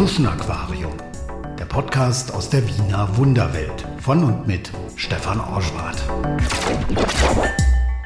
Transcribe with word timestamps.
Tschuschen 0.00 0.26
Aquarium, 0.26 0.94
der 1.58 1.66
Podcast 1.66 2.32
aus 2.32 2.48
der 2.48 2.66
Wiener 2.66 3.18
Wunderwelt 3.18 3.86
von 3.98 4.24
und 4.24 4.46
mit 4.46 4.72
Stefan 4.96 5.38
Orschwart. 5.38 6.02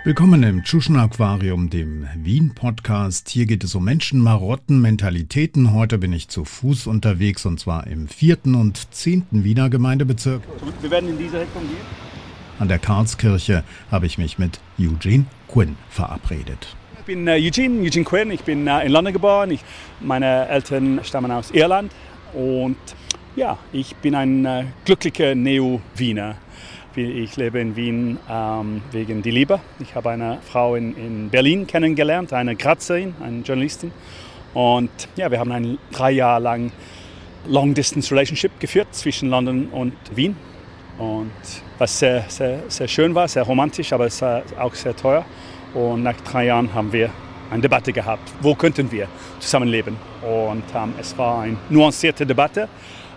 Willkommen 0.03 0.43
im 0.43 0.65
Tschuschen 0.65 0.97
Aquarium, 0.97 1.71
dem 1.71 2.09
Wien-Podcast. 2.17 3.29
Hier 3.29 3.47
geht 3.47 3.63
es 3.63 3.77
um 3.77 3.85
Menschen, 3.85 4.19
Marotten, 4.19 4.81
Mentalitäten. 4.81 5.73
Heute 5.73 5.99
bin 5.99 6.13
ich 6.13 6.27
zu 6.27 6.45
Fuß 6.45 6.89
unterwegs 6.89 7.47
und 7.47 7.61
zwar 7.61 7.87
im 7.87 8.09
vierten 8.09 8.57
und 8.57 8.93
zehnten 8.93 9.45
Wiener 9.45 9.71
Gemeindebezirk. 9.71 10.43
Wir 10.81 10.91
werden 10.91 11.11
in 11.11 11.19
diese 11.19 11.43
Richtung 11.43 11.63
gehen. 11.63 11.77
An 12.59 12.67
der 12.67 12.81
Karlskirche 12.81 13.63
habe 13.93 14.07
ich 14.07 14.19
mich 14.19 14.37
mit 14.37 14.59
Eugene 14.81 15.27
Quinn 15.47 15.77
verabredet. 15.91 16.75
Ich 17.05 17.07
bin 17.07 17.29
äh, 17.29 17.33
Eugene, 17.33 17.83
Eugene 17.83 18.05
Quinn. 18.07 18.31
Ich 18.31 18.41
bin 18.45 18.67
äh, 18.67 18.87
in 18.87 18.91
London 18.91 19.13
geboren. 19.13 19.51
Ich, 19.51 19.61
meine 20.01 20.49
Eltern 20.49 21.01
stammen 21.05 21.31
aus 21.31 21.51
Irland. 21.51 21.93
Und 22.33 22.79
ja, 23.37 23.59
ich 23.75 23.95
bin 23.97 24.15
ein 24.15 24.47
äh, 24.47 24.65
glücklicher 24.87 25.35
Neo-Wiener. 25.35 26.37
Ich 26.97 27.37
lebe 27.37 27.61
in 27.61 27.77
Wien 27.77 28.19
ähm, 28.31 28.81
wegen 28.91 29.21
die 29.21 29.33
Liebe. 29.33 29.61
Ich 29.81 29.95
habe 29.95 30.13
eine 30.13 30.39
Frau 30.51 30.77
in, 30.77 30.97
in 30.97 31.29
Berlin 31.29 31.67
kennengelernt, 31.67 32.33
eine 32.33 32.57
Grazerin, 32.57 33.15
eine 33.23 33.43
Journalistin. 33.43 33.93
Und 34.55 34.91
ja, 35.17 35.31
wir 35.31 35.39
haben 35.41 35.53
ein 35.53 35.77
drei 35.93 36.13
Jahre 36.13 36.43
lang 36.43 36.73
Long-Distance-Relationship 37.47 38.59
geführt 38.59 38.89
zwischen 38.93 39.29
London 39.29 39.67
und 39.67 39.93
Wien. 40.15 40.37
Und 40.97 41.33
was 41.77 41.99
sehr, 41.99 42.25
sehr, 42.29 42.63
sehr 42.69 42.89
schön 42.89 43.15
war, 43.15 43.29
sehr 43.29 43.43
romantisch, 43.43 43.93
aber 43.93 44.09
auch 44.59 44.75
sehr 44.75 44.97
teuer. 44.97 45.27
Und 45.75 46.03
nach 46.05 46.17
drei 46.21 46.47
Jahren 46.47 46.73
haben 46.73 46.93
wir 46.93 47.11
eine 47.51 47.63
Debatte 47.63 47.93
gehabt, 47.93 48.33
wo 48.41 48.55
könnten 48.55 48.91
wir 48.91 49.09
zusammenleben. 49.41 49.97
Und 50.23 50.65
ähm, 50.75 50.95
es 51.01 51.17
war 51.19 51.43
eine 51.43 51.57
nuancierte 51.69 52.25
Debatte. 52.25 52.69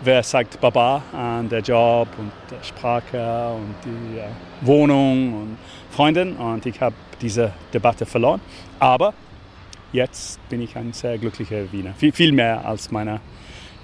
Wer 0.04 0.22
sagt 0.22 0.60
Baba 0.62 1.02
an 1.12 1.50
der 1.50 1.62
Job 1.62 2.08
und 2.18 2.32
der 2.52 2.64
Sprache 2.64 3.52
und 3.56 3.76
die 3.84 4.20
äh, 4.20 4.26
Wohnung 4.62 5.34
und 5.34 5.58
Freundin. 5.92 6.36
Und 6.36 6.66
ich 6.66 6.80
habe 6.82 6.96
diese 7.22 7.52
Debatte 7.74 8.06
verloren. 8.06 8.42
Aber 8.80 9.14
jetzt 9.92 10.40
bin 10.50 10.62
ich 10.62 10.76
ein 10.76 10.94
sehr 10.94 11.18
glücklicher 11.18 11.72
Wiener. 11.72 11.94
Viel, 11.94 12.12
viel 12.12 12.32
mehr 12.32 12.66
als 12.66 12.92
meine 12.92 13.22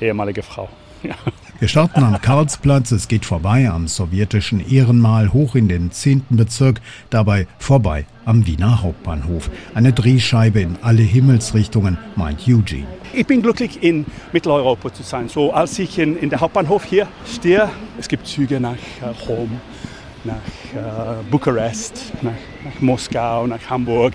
ehemalige 0.02 0.43
Frau. 0.43 0.69
Ja. 1.03 1.15
Wir 1.64 1.69
starten 1.69 2.03
am 2.03 2.19
Karlsplatz, 2.19 2.92
es 2.92 3.08
geht 3.08 3.23
vorbei 3.23 3.69
am 3.69 3.88
sowjetischen 3.88 4.59
Ehrenmal 4.69 5.31
hoch 5.31 5.56
in 5.56 5.70
den 5.70 5.94
10. 5.94 6.25
Bezirk, 6.31 6.81
dabei 7.09 7.47
vorbei 7.58 8.05
am 8.25 8.45
Wiener 8.45 8.83
Hauptbahnhof. 8.83 9.50
Eine 9.73 9.94
Drehscheibe 9.94 10.59
in 10.59 10.75
alle 10.81 11.03
Himmelsrichtungen, 11.03 11.97
meint 12.17 12.42
Eugene. 12.50 12.86
Ich 13.14 13.25
bin 13.25 13.42
glücklich, 13.42 13.81
in 13.81 14.05
Mitteleuropa 14.33 14.94
zu 14.94 15.03
sein. 15.03 15.30
So 15.30 15.53
als 15.53 15.80
ich 15.80 15.97
in, 16.00 16.17
in 16.17 16.30
der 16.30 16.42
Hauptbahnhof 16.42 16.83
hier 16.83 17.08
stehe, 17.33 17.70
es 17.98 18.09
gibt 18.09 18.27
Züge 18.27 18.59
nach 18.59 18.73
äh, 18.73 19.25
Rom, 19.30 19.52
nach 20.25 20.33
äh, 20.36 21.23
Bukarest, 21.31 22.11
nach, 22.23 22.33
nach 22.66 22.81
Moskau, 22.81 23.48
nach 23.48 23.70
Hamburg 23.70 24.11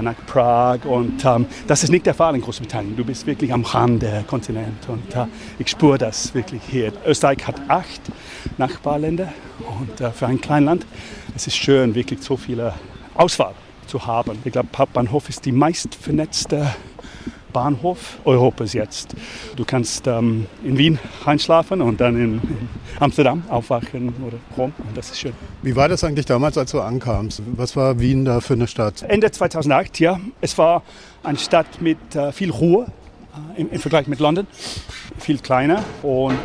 nach 0.00 0.14
Prag 0.26 0.84
und 0.84 1.24
ähm, 1.24 1.46
das 1.66 1.82
ist 1.82 1.90
nicht 1.90 2.06
der 2.06 2.14
Fall 2.14 2.34
in 2.34 2.40
Großbritannien. 2.40 2.96
Du 2.96 3.04
bist 3.04 3.26
wirklich 3.26 3.52
am 3.52 3.62
Rand 3.62 4.02
der 4.02 4.22
Kontinent 4.22 4.88
und 4.88 5.14
äh, 5.14 5.26
ich 5.58 5.68
spüre 5.68 5.98
das 5.98 6.34
wirklich 6.34 6.62
hier. 6.66 6.92
Österreich 7.06 7.46
hat 7.46 7.60
acht 7.68 8.00
Nachbarländer 8.56 9.32
und 9.80 10.00
äh, 10.00 10.10
für 10.10 10.26
ein 10.26 10.40
Kleinland 10.40 10.86
es 11.36 11.48
ist 11.48 11.56
schön, 11.56 11.94
wirklich 11.94 12.22
so 12.22 12.36
viele 12.36 12.74
Auswahl 13.14 13.54
zu 13.86 14.06
haben. 14.06 14.38
Ich 14.44 14.52
glaube, 14.52 14.68
Hauptbahnhof 14.76 15.28
ist 15.28 15.44
die 15.44 15.52
meist 15.52 15.94
vernetzte 15.94 16.74
Bahnhof 17.54 18.18
Europas 18.26 18.74
jetzt. 18.74 19.14
Du 19.56 19.64
kannst 19.64 20.06
ähm, 20.06 20.46
in 20.62 20.76
Wien 20.76 20.98
einschlafen 21.24 21.80
und 21.80 22.02
dann 22.02 22.16
in, 22.16 22.34
in, 22.34 22.68
Amsterdam 23.00 23.44
aufwachen 23.48 24.12
oder 24.26 24.36
Rom. 24.58 24.74
Und 24.76 24.94
das 24.94 25.10
ist 25.10 25.20
schön. 25.20 25.32
Wie 25.62 25.74
war 25.74 25.88
das 25.88 26.04
eigentlich 26.04 26.26
damals, 26.26 26.58
als 26.58 26.72
du 26.72 26.80
ankamst? 26.82 27.40
Was 27.56 27.74
war 27.76 27.98
Wien 27.98 28.26
da 28.26 28.40
für 28.40 28.54
eine 28.54 28.66
Stadt? 28.66 29.02
Ende 29.08 29.30
2008, 29.30 30.00
ja. 30.00 30.20
Es 30.42 30.58
war 30.58 30.82
eine 31.22 31.38
Stadt 31.38 31.80
mit 31.80 32.14
äh, 32.14 32.32
viel 32.32 32.50
Ruhe 32.50 32.88
äh, 33.56 33.60
im, 33.62 33.70
im 33.70 33.80
Vergleich 33.80 34.08
mit 34.08 34.18
London. 34.18 34.46
Viel 35.18 35.38
kleiner 35.38 35.82
und 36.02 36.38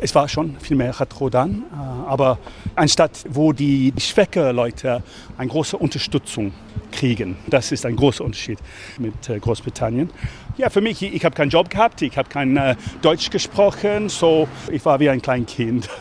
es 0.00 0.14
war 0.14 0.28
schon 0.28 0.56
viel 0.60 0.76
mehr 0.76 0.98
Heterodan, 0.98 1.64
äh, 1.72 1.76
aber 2.08 2.38
eine 2.74 2.88
Stadt, 2.88 3.24
wo 3.28 3.52
die, 3.52 3.92
die 3.92 4.00
schwächere 4.00 4.52
Leute 4.52 5.02
eine 5.36 5.48
große 5.48 5.76
Unterstützung 5.76 6.52
kriegen. 6.90 7.36
Das 7.46 7.70
ist 7.72 7.86
ein 7.86 7.96
großer 7.96 8.24
Unterschied 8.24 8.58
mit 8.98 9.28
äh, 9.28 9.38
Großbritannien. 9.38 10.10
Ja, 10.56 10.70
für 10.70 10.80
mich, 10.80 11.02
ich 11.02 11.24
habe 11.24 11.34
keinen 11.34 11.50
Job 11.50 11.70
gehabt, 11.70 12.02
ich 12.02 12.16
habe 12.16 12.28
kein 12.28 12.56
äh, 12.56 12.76
Deutsch 13.02 13.30
gesprochen, 13.30 14.08
so 14.08 14.48
ich 14.70 14.84
war 14.84 15.00
wie 15.00 15.10
ein 15.10 15.22
kleines 15.22 15.52
Kind. 15.52 15.88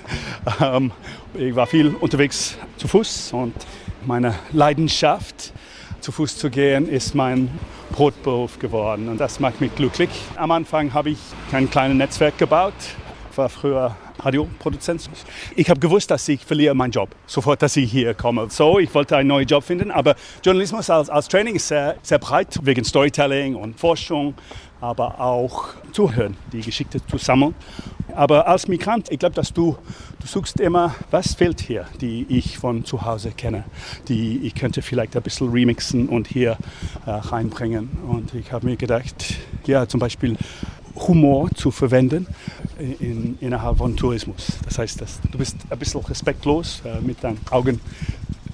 Ähm, 0.61 0.91
ich 1.33 1.53
war 1.55 1.67
viel 1.67 1.89
unterwegs 1.89 2.57
zu 2.77 2.87
Fuß 2.87 3.33
und 3.33 3.53
meine 4.05 4.33
Leidenschaft 4.51 5.53
zu 5.99 6.11
Fuß 6.11 6.37
zu 6.37 6.49
gehen 6.49 6.87
ist 6.87 7.13
mein 7.13 7.51
Brotberuf 7.91 8.57
geworden 8.57 9.09
und 9.09 9.19
das 9.19 9.39
macht 9.39 9.59
mich 9.61 9.75
glücklich. 9.75 10.09
Am 10.37 10.51
Anfang 10.51 10.93
habe 10.93 11.11
ich 11.11 11.19
kein 11.51 11.69
kleines 11.69 11.97
Netzwerk 11.97 12.37
gebaut, 12.37 12.73
war 13.37 13.49
früher 13.49 13.95
Radioproduzent. 14.19 15.09
Ich 15.55 15.69
habe 15.69 15.79
gewusst, 15.79 16.11
dass 16.11 16.27
ich 16.27 16.45
verliere 16.45 16.75
meinen 16.75 16.91
Job, 16.91 17.09
sofort, 17.25 17.61
dass 17.61 17.75
ich 17.77 17.91
hier 17.91 18.13
komme. 18.13 18.47
So, 18.49 18.79
ich 18.79 18.93
wollte 18.93 19.17
einen 19.17 19.29
neuen 19.29 19.47
Job 19.47 19.63
finden, 19.63 19.91
aber 19.91 20.15
Journalismus 20.43 20.89
als, 20.89 21.09
als 21.09 21.27
Training 21.27 21.55
ist 21.55 21.67
sehr, 21.67 21.95
sehr 22.01 22.19
breit, 22.19 22.59
wegen 22.63 22.83
Storytelling 22.83 23.55
und 23.55 23.79
Forschung, 23.79 24.33
aber 24.81 25.19
auch 25.19 25.69
zuhören, 25.91 26.37
die 26.51 26.61
Geschichte 26.61 27.05
zu 27.05 27.17
sammeln. 27.17 27.55
Aber 28.15 28.47
als 28.47 28.67
Migrant, 28.67 29.11
ich 29.11 29.19
glaube, 29.19 29.35
dass 29.35 29.53
du, 29.53 29.77
du 30.19 30.27
suchst 30.27 30.59
immer, 30.59 30.95
was 31.11 31.35
fehlt 31.35 31.61
hier, 31.61 31.85
die 32.01 32.25
ich 32.29 32.57
von 32.57 32.83
zu 32.85 33.03
Hause 33.03 33.31
kenne, 33.31 33.65
die 34.07 34.39
ich 34.43 34.55
könnte 34.55 34.81
vielleicht 34.81 35.15
ein 35.15 35.21
bisschen 35.21 35.49
remixen 35.51 36.09
und 36.09 36.27
hier 36.27 36.57
äh, 37.05 37.11
reinbringen. 37.11 37.89
Und 38.07 38.33
ich 38.33 38.51
habe 38.51 38.65
mir 38.65 38.77
gedacht, 38.77 39.35
ja, 39.65 39.87
zum 39.87 39.99
Beispiel 39.99 40.37
Humor 41.07 41.49
zu 41.55 41.71
verwenden 41.71 42.27
in, 42.99 43.37
innerhalb 43.41 43.77
von 43.77 43.95
Tourismus. 43.95 44.47
Das 44.65 44.77
heißt, 44.77 45.01
dass 45.01 45.19
du 45.31 45.37
bist 45.37 45.57
ein 45.69 45.79
bisschen 45.79 46.01
respektlos 46.01 46.81
äh, 46.85 47.01
mit 47.01 47.23
deinen 47.23 47.39
Augen 47.51 47.79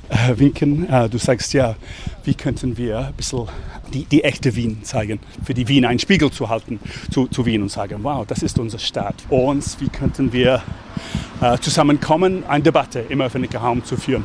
äh, 0.09 0.37
winken. 0.37 0.89
Äh, 0.89 1.09
du 1.09 1.17
sagst 1.17 1.53
ja, 1.53 1.75
wie 2.23 2.33
könnten 2.33 2.77
wir 2.77 2.99
ein 2.99 3.13
bisschen 3.13 3.47
die, 3.93 4.05
die 4.05 4.23
echte 4.23 4.55
Wien 4.55 4.83
zeigen, 4.83 5.19
für 5.43 5.53
die 5.53 5.67
Wien 5.67 5.85
einen 5.85 5.99
Spiegel 5.99 6.31
zu 6.31 6.49
halten 6.49 6.79
zu, 7.11 7.27
zu 7.27 7.45
Wien 7.45 7.61
und 7.61 7.69
sagen, 7.69 7.99
wow, 8.03 8.25
das 8.25 8.43
ist 8.43 8.59
unsere 8.59 8.81
Stadt. 8.81 9.15
Und 9.29 9.79
wie 9.79 9.89
könnten 9.89 10.33
wir 10.33 10.61
äh, 11.41 11.57
zusammenkommen, 11.59 12.43
eine 12.47 12.63
Debatte 12.63 12.99
im 13.09 13.21
öffentlichen 13.21 13.57
Raum 13.57 13.83
zu 13.83 13.97
führen. 13.97 14.23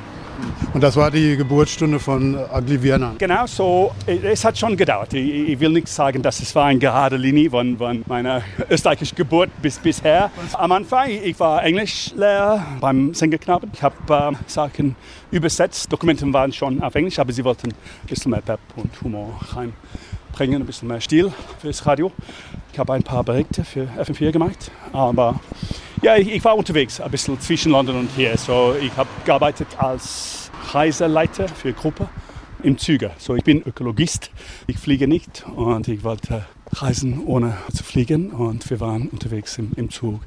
Und 0.72 0.82
das 0.82 0.96
war 0.96 1.10
die 1.10 1.36
Geburtsstunde 1.36 1.98
von 1.98 2.36
Ugly 2.36 2.82
Vienna. 2.82 3.14
Genau 3.18 3.46
so. 3.46 3.92
Es 4.06 4.44
hat 4.44 4.56
schon 4.56 4.76
gedauert. 4.76 5.12
Ich, 5.14 5.58
will 5.58 5.70
nicht 5.70 5.88
sagen, 5.88 6.22
dass 6.22 6.40
es 6.40 6.54
war 6.54 6.66
eine 6.66 6.78
gerade 6.78 7.16
Linie 7.16 7.50
von, 7.50 7.76
von 7.76 8.04
meiner 8.06 8.42
österreichischen 8.70 9.16
Geburt 9.16 9.50
bis 9.60 9.78
bisher. 9.78 10.30
Am 10.54 10.72
Anfang, 10.72 11.10
ich 11.10 11.38
war 11.40 11.62
Englischlehrer 11.64 12.64
beim 12.80 13.14
Sängerknaben. 13.14 13.70
Ich 13.74 13.82
habe 13.82 13.96
äh, 14.08 14.36
Sachen 14.46 14.96
übersetzt. 15.30 15.92
Dokumente 15.92 16.30
waren 16.32 16.52
schon 16.52 16.82
auf 16.82 16.94
Englisch, 16.94 17.18
aber 17.18 17.32
sie 17.32 17.44
wollten 17.44 17.68
ein 17.70 18.08
bisschen 18.08 18.30
mehr 18.30 18.40
Pep 18.40 18.60
und 18.76 18.90
Humor 19.02 19.40
reinbringen, 20.30 20.62
ein 20.62 20.66
bisschen 20.66 20.88
mehr 20.88 21.00
Stil 21.00 21.32
fürs 21.60 21.86
Radio. 21.86 22.12
Ich 22.72 22.78
habe 22.78 22.92
ein 22.92 23.02
paar 23.02 23.24
Berichte 23.24 23.64
für 23.64 23.88
FM4 23.98 24.32
gemacht, 24.32 24.70
aber 24.92 25.40
ja, 26.02 26.16
ich, 26.16 26.32
ich, 26.32 26.44
war 26.44 26.56
unterwegs, 26.56 27.00
ein 27.00 27.10
bisschen 27.10 27.38
zwischen 27.40 27.72
London 27.72 27.96
und 27.96 28.10
hier. 28.16 28.36
So, 28.36 28.74
ich 28.80 28.94
habe 28.96 29.08
gearbeitet 29.24 29.68
als 29.76 30.50
Reiseleiter 30.72 31.48
für 31.48 31.72
Gruppe 31.72 32.08
im 32.62 32.78
Züge. 32.78 33.10
So, 33.18 33.34
ich 33.34 33.44
bin 33.44 33.62
Ökologist. 33.62 34.30
Ich 34.66 34.78
fliege 34.78 35.08
nicht 35.08 35.44
und 35.54 35.88
ich 35.88 36.04
wollte 36.04 36.46
reisen 36.72 37.24
ohne 37.26 37.56
zu 37.74 37.82
fliegen 37.82 38.30
und 38.30 38.70
wir 38.70 38.78
waren 38.80 39.08
unterwegs 39.08 39.58
im, 39.58 39.72
im 39.76 39.90
Zug 39.90 40.20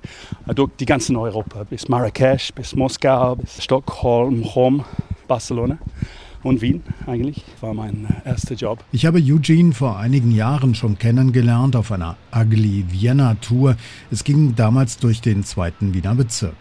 durch 0.54 0.72
die 0.80 0.86
ganze 0.86 1.18
Europa 1.18 1.64
bis 1.64 1.88
Marrakesch, 1.88 2.52
bis 2.54 2.76
Moskau, 2.76 3.38
bis 3.38 3.64
Stockholm, 3.64 4.44
Rom, 4.44 4.84
Barcelona 5.28 5.78
und 6.44 6.62
Wien 6.62 6.84
eigentlich 7.08 7.44
war 7.62 7.74
mein 7.74 8.06
äh, 8.26 8.30
erster 8.30 8.56
Job. 8.56 8.84
Ich 8.92 9.06
habe 9.06 9.20
Eugene 9.20 9.74
vor 9.74 9.98
einigen 9.98 10.32
Jahren 10.32 10.76
schon 10.76 10.98
kennengelernt 10.98 11.76
auf 11.76 11.92
einer 11.92 12.18
Ugly 12.36 12.86
Vienna 12.90 13.36
Tour. 13.36 13.76
Es 14.12 14.24
ging 14.24 14.56
damals 14.56 14.98
durch 14.98 15.22
den 15.22 15.44
zweiten 15.44 15.94
Wiener 15.94 16.16
Bezirk. 16.16 16.56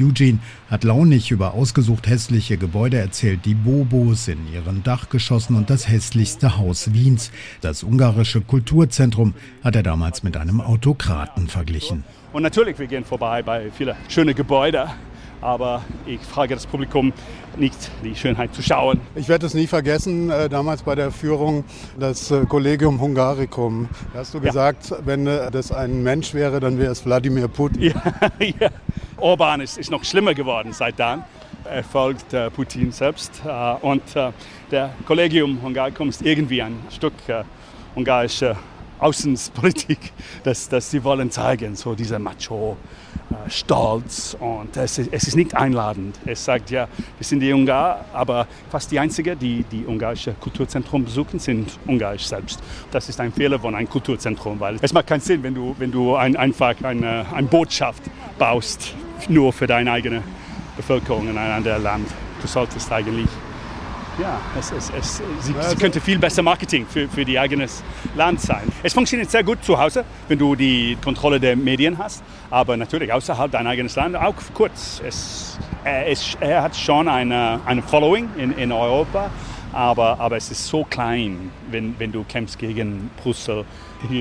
Eugene 0.00 0.38
hat 0.70 0.84
launig 0.84 1.30
über 1.30 1.54
ausgesucht 1.54 2.06
hässliche 2.06 2.56
Gebäude 2.56 2.98
erzählt, 2.98 3.44
die 3.44 3.54
Bobos 3.54 4.28
in 4.28 4.38
ihren 4.52 4.84
Dachgeschossen 4.84 5.56
und 5.56 5.70
das 5.70 5.88
hässlichste 5.88 6.56
Haus 6.56 6.92
Wiens. 6.92 7.32
Das 7.60 7.82
ungarische 7.82 8.40
Kulturzentrum 8.40 9.34
hat 9.64 9.74
er 9.74 9.82
damals 9.82 10.22
mit 10.22 10.36
einem 10.36 10.60
Autokraten 10.60 11.48
verglichen. 11.48 12.04
Und 12.32 12.42
natürlich, 12.42 12.78
wir 12.78 12.86
gehen 12.86 13.04
vorbei 13.04 13.42
bei 13.42 13.70
vielen 13.70 13.96
schönen 14.08 14.34
Gebäuden 14.34 14.88
aber 15.40 15.82
ich 16.06 16.20
frage 16.20 16.54
das 16.54 16.66
Publikum 16.66 17.12
nicht, 17.56 17.90
die 18.04 18.14
Schönheit 18.14 18.54
zu 18.54 18.62
schauen. 18.62 19.00
Ich 19.14 19.28
werde 19.28 19.46
es 19.46 19.54
nie 19.54 19.66
vergessen, 19.66 20.30
äh, 20.30 20.48
damals 20.48 20.82
bei 20.82 20.94
der 20.94 21.10
Führung 21.10 21.64
das 21.98 22.30
äh, 22.30 22.44
Collegium 22.46 23.00
Hungaricum. 23.00 23.88
Da 24.12 24.20
hast 24.20 24.34
du 24.34 24.40
gesagt, 24.40 24.90
ja. 24.90 24.98
wenn 25.04 25.26
äh, 25.26 25.50
das 25.50 25.72
ein 25.72 26.02
Mensch 26.02 26.34
wäre, 26.34 26.60
dann 26.60 26.78
wäre 26.78 26.92
es 26.92 27.04
Wladimir 27.04 27.48
Putin. 27.48 27.82
Ja, 27.82 28.02
ja. 28.60 28.68
Orban 29.16 29.60
ist, 29.60 29.78
ist 29.78 29.90
noch 29.90 30.04
schlimmer 30.04 30.34
geworden 30.34 30.72
seit 30.72 30.98
dann. 30.98 31.24
Er 31.64 31.84
folgt 31.84 32.34
Putin 32.54 32.92
selbst. 32.92 33.42
Und 33.82 34.02
der 34.70 34.94
Collegium 35.06 35.60
Hungaricum 35.60 36.08
ist 36.08 36.22
irgendwie 36.22 36.62
ein 36.62 36.78
Stück 36.88 37.12
ungarischer 37.94 38.56
Außenpolitik, 38.98 40.12
das, 40.44 40.68
das 40.68 40.90
sie 40.90 41.02
wollen 41.04 41.30
zeigen, 41.30 41.76
so 41.76 41.94
dieser 41.94 42.18
Macho. 42.18 42.76
Äh, 43.30 43.50
Stolz 43.50 44.36
und 44.40 44.76
es 44.76 44.98
ist, 44.98 45.12
es 45.12 45.28
ist 45.28 45.36
nicht 45.36 45.54
einladend. 45.54 46.18
Es 46.24 46.44
sagt 46.44 46.70
ja, 46.70 46.88
wir 47.18 47.24
sind 47.24 47.40
die 47.40 47.52
Ungar, 47.52 48.04
aber 48.12 48.46
fast 48.70 48.90
die 48.90 48.98
Einzigen, 48.98 49.38
die 49.38 49.64
die 49.64 49.84
ungarische 49.86 50.32
Kulturzentrum 50.34 51.04
besuchen, 51.04 51.38
sind 51.38 51.78
ungarisch 51.86 52.26
selbst. 52.26 52.60
Das 52.90 53.08
ist 53.08 53.20
ein 53.20 53.32
Fehler 53.32 53.58
von 53.58 53.74
einem 53.74 53.88
Kulturzentrum, 53.88 54.58
weil 54.60 54.76
es 54.80 54.92
macht 54.92 55.06
keinen 55.06 55.20
Sinn, 55.20 55.42
wenn 55.42 55.54
du, 55.54 55.74
wenn 55.78 55.92
du 55.92 56.16
ein, 56.16 56.36
einfach 56.36 56.74
eine, 56.82 57.26
eine 57.32 57.46
Botschaft 57.46 58.02
baust, 58.38 58.94
nur 59.28 59.52
für 59.52 59.66
deine 59.66 59.92
eigene 59.92 60.22
Bevölkerung 60.76 61.28
in 61.28 61.36
einem 61.36 61.56
anderen 61.56 61.82
Land. 61.82 62.08
Du 62.40 62.46
solltest 62.46 62.90
eigentlich 62.92 63.28
ja, 64.18 64.40
es, 64.58 64.72
es, 64.72 64.90
es, 64.90 65.22
sie, 65.40 65.54
sie, 65.58 65.76
könnte 65.76 66.00
viel 66.00 66.18
besser 66.18 66.42
Marketing 66.42 66.86
für, 66.86 67.08
für 67.08 67.22
ihr 67.22 67.40
eigenes 67.40 67.82
Land 68.16 68.40
sein. 68.40 68.62
Es 68.82 68.92
funktioniert 68.92 69.30
sehr 69.30 69.44
gut 69.44 69.64
zu 69.64 69.78
Hause, 69.78 70.04
wenn 70.26 70.38
du 70.38 70.54
die 70.54 70.96
Kontrolle 71.02 71.38
der 71.38 71.56
Medien 71.56 71.98
hast, 71.98 72.22
aber 72.50 72.76
natürlich 72.76 73.12
außerhalb 73.12 73.50
dein 73.50 73.66
eigenes 73.66 73.94
Land 73.96 74.16
auch 74.16 74.34
kurz. 74.54 75.00
Es, 75.06 75.58
er, 75.84 76.06
er 76.40 76.62
hat 76.62 76.76
schon 76.76 77.08
eine, 77.08 77.60
eine 77.64 77.82
Following 77.82 78.28
in, 78.36 78.52
in 78.58 78.72
Europa, 78.72 79.30
aber, 79.72 80.18
aber 80.18 80.36
es 80.36 80.50
ist 80.50 80.66
so 80.66 80.84
klein, 80.84 81.50
wenn, 81.70 81.94
wenn 81.98 82.10
du 82.10 82.24
kämpfst 82.24 82.58
gegen 82.58 83.10
Brüssel 83.22 83.64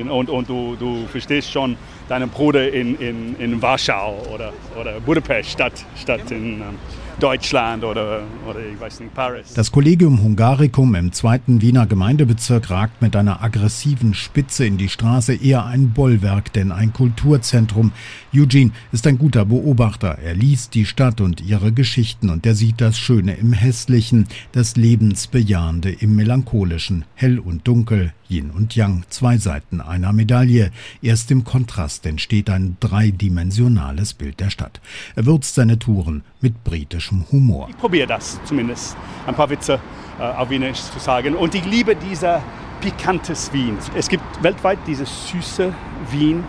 und, 0.09 0.29
und 0.29 0.49
du, 0.49 0.75
du 0.75 1.05
verstehst 1.07 1.51
schon 1.51 1.77
deinen 2.09 2.29
Bruder 2.29 2.71
in, 2.71 2.99
in, 2.99 3.35
in 3.39 3.61
Warschau 3.61 4.23
oder, 4.33 4.51
oder 4.79 4.99
Budapest 4.99 5.49
statt, 5.51 5.73
statt 5.95 6.31
in... 6.31 6.61
Ähm, 6.61 6.79
Deutschland 7.19 7.83
oder, 7.83 8.21
oder 8.47 8.59
ich 8.59 8.79
weiß 8.79 8.99
nicht, 8.99 9.13
Paris. 9.13 9.53
Das 9.55 9.71
Collegium 9.71 10.21
Hungaricum 10.21 10.93
im 10.93 11.11
zweiten 11.11 11.61
Wiener 11.61 11.87
Gemeindebezirk 11.87 12.69
ragt 12.69 13.01
mit 13.01 13.15
einer 13.15 13.41
aggressiven 13.43 14.13
Spitze 14.13 14.65
in 14.65 14.77
die 14.77 14.89
Straße 14.89 15.33
eher 15.33 15.65
ein 15.65 15.93
Bollwerk, 15.93 16.53
denn 16.53 16.71
ein 16.71 16.93
Kulturzentrum. 16.93 17.91
Eugene 18.35 18.71
ist 18.91 19.07
ein 19.07 19.17
guter 19.17 19.45
Beobachter. 19.45 20.19
Er 20.19 20.35
liest 20.35 20.75
die 20.75 20.85
Stadt 20.85 21.19
und 21.19 21.41
ihre 21.41 21.71
Geschichten 21.71 22.29
und 22.29 22.45
er 22.45 22.53
sieht 22.53 22.81
das 22.81 22.99
Schöne 22.99 23.33
im 23.33 23.51
Hässlichen, 23.51 24.27
das 24.51 24.75
Lebensbejahende 24.75 25.91
im 25.91 26.15
Melancholischen, 26.15 27.05
hell 27.15 27.39
und 27.39 27.67
dunkel, 27.67 28.13
Yin 28.29 28.51
und 28.51 28.75
Yang, 28.75 29.03
zwei 29.09 29.37
Seiten 29.37 29.81
einer 29.81 30.13
Medaille. 30.13 30.71
Erst 31.01 31.31
im 31.31 31.43
Kontrast 31.43 32.05
entsteht 32.05 32.49
ein 32.49 32.77
dreidimensionales 32.79 34.13
Bild 34.13 34.39
der 34.39 34.49
Stadt. 34.49 34.81
Er 35.15 35.25
würzt 35.25 35.55
seine 35.55 35.79
Touren 35.79 36.23
mit 36.41 36.63
britischem 37.07 37.25
Humor. 37.31 37.67
Ich 37.69 37.77
probiere 37.77 38.07
das 38.07 38.39
zumindest, 38.43 38.95
ein 39.25 39.35
paar 39.35 39.49
Witze 39.49 39.79
äh, 40.19 40.23
auf 40.23 40.49
Wienisch 40.49 40.81
zu 40.81 40.99
sagen. 40.99 41.35
Und 41.35 41.55
ich 41.55 41.65
liebe 41.65 41.95
dieser 41.95 42.41
pikantes 42.81 43.51
Wien. 43.53 43.77
Es 43.95 44.07
gibt 44.07 44.23
weltweit 44.43 44.79
dieses 44.85 45.29
süße 45.29 45.73
Wien 46.11 46.43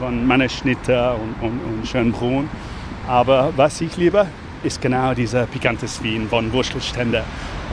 von 0.00 0.26
Manneschnitter 0.26 1.14
und, 1.14 1.46
und, 1.46 1.60
und 1.60 1.86
Schönbrunn. 1.86 2.48
Aber 3.06 3.52
was 3.56 3.80
ich 3.80 3.96
liebe, 3.96 4.26
ist 4.62 4.80
genau 4.80 5.12
dieser 5.12 5.46
pikantes 5.46 6.02
Wien 6.02 6.28
von 6.28 6.52
Wurstelstände 6.52 7.22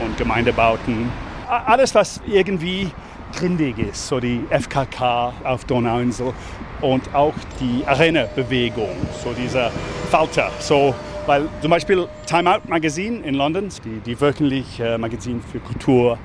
und 0.04 0.16
Gemeindebauten. 0.18 1.10
Alles, 1.48 1.94
was 1.94 2.20
irgendwie 2.26 2.90
gründig 3.34 3.78
ist, 3.78 4.08
so 4.08 4.20
die 4.20 4.44
FKK 4.50 5.32
auf 5.44 5.64
Donauinsel 5.64 6.34
und 6.82 7.14
auch 7.14 7.32
die 7.60 7.82
Arena-Bewegung, 7.86 8.90
so 9.22 9.32
dieser 9.32 9.70
Falter, 10.10 10.50
so 10.60 10.94
weil 11.26 11.48
zum 11.60 11.70
Beispiel 11.70 12.08
Time 12.26 12.54
Out 12.54 12.68
Magazine 12.68 13.18
in 13.20 13.34
London, 13.34 13.68
die, 13.84 14.00
die 14.00 14.20
wöchentliche 14.20 14.98
Magazin 14.98 15.40
für 15.40 15.60
Kultur, 15.60 16.18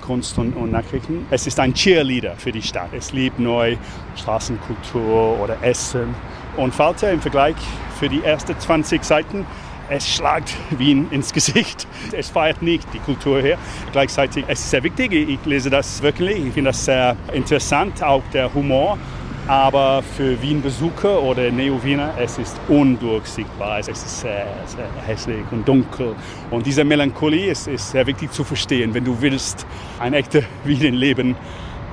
Kunst 0.00 0.36
und, 0.38 0.54
und, 0.54 0.72
Nachrichten. 0.72 1.26
Es 1.30 1.46
ist 1.46 1.58
ein 1.60 1.74
Cheerleader 1.74 2.34
für 2.36 2.52
die 2.52 2.62
Stadt. 2.62 2.90
Es 2.92 3.12
liebt 3.12 3.38
neu 3.38 3.76
Straßenkultur 4.16 5.40
oder 5.40 5.56
Essen. 5.62 6.14
Und 6.56 6.74
Falter 6.74 7.12
im 7.12 7.20
Vergleich 7.20 7.56
für 7.98 8.08
die 8.08 8.22
ersten 8.22 8.58
20 8.58 9.04
Seiten 9.04 9.46
es 9.88 10.08
schlagt 10.08 10.54
Wien 10.70 11.08
ins 11.10 11.32
Gesicht. 11.32 11.86
Es 12.12 12.30
feiert 12.30 12.62
nicht 12.62 12.86
die 12.94 12.98
Kultur 12.98 13.42
hier. 13.42 13.58
Gleichzeitig 13.92 14.44
es 14.48 14.60
ist 14.60 14.64
es 14.64 14.70
sehr 14.70 14.82
wichtig. 14.82 15.12
Ich 15.12 15.44
lese 15.44 15.68
das 15.68 16.02
wirklich. 16.02 16.38
Ich 16.46 16.54
finde 16.54 16.70
das 16.70 16.84
sehr 16.84 17.16
interessant, 17.32 18.02
auch 18.02 18.22
der 18.32 18.52
Humor. 18.54 18.96
Aber 19.48 20.02
für 20.02 20.40
Wien-Besucher 20.40 21.20
oder 21.20 21.50
Neo-Wiener, 21.50 22.14
es 22.16 22.38
ist 22.38 22.56
undurchsichtbar. 22.68 23.80
Es 23.80 23.88
ist 23.88 24.20
sehr, 24.20 24.46
sehr 24.66 24.88
hässlich 25.04 25.44
und 25.50 25.66
dunkel. 25.66 26.14
Und 26.50 26.64
diese 26.64 26.84
Melancholie 26.84 27.50
ist, 27.50 27.66
ist 27.66 27.90
sehr 27.90 28.06
wichtig 28.06 28.30
zu 28.30 28.44
verstehen. 28.44 28.94
Wenn 28.94 29.04
du 29.04 29.20
willst 29.20 29.66
ein 29.98 30.14
echtes 30.14 30.44
Wien-Leben 30.64 31.34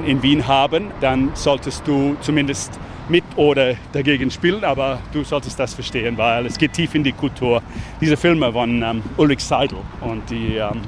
in 0.06 0.22
Wien 0.22 0.48
haben, 0.48 0.92
dann 1.02 1.32
solltest 1.34 1.88
du 1.88 2.16
zumindest 2.22 2.80
mit 3.10 3.24
oder 3.36 3.74
dagegen 3.92 4.30
spielen, 4.30 4.64
aber 4.64 5.00
du 5.12 5.24
solltest 5.24 5.60
das 5.60 5.74
verstehen, 5.74 6.16
weil 6.18 6.46
es 6.46 6.58
geht 6.58 6.74
tief 6.74 6.94
in 6.94 7.04
die 7.04 7.12
Kultur. 7.12 7.64
Diese 8.00 8.16
Filme 8.16 8.54
von 8.54 8.84
ähm, 8.84 9.02
Ulrich 9.18 9.44
Seidel 9.44 9.80
und 10.02 10.30
die 10.30 10.58
ähm, 10.58 10.82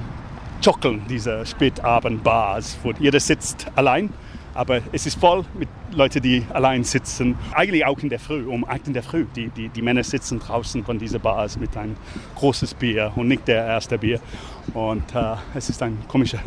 Jockeln, 0.61 1.01
diese 1.09 1.43
Spätabendbars, 1.43 2.77
wo 2.83 2.93
jeder 2.99 3.19
sitzt 3.19 3.65
allein 3.75 4.11
aber 4.53 4.81
es 4.91 5.05
ist 5.05 5.19
voll 5.19 5.45
mit 5.57 5.69
Leuten, 5.93 6.21
die 6.21 6.43
allein 6.53 6.83
sitzen. 6.83 7.35
Eigentlich 7.53 7.85
auch 7.85 7.99
in 7.99 8.09
der 8.09 8.19
Früh, 8.19 8.45
um 8.45 8.65
8 8.65 8.87
in 8.87 8.93
der 8.93 9.03
Früh. 9.03 9.25
Die, 9.35 9.49
die, 9.49 9.69
die 9.69 9.81
Männer 9.81 10.03
sitzen 10.03 10.39
draußen 10.39 10.83
von 10.83 10.97
dieser 10.97 11.19
Bars 11.19 11.57
mit 11.57 11.75
einem 11.75 11.95
großes 12.35 12.73
Bier 12.75 13.11
und 13.15 13.27
nicht 13.27 13.47
der 13.47 13.65
erste 13.65 13.97
Bier. 13.97 14.19
Und 14.73 15.03
äh, 15.15 15.35
es 15.53 15.69
ist 15.69 15.81
ein 15.81 15.97
komisches, 16.07 16.39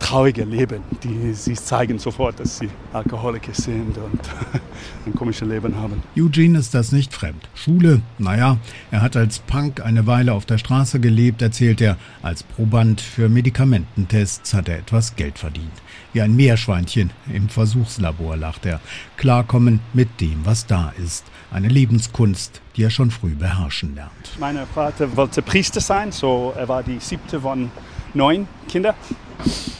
trauriges 0.00 0.46
Leben. 0.46 0.82
Die, 1.02 1.32
sie 1.32 1.54
zeigen 1.54 1.98
sofort, 1.98 2.40
dass 2.40 2.58
sie 2.58 2.68
Alkoholiker 2.92 3.54
sind 3.54 3.96
und 3.98 4.20
ein 5.06 5.14
komisches 5.14 5.46
Leben 5.46 5.76
haben. 5.76 6.02
Eugene 6.16 6.58
ist 6.58 6.74
das 6.74 6.92
nicht 6.92 7.12
fremd. 7.12 7.48
Schule, 7.54 8.00
naja, 8.18 8.58
er 8.90 9.02
hat 9.02 9.16
als 9.16 9.38
Punk 9.38 9.80
eine 9.84 10.06
Weile 10.06 10.32
auf 10.32 10.46
der 10.46 10.58
Straße 10.58 10.98
gelebt, 10.98 11.42
erzählt 11.42 11.80
er. 11.80 11.96
Als 12.22 12.42
Proband 12.42 13.00
für 13.00 13.28
Medikamententests 13.28 14.54
hat 14.54 14.68
er 14.68 14.78
etwas 14.78 15.14
Geld 15.14 15.38
verdient. 15.38 15.72
Wie 16.12 16.22
ein 16.22 16.34
Meerschweinchen 16.34 17.10
im 17.32 17.48
Versuchslabor 17.48 18.36
lacht 18.36 18.64
er. 18.66 18.80
Klarkommen 19.16 19.80
mit 19.92 20.20
dem, 20.20 20.44
was 20.44 20.66
da 20.66 20.92
ist. 21.02 21.24
Eine 21.50 21.68
Lebenskunst, 21.68 22.60
die 22.76 22.84
er 22.84 22.90
schon 22.90 23.10
früh 23.10 23.34
beherrschen 23.34 23.94
lernt. 23.94 24.10
Mein 24.38 24.58
Vater 24.74 25.14
wollte 25.16 25.42
Priester 25.42 25.80
sein, 25.80 26.12
so 26.12 26.54
er 26.56 26.68
war 26.68 26.82
die 26.82 26.98
siebte 26.98 27.40
von 27.40 27.70
neun 28.14 28.48
Kindern. 28.68 28.94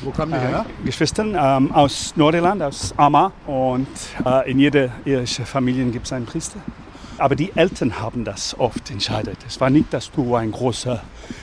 Wo 0.03 0.11
kamen 0.11 0.33
die 0.33 0.39
her? 0.39 0.65
Äh, 0.67 0.87
Geschwistern 0.87 1.37
ähm, 1.39 1.73
aus 1.73 2.15
Nordirland, 2.17 2.63
aus 2.63 2.95
Armagh. 2.97 3.33
Und 3.47 3.89
äh, 4.25 4.51
in 4.51 4.59
jeder 4.59 4.91
irischen 5.05 5.47
Familie 5.47 5.85
gibt 5.87 6.07
es 6.07 6.13
einen 6.13 6.27
Priester. 6.27 6.61
Aber 7.19 7.35
die 7.35 7.51
Eltern 7.57 8.01
haben 8.01 8.25
das 8.25 8.57
oft 8.59 8.91
entscheidet. 8.93 9.39
Es 9.45 9.61
war 9.61 9.71
nicht, 9.71 9.93
dass 9.93 10.13
du 10.13 10.37
eine 10.37 10.53
große 10.53 11.01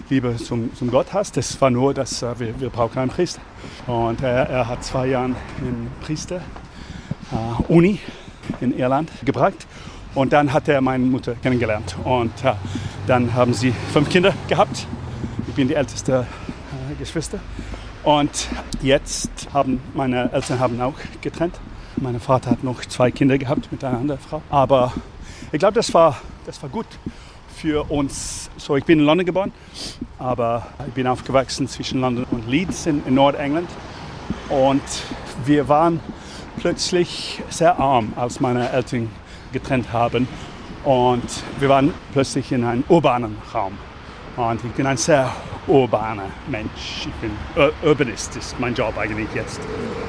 Liebe 0.10 0.38
zum, 0.38 0.74
zum 0.74 0.90
Gott 0.90 1.08
hast. 1.12 1.36
Es 1.36 1.60
war 1.60 1.70
nur, 1.70 1.94
dass 1.94 2.24
äh, 2.24 2.40
wir, 2.40 2.60
wir 2.62 2.70
brauchen 2.70 2.98
einen 2.98 3.12
Priester. 3.12 3.42
Und 3.86 4.24
er, 4.24 4.50
er 4.50 4.68
hat 4.70 4.86
zwei 4.86 5.08
Jahre 5.08 5.36
in 5.60 5.92
Priester 6.02 6.38
äh, 6.38 7.64
Uni 7.68 8.00
in 8.62 8.78
Irland 8.78 9.12
gebracht. 9.26 9.68
Und 10.14 10.32
dann 10.32 10.54
hat 10.54 10.70
er 10.70 10.80
meine 10.80 11.06
Mutter 11.06 11.36
kennengelernt. 11.36 11.98
Und 12.06 12.32
äh, 12.46 12.54
dann 13.06 13.34
haben 13.34 13.54
sie 13.54 13.74
fünf 13.92 14.10
Kinder 14.10 14.34
gehabt. 14.48 14.88
Ich 15.46 15.56
bin 15.56 15.68
die 15.68 15.76
älteste 15.76 16.26
äh, 16.90 16.96
Geschwister. 16.98 17.40
Und 18.04 18.48
jetzt 18.82 19.30
haben 19.52 19.82
meine 19.94 20.32
Eltern 20.32 20.60
haben 20.60 20.80
auch 20.80 20.94
getrennt. 21.20 21.60
Mein 21.98 22.18
Vater 22.22 22.52
hat 22.52 22.64
noch 22.64 22.86
zwei 22.86 23.12
Kinder 23.12 23.38
gehabt 23.38 23.72
mit 23.74 23.84
einer 23.84 23.98
anderen 23.98 24.22
Frau. 24.22 24.42
Aber 24.50 24.94
ich 25.52 25.60
glaube, 25.60 25.76
das 25.76 25.94
war, 25.94 26.18
das 26.46 26.62
war 26.62 26.70
gut 26.70 26.88
für 27.56 27.90
uns. 27.90 28.50
So, 28.58 28.76
ich 28.76 28.84
bin 28.84 29.00
in 29.00 29.06
London 29.06 29.26
geboren, 29.26 29.52
aber 30.20 30.68
ich 30.88 30.94
bin 30.94 31.08
aufgewachsen 31.08 31.68
zwischen 31.68 32.02
London 32.02 32.26
und 32.32 32.48
Leeds 32.48 32.86
in, 32.86 33.06
in 33.06 33.16
Nordengland. 33.16 33.70
Und 34.50 34.82
wir 35.46 35.68
waren 35.68 36.00
plötzlich 36.58 37.42
sehr 37.50 37.80
arm, 37.80 38.14
als 38.16 38.40
meine 38.40 38.70
Eltern 38.70 39.10
getrennt 39.54 39.92
haben. 39.94 40.28
Und 40.84 41.44
wir 41.60 41.70
waren 41.70 41.94
plötzlich 42.14 42.52
in 42.52 42.64
einem 42.64 42.84
urbanen 42.90 43.38
Raum. 43.54 43.78
Und 44.38 44.64
ich 44.64 44.72
bin 44.72 44.86
ein 44.86 44.98
sehr 44.98 45.32
urbaner 45.68 46.30
Mensch. 46.48 47.08
Ich 47.08 47.14
bin 47.22 47.32
Ur 47.56 47.72
Urbanist, 47.84 48.36
ist 48.36 48.60
mein 48.60 48.76
Job 48.76 48.98
eigentlich 48.98 49.30
jetzt. 49.34 49.60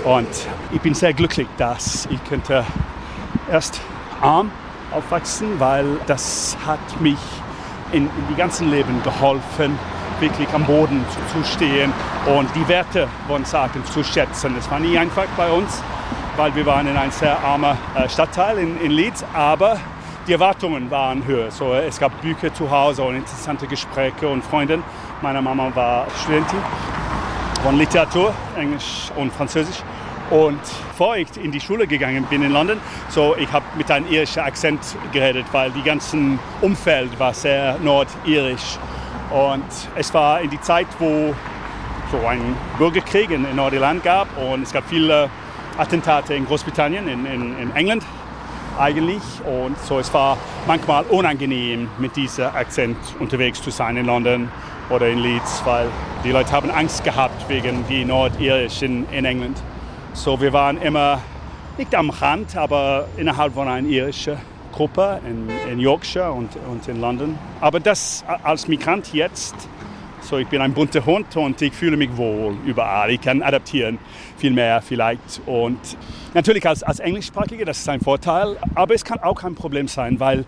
Und 0.05 0.29
ich 0.73 0.81
bin 0.81 0.95
sehr 0.95 1.15
glücklich, 1.15 1.47
dass 1.57 2.07
ich 2.11 2.23
könnte 2.25 2.65
erst 3.51 3.81
arm 4.21 4.51
aufwachsen, 4.93 5.59
weil 5.59 5.87
das 6.07 6.57
hat 6.67 7.01
mich 7.01 7.19
in, 7.93 8.05
in 8.05 8.29
die 8.31 8.35
ganzen 8.35 8.71
Leben 8.71 9.03
geholfen, 9.03 9.79
wirklich 10.21 10.49
am 10.55 10.65
Boden 10.65 11.05
zu, 11.11 11.39
zu 11.39 11.45
stehen 11.45 11.93
und 12.37 12.49
die 12.55 12.67
Werte 12.69 13.09
von 13.29 13.45
Sagen 13.45 13.85
zu 13.85 14.03
schätzen. 14.03 14.55
Das 14.57 14.71
war 14.71 14.81
nie 14.81 14.97
einfach 14.97 15.27
bei 15.37 15.51
uns, 15.51 15.83
weil 16.37 16.55
wir 16.55 16.67
waren 16.67 16.87
in 16.87 16.97
einem 16.97 17.11
sehr 17.11 17.39
armen 17.43 17.77
äh, 17.95 18.09
Stadtteil 18.09 18.59
in, 18.59 18.81
in 18.81 18.91
Leeds, 18.91 19.25
aber 19.33 19.79
die 20.27 20.33
Erwartungen 20.33 20.91
waren 20.91 21.25
höher. 21.25 21.51
So, 21.51 21.75
es 21.75 22.01
gab 22.01 22.21
Bücher 22.21 22.53
zu 22.53 22.71
Hause 22.71 23.03
und 23.03 23.15
interessante 23.15 23.67
Gespräche 23.67 24.27
und 24.29 24.43
Freunde. 24.45 24.81
Meine 25.23 25.41
Mama 25.41 25.71
war 25.75 26.07
Studentin 26.23 26.59
von 27.63 27.77
Literatur, 27.77 28.33
Englisch 28.57 29.11
und 29.17 29.33
Französisch. 29.33 29.83
Und 30.31 30.61
bevor 30.89 31.17
ich 31.17 31.29
in 31.37 31.53
die 31.53 31.61
Schule 31.61 31.87
gegangen 31.87 32.25
bin 32.29 32.43
in 32.43 32.53
London, 32.53 32.81
so 33.09 33.37
ich 33.37 33.51
habe 33.53 33.65
mit 33.77 33.91
einem 33.91 34.11
irischen 34.11 34.41
Akzent 34.41 34.81
geredet, 35.13 35.47
weil 35.53 35.71
die 35.71 35.83
ganzen 35.83 36.39
Umfeld 36.61 37.19
war 37.21 37.33
sehr 37.33 37.79
nordirisch. 37.79 38.79
Und 39.31 39.65
es 39.95 40.13
war 40.15 40.41
in 40.41 40.51
die 40.51 40.61
Zeit, 40.61 40.87
wo 40.99 41.35
so 42.11 42.27
ein 42.27 42.41
Bürgerkrieg 42.79 43.31
in 43.31 43.47
Nordirland 43.55 44.03
gab 44.03 44.29
und 44.39 44.63
es 44.63 44.73
gab 44.73 44.89
viele 44.89 45.29
Attentate 45.79 46.35
in 46.35 46.47
Großbritannien, 46.47 47.09
in, 47.09 47.27
in, 47.27 47.59
in 47.59 47.77
England 47.77 48.05
eigentlich. 48.79 49.23
Und 49.45 49.79
so 49.81 49.99
es 49.99 50.13
war 50.13 50.39
manchmal 50.67 51.05
unangenehm, 51.05 51.89
mit 51.99 52.17
diesem 52.17 52.47
Akzent 52.47 52.97
unterwegs 53.19 53.63
zu 53.63 53.71
sein 53.71 53.97
in 53.97 54.07
London 54.07 54.49
oder 54.91 55.09
in 55.09 55.19
Leeds, 55.19 55.63
weil 55.65 55.89
die 56.25 56.31
Leute 56.31 56.53
haben 56.53 56.71
Angst 56.71 57.05
gehabt 57.05 57.49
wegen 57.49 57.85
die 57.89 58.05
Nordirischen 58.05 59.07
in 59.11 59.25
England. 59.25 59.59
So 60.17 60.41
wir 60.41 60.53
waren 60.53 60.81
immer 60.81 61.23
nicht 61.77 61.95
am 61.95 62.11
Rand, 62.11 62.57
aber 62.57 63.07
innerhalb 63.17 63.53
von 63.53 63.69
einer 63.69 63.87
irischen 63.87 64.39
Gruppe 64.73 65.21
in, 65.29 65.49
in 65.71 65.79
Yorkshire 65.79 66.33
und, 66.33 66.49
und 66.69 66.89
in 66.89 67.01
London. 67.01 67.39
Aber 67.61 67.79
das 67.81 68.25
als 68.43 68.67
Migrant 68.67 69.13
jetzt 69.13 69.55
so, 70.23 70.39
ich 70.39 70.49
bin 70.49 70.61
ein 70.61 70.73
bunter 70.73 71.07
Hund 71.07 71.37
und 71.37 71.63
ich 71.63 71.73
fühle 71.73 71.97
mich 71.97 72.17
wohl 72.17 72.57
überall. 72.65 73.11
Ich 73.13 73.21
kann 73.21 73.43
adaptieren 73.43 73.99
viel 74.39 74.51
mehr 74.51 74.83
vielleicht. 74.83 75.41
Und 75.47 75.79
natürlich 76.35 76.67
als, 76.67 76.83
als 76.83 76.99
Englischsprachiger, 76.99 77.65
das 77.65 77.79
ist 77.79 77.89
ein 77.89 78.01
Vorteil, 78.01 78.57
aber 78.75 78.95
es 78.95 79.05
kann 79.05 79.21
auch 79.21 79.41
kein 79.41 79.55
Problem 79.55 79.87
sein, 79.87 80.19
weil 80.19 80.45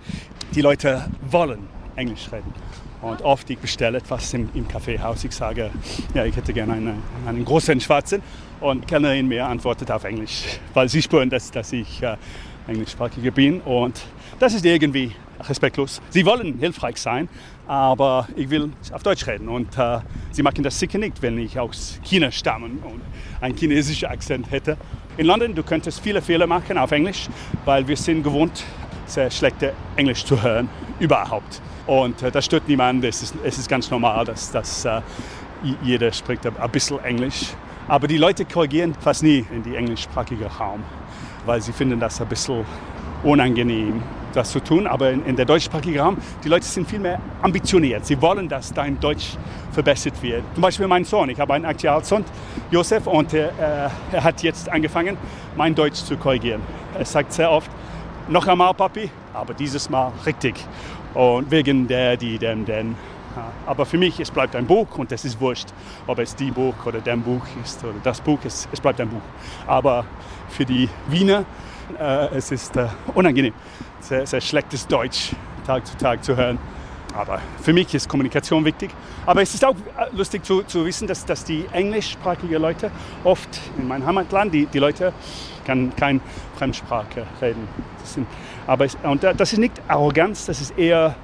die 0.54 0.62
Leute 0.62 1.04
wollen 1.30 1.68
Englisch 1.94 2.26
reden. 2.32 2.52
Und 3.00 3.22
oft 3.22 3.48
ich 3.50 3.58
bestelle 3.58 3.98
etwas 3.98 4.34
im, 4.34 4.48
im 4.54 4.66
Kaffeehaus. 4.66 5.24
Ich 5.24 5.32
sage, 5.32 5.70
ja, 6.14 6.24
ich 6.24 6.34
hätte 6.36 6.52
gerne 6.52 6.74
einen, 6.74 7.02
einen 7.26 7.44
großen 7.44 7.80
Schwarzen. 7.80 8.22
Und 8.60 8.82
die 8.82 8.86
Kellnerin 8.86 9.28
mir 9.28 9.46
antwortet 9.46 9.90
auf 9.90 10.04
Englisch, 10.04 10.58
weil 10.74 10.88
sie 10.88 11.00
spüren, 11.00 11.30
dass, 11.30 11.50
dass 11.50 11.72
ich 11.72 12.02
äh, 12.02 12.16
Englischsprachiger 12.66 13.30
bin. 13.30 13.60
Und 13.60 14.00
das 14.40 14.54
ist 14.54 14.64
irgendwie 14.64 15.12
respektlos. 15.40 16.00
Sie 16.10 16.26
wollen 16.26 16.58
hilfreich 16.58 16.96
sein, 16.96 17.28
aber 17.68 18.26
ich 18.34 18.50
will 18.50 18.72
auf 18.92 19.02
Deutsch 19.04 19.26
reden. 19.26 19.48
Und 19.48 19.78
äh, 19.78 20.00
sie 20.32 20.42
machen 20.42 20.64
das 20.64 20.78
sicher 20.78 20.98
nicht, 20.98 21.22
wenn 21.22 21.38
ich 21.38 21.58
aus 21.58 22.00
China 22.02 22.30
stamme 22.30 22.66
und 22.66 23.00
einen 23.40 23.56
chinesischen 23.56 24.08
Akzent 24.08 24.50
hätte. 24.50 24.76
In 25.16 25.26
London, 25.26 25.54
du 25.54 25.62
könntest 25.62 26.00
viele 26.00 26.22
Fehler 26.22 26.46
machen 26.46 26.78
auf 26.78 26.90
Englisch, 26.90 27.28
weil 27.64 27.86
wir 27.86 27.96
sind 27.96 28.22
gewohnt, 28.22 28.64
sehr 29.06 29.30
schlechte 29.30 29.72
Englisch 29.96 30.24
zu 30.24 30.42
hören, 30.42 30.68
überhaupt. 30.98 31.60
Und 31.88 32.22
äh, 32.22 32.30
das 32.30 32.44
stört 32.44 32.68
niemanden, 32.68 33.02
es 33.04 33.22
ist, 33.22 33.34
es 33.42 33.58
ist 33.58 33.68
ganz 33.68 33.90
normal, 33.90 34.26
dass, 34.26 34.52
dass 34.52 34.84
äh, 34.84 35.00
jeder 35.82 36.12
spricht 36.12 36.46
ein 36.46 36.70
bisschen 36.70 37.02
Englisch. 37.02 37.54
Aber 37.88 38.06
die 38.06 38.18
Leute 38.18 38.44
korrigieren 38.44 38.94
fast 39.00 39.22
nie 39.22 39.44
in 39.50 39.62
die 39.62 39.74
englischsprachige 39.74 40.46
Raum, 40.46 40.84
weil 41.46 41.62
sie 41.62 41.72
finden 41.72 41.98
das 41.98 42.20
ein 42.20 42.28
bisschen 42.28 42.64
unangenehm 43.24 44.02
das 44.34 44.50
zu 44.50 44.60
tun, 44.60 44.86
aber 44.86 45.10
in, 45.10 45.24
in 45.24 45.34
der 45.34 45.46
deutschsprachigen 45.46 45.98
Raum, 45.98 46.18
die 46.44 46.50
Leute 46.50 46.66
sind 46.66 46.86
viel 46.86 46.98
mehr 46.98 47.18
ambitioniert. 47.40 48.04
Sie 48.04 48.20
wollen, 48.20 48.46
dass 48.46 48.72
dein 48.72 49.00
Deutsch 49.00 49.38
verbessert 49.72 50.22
wird. 50.22 50.42
Zum 50.52 50.62
Beispiel 50.62 50.86
mein 50.86 51.04
Sohn, 51.04 51.30
ich 51.30 51.40
habe 51.40 51.54
einen 51.54 51.74
Sohn, 52.02 52.24
Josef, 52.70 53.06
und 53.06 53.32
er, 53.32 53.90
er 54.12 54.22
hat 54.22 54.42
jetzt 54.42 54.68
angefangen, 54.68 55.16
mein 55.56 55.74
Deutsch 55.74 56.04
zu 56.04 56.18
korrigieren. 56.18 56.60
Er 56.96 57.06
sagt 57.06 57.32
sehr 57.32 57.50
oft, 57.50 57.70
noch 58.28 58.46
einmal 58.46 58.74
Papi, 58.74 59.10
aber 59.32 59.54
dieses 59.54 59.88
Mal 59.88 60.12
richtig. 60.26 60.54
Und 61.14 61.50
wegen 61.50 61.88
der, 61.88 62.16
die, 62.16 62.38
dem, 62.38 62.64
den. 62.64 62.96
Aber 63.66 63.86
für 63.86 63.98
mich, 63.98 64.18
es 64.18 64.30
bleibt 64.30 64.56
ein 64.56 64.66
Buch 64.66 64.98
und 64.98 65.12
es 65.12 65.24
ist 65.24 65.40
wurscht, 65.40 65.68
ob 66.06 66.18
es 66.18 66.34
die 66.34 66.50
Buch 66.50 66.74
oder 66.86 67.00
dem 67.00 67.22
Buch 67.22 67.46
ist 67.62 67.84
oder 67.84 67.94
das 68.02 68.20
Buch, 68.20 68.38
es, 68.44 68.68
es 68.72 68.80
bleibt 68.80 69.00
ein 69.00 69.08
Buch. 69.08 69.22
Aber 69.66 70.04
für 70.48 70.64
die 70.64 70.88
Wiener, 71.08 71.44
äh, 71.98 72.34
es 72.34 72.50
ist 72.50 72.76
äh, 72.76 72.86
unangenehm 73.14 73.54
sehr, 74.00 74.26
sehr 74.26 74.40
schlechtes 74.40 74.86
Deutsch 74.86 75.32
Tag 75.66 75.86
zu 75.86 75.96
Tag 75.96 76.24
zu 76.24 76.36
hören. 76.36 76.58
Aber 77.14 77.40
für 77.60 77.72
mich 77.72 77.92
ist 77.94 78.08
Kommunikation 78.08 78.64
wichtig. 78.64 78.90
Aber 79.26 79.42
es 79.42 79.54
ist 79.54 79.64
auch 79.64 79.74
lustig 80.12 80.44
zu, 80.44 80.62
zu 80.62 80.84
wissen, 80.84 81.08
dass, 81.08 81.24
dass 81.24 81.44
die 81.44 81.64
englischsprachigen 81.72 82.60
Leute 82.60 82.90
oft 83.24 83.60
in 83.78 83.88
meinem 83.88 84.06
Heimatland, 84.06 84.52
die, 84.54 84.66
die 84.66 84.78
Leute 84.78 85.12
kann 85.64 85.94
keine 85.96 86.20
Fremdsprache 86.56 87.26
reden. 87.40 87.68
Das 88.00 88.14
sind, 88.14 88.26
aber 88.66 88.84
es, 88.84 88.96
und 89.02 89.22
das 89.22 89.52
ist 89.52 89.58
nicht 89.58 89.72
Arroganz, 89.88 90.46
das 90.46 90.60
ist 90.60 90.78
eher 90.78 91.14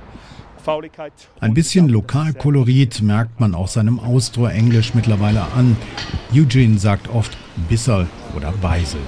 Fauligkeit. 0.65 1.13
Ein 1.41 1.55
bisschen 1.55 1.89
Lokalkolorit 1.89 3.03
merkt 3.03 3.39
man 3.39 3.55
auch 3.55 3.69
seinem 3.69 4.01
Austro-Englisch 4.01 4.95
mittlerweile 4.95 5.43
an. 5.57 5.77
Eugene 6.33 6.79
sagt 6.79 7.09
oft 7.09 7.37
Bisserl 7.69 8.07
oder 8.35 8.53
Beisel. 8.53 9.01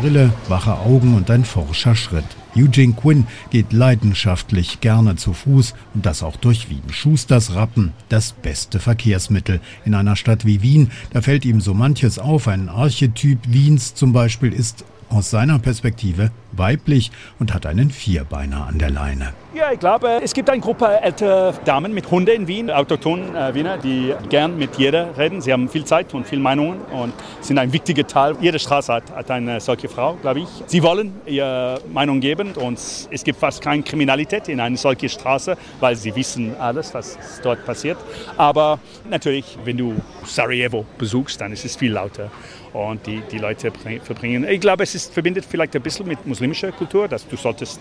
Brille, 0.00 0.32
wache 0.48 0.74
Augen 0.74 1.14
und 1.14 1.30
ein 1.30 1.44
forscher 1.44 1.94
Schritt. 1.94 2.24
Eugene 2.56 2.92
Quinn 2.94 3.26
geht 3.50 3.72
leidenschaftlich 3.72 4.80
gerne 4.80 5.16
zu 5.16 5.32
Fuß 5.32 5.74
und 5.94 6.06
das 6.06 6.22
auch 6.22 6.36
durch 6.36 6.68
Wien. 6.68 6.82
Schusters 6.90 7.54
Rappen, 7.54 7.92
das 8.08 8.32
beste 8.32 8.78
Verkehrsmittel. 8.78 9.60
In 9.84 9.94
einer 9.94 10.16
Stadt 10.16 10.44
wie 10.44 10.62
Wien, 10.62 10.90
da 11.12 11.22
fällt 11.22 11.44
ihm 11.44 11.60
so 11.60 11.74
manches 11.74 12.18
auf. 12.18 12.48
Ein 12.48 12.68
Archetyp 12.68 13.38
Wiens 13.48 13.94
zum 13.94 14.12
Beispiel 14.12 14.52
ist 14.52 14.84
aus 15.12 15.30
seiner 15.30 15.58
Perspektive 15.58 16.30
weiblich 16.52 17.10
und 17.38 17.54
hat 17.54 17.66
einen 17.66 17.90
Vierbeiner 17.90 18.66
an 18.66 18.78
der 18.78 18.90
Leine. 18.90 19.32
Ja, 19.54 19.70
ich 19.70 19.78
glaube, 19.78 20.20
es 20.22 20.32
gibt 20.32 20.48
eine 20.48 20.60
Gruppe 20.60 21.00
älterer 21.02 21.52
Damen 21.64 21.92
mit 21.92 22.10
Hunden 22.10 22.30
in 22.30 22.48
Wien, 22.48 22.70
autochthonen 22.70 23.34
äh, 23.36 23.54
Wiener, 23.54 23.76
die 23.76 24.14
gern 24.30 24.56
mit 24.58 24.76
jeder 24.76 25.16
reden. 25.16 25.40
Sie 25.42 25.52
haben 25.52 25.68
viel 25.68 25.84
Zeit 25.84 26.14
und 26.14 26.26
viel 26.26 26.38
Meinungen 26.38 26.80
und 26.90 27.12
sind 27.40 27.58
ein 27.58 27.72
wichtiger 27.72 28.06
Teil. 28.06 28.34
Jede 28.40 28.58
Straße 28.58 28.92
hat, 28.92 29.10
hat 29.14 29.30
eine 29.30 29.60
solche 29.60 29.88
Frau, 29.88 30.14
glaube 30.14 30.40
ich. 30.40 30.48
Sie 30.66 30.82
wollen 30.82 31.12
ihre 31.26 31.80
Meinung 31.92 32.20
geben 32.20 32.52
und 32.54 32.78
es 32.78 33.24
gibt 33.24 33.38
fast 33.38 33.60
keine 33.60 33.82
Kriminalität 33.82 34.48
in 34.48 34.60
einer 34.60 34.76
solchen 34.76 35.08
Straße, 35.08 35.56
weil 35.80 35.96
sie 35.96 36.14
wissen 36.16 36.54
alles, 36.58 36.94
was 36.94 37.18
dort 37.42 37.64
passiert. 37.66 37.98
Aber 38.38 38.78
natürlich, 39.08 39.58
wenn 39.64 39.76
du 39.76 39.94
Sarajevo 40.24 40.86
besuchst, 40.96 41.40
dann 41.40 41.52
ist 41.52 41.64
es 41.64 41.76
viel 41.76 41.92
lauter 41.92 42.30
und 42.72 43.06
die, 43.06 43.22
die 43.30 43.38
Leute 43.38 43.70
verbringen. 44.02 44.46
Ich 44.48 44.60
glaube, 44.60 44.82
es 44.82 44.94
ist, 44.94 45.12
verbindet 45.12 45.44
vielleicht 45.44 45.76
ein 45.76 45.82
bisschen 45.82 46.06
mit 46.06 46.26
muslimischer 46.26 46.72
Kultur, 46.72 47.08
dass 47.08 47.26
du 47.26 47.36
solltest 47.36 47.80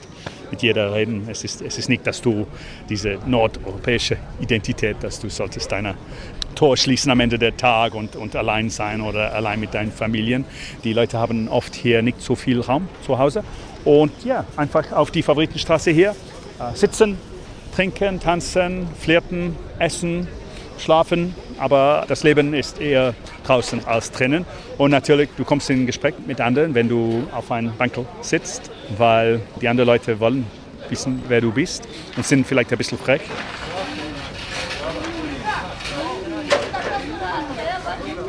mit 0.50 0.62
jeder 0.62 0.94
reden. 0.94 1.28
Es 1.30 1.44
ist, 1.44 1.62
es 1.62 1.78
ist 1.78 1.90
nicht, 1.90 2.06
dass 2.06 2.22
du 2.22 2.46
diese 2.90 3.20
nordeuropäische 3.26 4.18
Identität, 4.42 4.98
dass 5.02 5.20
du 5.20 5.30
solltest 5.30 5.72
deine 5.72 5.96
Tor 6.56 6.76
schließen 6.76 7.10
am 7.12 7.20
Ende 7.22 7.40
der 7.40 7.56
Tag 7.56 7.96
und, 7.96 8.16
und 8.16 8.36
allein 8.36 8.70
sein 8.70 9.02
oder 9.02 9.34
allein 9.34 9.60
mit 9.60 9.74
deinen 9.74 9.92
Familien. 9.92 10.46
Die 10.84 10.94
Leute 10.94 11.18
haben 11.18 11.48
oft 11.48 11.74
hier 11.74 12.02
nicht 12.02 12.22
so 12.22 12.36
viel 12.36 12.60
Raum 12.60 12.90
zu 13.06 13.18
Hause. 13.18 13.44
Und 13.86 14.12
ja, 14.26 14.46
einfach 14.58 14.92
auf 14.92 15.12
die 15.12 15.24
Favoritenstraße 15.24 15.92
hier 15.92 16.12
äh, 16.60 16.76
sitzen, 16.76 17.18
trinken, 17.74 18.20
tanzen, 18.20 18.88
flirten, 19.00 19.56
essen, 19.80 20.28
schlafen, 20.82 21.36
aber 21.58 22.06
das 22.08 22.24
Leben 22.24 22.54
ist 22.54 22.80
eher 22.80 23.14
draußen 23.46 23.86
als 23.86 24.12
drinnen. 24.12 24.46
Und 24.78 24.92
natürlich, 24.92 25.30
du 25.38 25.44
kommst 25.44 25.70
in 25.70 25.86
Gespräch 25.86 26.16
mit 26.26 26.42
anderen, 26.42 26.74
wenn 26.74 26.90
du 26.90 27.24
auf 27.32 27.52
einem 27.52 27.74
Bankel 27.78 28.06
sitzt, 28.22 28.72
weil 28.98 29.42
die 29.62 29.68
anderen 29.68 29.88
Leute 29.88 30.20
wollen 30.20 30.46
wissen, 30.90 31.22
wer 31.28 31.42
du 31.42 31.52
bist 31.52 31.88
und 32.18 32.26
sind 32.26 32.46
vielleicht 32.46 32.72
ein 32.72 32.78
bisschen 32.78 32.98
frech. 32.98 33.22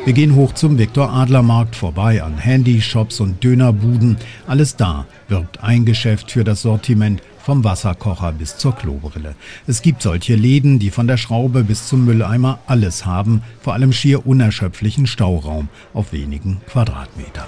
Wir 0.05 0.11
gehen 0.11 0.35
hoch 0.35 0.51
zum 0.51 0.77
Viktor 0.77 1.13
Adler 1.13 1.43
Markt 1.43 1.77
vorbei 1.77 2.21
an 2.21 2.37
Handyshops 2.37 3.21
und 3.21 3.41
Dönerbuden. 3.41 4.17
Alles 4.47 4.75
da 4.75 5.05
wirbt 5.29 5.63
ein 5.63 5.85
Geschäft 5.85 6.29
für 6.29 6.43
das 6.43 6.63
Sortiment 6.63 7.21
vom 7.43 7.63
Wasserkocher 7.63 8.31
bis 8.31 8.57
zur 8.57 8.73
Klobrille. 8.73 9.35
Es 9.67 9.81
gibt 9.81 10.01
solche 10.01 10.35
Läden, 10.35 10.79
die 10.79 10.89
von 10.89 11.07
der 11.07 11.17
Schraube 11.17 11.63
bis 11.63 11.87
zum 11.87 12.05
Mülleimer 12.05 12.59
alles 12.67 13.05
haben, 13.05 13.43
vor 13.61 13.73
allem 13.73 13.91
schier 13.91 14.25
unerschöpflichen 14.25 15.07
Stauraum 15.07 15.67
auf 15.93 16.13
wenigen 16.13 16.61
Quadratmetern. 16.67 17.47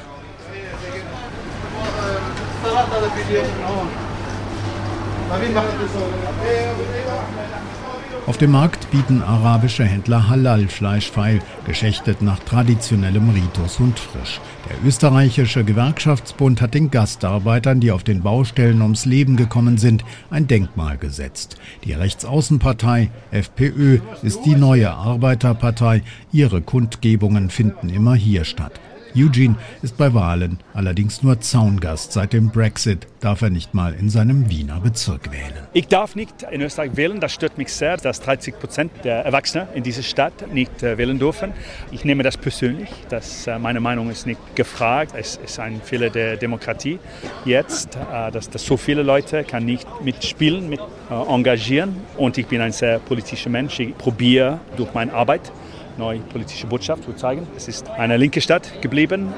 Auf 8.28 8.38
dem 8.38 8.52
Markt 8.52 8.90
bieten 8.92 9.22
arabische 9.22 9.86
Händler 9.86 10.28
Halal-Fleisch 10.28 11.12
feil, 11.12 11.40
geschächtet 11.66 12.22
nach 12.22 12.40
traditionellem 12.40 13.30
Ritus 13.30 13.80
und 13.80 13.98
frisch. 14.00 14.42
Der 14.68 14.84
österreichische 14.84 15.64
Gewerkschaftsbund 15.64 16.60
hat 16.60 16.74
den 16.74 16.90
Gastarbeitern, 16.90 17.80
die 17.80 17.92
auf 17.92 18.04
den 18.04 18.24
Baustellen 18.24 18.82
ums 18.82 19.06
Leben 19.06 19.36
gekommen 19.36 19.78
sind, 19.78 20.04
ein 20.32 20.48
Denkmal 20.48 20.98
gesetzt. 20.98 21.58
Die 21.84 21.94
Rechtsaußenpartei 21.94 23.12
FPÖ 23.30 24.00
ist 24.24 24.44
die 24.44 24.56
neue 24.56 24.92
Arbeiterpartei. 24.92 26.02
Ihre 26.32 26.62
Kundgebungen 26.62 27.52
finden 27.52 27.90
immer 27.90 28.16
hier 28.16 28.44
statt. 28.44 28.80
Eugene 29.16 29.56
ist 29.82 29.98
bei 29.98 30.14
Wahlen 30.14 30.60
allerdings 30.74 31.24
nur 31.24 31.40
Zaungast. 31.40 32.12
Seit 32.12 32.34
dem 32.34 32.50
Brexit 32.50 33.08
darf 33.22 33.42
er 33.42 33.50
nicht 33.50 33.74
mal 33.74 33.94
in 33.94 34.10
seinem 34.10 34.50
Wiener 34.50 34.82
Bezirk 34.82 35.32
wählen. 35.32 35.66
Ich 35.74 35.88
darf 35.88 36.16
nicht 36.16 36.44
in 36.52 36.62
Österreich 36.62 36.98
wählen. 36.98 37.20
Das 37.22 37.32
stört 37.32 37.58
mich 37.58 37.72
sehr, 37.72 37.96
dass 37.98 38.20
30 38.20 38.60
Prozent 38.60 38.92
der 39.04 39.24
Erwachsenen 39.26 39.68
in 39.74 39.84
dieser 39.84 40.04
Stadt 40.04 40.54
nicht 40.54 40.84
äh, 40.84 40.98
wählen 40.98 41.18
dürfen. 41.18 41.54
Ich 41.92 42.04
nehme 42.04 42.24
das 42.24 42.36
persönlich. 42.36 42.90
Das, 43.10 43.48
äh, 43.48 43.58
meine 43.58 43.80
Meinung 43.80 44.10
ist 44.10 44.26
nicht 44.26 44.40
gefragt. 44.56 45.14
Es 45.18 45.38
ist 45.38 45.60
ein 45.60 45.82
Fehler 45.82 46.10
der 46.10 46.36
Demokratie 46.36 47.00
jetzt, 47.46 47.96
äh, 47.96 48.32
dass, 48.32 48.50
dass 48.50 48.66
so 48.66 48.76
viele 48.76 49.02
Leute 49.02 49.44
kann 49.44 49.66
nicht 49.66 49.88
mitspielen, 50.04 50.70
mit 50.70 50.82
engagieren. 51.10 51.96
Und 52.18 52.38
ich 52.38 52.48
bin 52.48 52.62
ein 52.62 52.72
sehr 52.72 53.00
politischer 53.00 53.50
Mensch. 53.50 53.80
Ich 53.80 53.98
probiere 53.98 54.60
durch 54.76 54.94
meine 54.94 55.14
Arbeit 55.14 55.52
neue 55.98 56.20
politische 56.20 56.68
Botschaft 56.68 57.04
zu 57.04 57.14
zeigen. 57.14 57.48
Es 57.56 57.68
ist 57.68 57.90
eine 57.90 58.18
linke 58.18 58.42
Stadt 58.42 58.82
geblieben. 58.82 59.34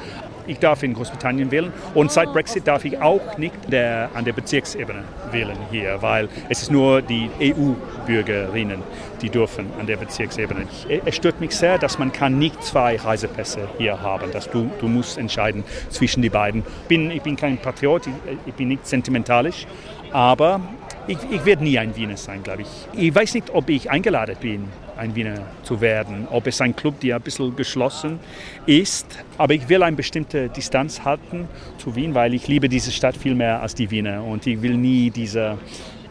Ich 0.47 0.59
darf 0.59 0.81
in 0.81 0.93
Großbritannien 0.93 1.51
wählen 1.51 1.73
und 1.93 2.09
seit 2.09 2.31
Brexit 2.31 2.67
darf 2.67 2.85
ich 2.85 3.01
auch 3.01 3.37
nicht 3.37 3.53
der, 3.69 4.09
an 4.13 4.23
der 4.23 4.31
Bezirksebene 4.31 5.03
wählen 5.31 5.57
hier, 5.71 6.01
weil 6.01 6.29
es 6.47 6.61
ist 6.61 6.71
nur 6.71 7.01
die 7.01 7.29
EU-Bürgerinnen, 7.41 8.81
die 9.21 9.29
dürfen 9.29 9.67
an 9.77 9.87
der 9.87 9.97
Bezirksebene. 9.97 10.65
Es 11.05 11.17
stört 11.17 11.41
mich 11.41 11.53
sehr, 11.53 11.77
dass 11.77 11.99
man 11.99 12.13
kann 12.13 12.39
nicht 12.39 12.63
zwei 12.63 12.95
Reisepässe 12.95 13.67
hier 13.77 14.01
haben, 14.01 14.31
dass 14.31 14.49
du, 14.49 14.71
du 14.79 14.87
musst 14.87 15.17
entscheiden 15.17 15.65
zwischen 15.89 16.21
die 16.21 16.29
beiden. 16.29 16.63
Bin, 16.87 17.11
ich 17.11 17.21
bin 17.21 17.35
kein 17.35 17.57
Patriot, 17.57 18.07
ich, 18.07 18.13
ich 18.45 18.53
bin 18.53 18.69
nicht 18.69 18.87
sentimentalisch, 18.87 19.67
aber 20.13 20.61
ich, 21.07 21.17
ich 21.31 21.45
werde 21.45 21.63
nie 21.63 21.79
ein 21.79 21.95
Wiener 21.95 22.17
sein, 22.17 22.43
glaube 22.43 22.63
ich. 22.63 22.67
Ich 22.93 23.13
weiß 23.13 23.33
nicht, 23.33 23.49
ob 23.53 23.69
ich 23.69 23.89
eingeladen 23.89 24.35
bin, 24.39 24.65
ein 24.97 25.15
Wiener 25.15 25.39
zu 25.63 25.79
werden, 25.79 26.27
ob 26.31 26.47
es 26.47 26.59
ein 26.59 26.75
Club, 26.75 26.99
der 26.99 27.15
ein 27.15 27.21
bisschen 27.21 27.55
geschlossen 27.55 28.19
ist. 28.65 29.05
Aber 29.37 29.53
ich 29.53 29.69
will 29.69 29.83
eine 29.83 29.95
bestimmte 29.95 30.49
Distanz 30.49 31.03
halten 31.05 31.47
zu 31.77 31.95
Wien, 31.95 32.13
weil 32.13 32.33
ich 32.33 32.47
liebe 32.47 32.67
diese 32.67 32.91
Stadt 32.91 33.15
viel 33.15 33.35
mehr 33.35 33.61
als 33.61 33.75
die 33.75 33.89
Wiener. 33.89 34.23
Und 34.23 34.45
ich 34.47 34.61
will 34.61 34.75
nie 34.75 35.09
diese 35.09 35.57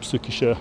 psychische 0.00 0.56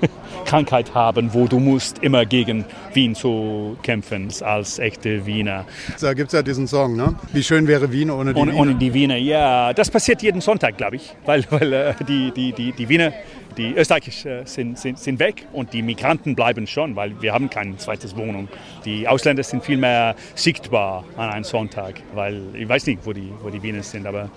Krankheit 0.44 0.94
haben, 0.94 1.32
wo 1.32 1.46
du 1.46 1.58
musst 1.58 1.98
immer 1.98 2.24
gegen 2.24 2.64
Wien 2.94 3.14
zu 3.14 3.76
kämpfen 3.82 4.28
als 4.40 4.78
echte 4.78 5.26
Wiener. 5.26 5.64
Da 6.00 6.14
gibt 6.14 6.28
es 6.28 6.32
ja 6.32 6.42
diesen 6.42 6.66
Song, 6.66 6.96
ne? 6.96 7.14
Wie 7.32 7.42
schön 7.42 7.66
wäre 7.66 7.90
Wien 7.92 8.10
ohne 8.10 8.32
die 8.32 8.40
ohne, 8.40 8.52
Wiener? 8.52 8.60
Ohne 8.60 8.74
die 8.74 8.94
Wiener, 8.94 9.16
ja. 9.16 9.72
Das 9.72 9.90
passiert 9.90 10.22
jeden 10.22 10.40
Sonntag, 10.40 10.76
glaube 10.76 10.96
ich, 10.96 11.14
weil, 11.24 11.44
weil 11.50 11.72
äh, 11.72 11.94
die, 12.06 12.32
die, 12.32 12.52
die, 12.52 12.72
die 12.72 12.88
Wiener 12.88 13.12
die 13.58 13.74
Österreicher 13.74 14.46
sind, 14.46 14.78
sind, 14.78 14.98
sind 14.98 15.18
weg 15.18 15.46
und 15.52 15.72
die 15.72 15.82
Migranten 15.82 16.34
bleiben 16.34 16.66
schon, 16.66 16.94
weil 16.96 17.20
wir 17.20 17.32
haben 17.32 17.50
keine 17.50 17.76
zweite 17.76 18.16
Wohnung. 18.16 18.48
Die 18.84 19.06
Ausländer 19.06 19.42
sind 19.42 19.64
viel 19.64 19.76
mehr 19.76 20.14
sichtbar 20.34 21.04
an 21.16 21.30
einem 21.30 21.44
Sonntag, 21.44 22.00
weil 22.14 22.40
ich 22.54 22.68
weiß 22.68 22.86
nicht, 22.86 23.04
wo 23.04 23.12
die, 23.12 23.32
wo 23.42 23.50
die 23.50 23.62
Wiener 23.62 23.82
sind, 23.82 24.06
aber 24.06 24.30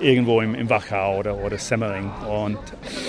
irgendwo 0.00 0.40
im, 0.40 0.54
im 0.54 0.70
Wachau 0.70 1.18
oder, 1.18 1.36
oder 1.36 1.58
Semmering. 1.58 2.10
Und, 2.28 2.58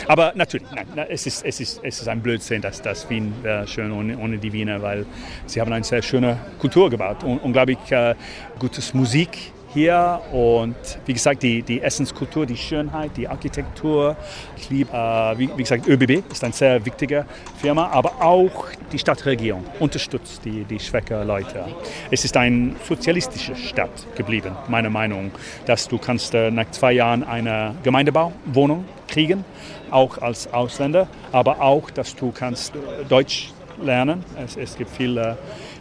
aber 0.08 0.34
natürlich, 0.36 0.68
nein, 0.74 1.06
es, 1.08 1.28
ist, 1.28 1.46
es, 1.46 1.60
ist, 1.60 1.82
es 1.84 2.02
ist 2.02 2.08
ein 2.08 2.22
Blödsinn, 2.22 2.62
dass 2.62 2.82
das 2.82 3.08
Wien 3.10 3.32
wäre 3.44 3.68
schön 3.68 3.92
ohne, 3.92 4.18
ohne 4.18 4.40
die 4.40 4.52
Wiener, 4.52 4.82
weil 4.82 5.06
sie 5.46 5.62
haben 5.62 5.72
eine 5.72 5.84
sehr 5.84 6.02
schöne 6.02 6.38
Kultur 6.58 6.90
gebaut 6.90 7.24
und 7.24 7.38
unglaublich 7.40 7.78
äh, 7.92 8.16
gutes 8.58 8.94
Musik 8.96 9.52
hier 9.74 10.22
und 10.32 10.76
wie 11.06 11.14
gesagt 11.14 11.44
die, 11.44 11.62
die 11.62 11.82
Essenskultur, 11.82 12.46
die 12.46 12.58
Schönheit, 12.58 13.12
die 13.16 13.28
Architektur. 13.28 14.16
Ich 14.58 14.70
liebe, 14.70 14.92
äh, 14.92 15.38
wie, 15.38 15.50
wie, 15.56 15.64
gesagt, 15.64 15.88
ÖBB 15.88 16.24
ist 16.32 16.44
eine 16.44 16.54
sehr 16.54 16.84
wichtige 16.86 17.26
Firma, 17.62 17.88
aber 17.88 18.22
auch 18.22 18.68
die 18.92 18.98
Stadtregierung 18.98 19.64
unterstützt 19.80 20.44
die, 20.44 20.64
die 20.64 20.80
schwachen 20.80 21.26
Leute. 21.28 21.66
Es 22.10 22.26
ist 22.26 22.36
eine 22.36 22.76
sozialistische 22.88 23.56
Stadt 23.56 24.08
geblieben, 24.16 24.56
meiner 24.68 24.90
Meinung, 24.90 25.32
dass 25.66 25.88
du 25.88 25.98
kannst 25.98 26.34
äh, 26.34 26.50
nach 26.50 26.72
zwei 26.72 26.94
Jahren 26.94 27.24
eine 27.24 27.76
Gemeindebauwohnung 27.84 28.86
kriegen, 29.08 29.46
auch 29.92 30.18
als 30.18 30.52
Ausländer, 30.52 31.08
aber 31.32 31.62
auch, 31.62 31.90
dass 31.92 32.16
du 32.16 32.32
kannst 32.32 32.74
Deutsch 33.08 33.52
lernen. 33.82 34.24
Es, 34.44 34.58
es 34.58 34.78
gibt 34.78 34.90
viele 34.92 35.38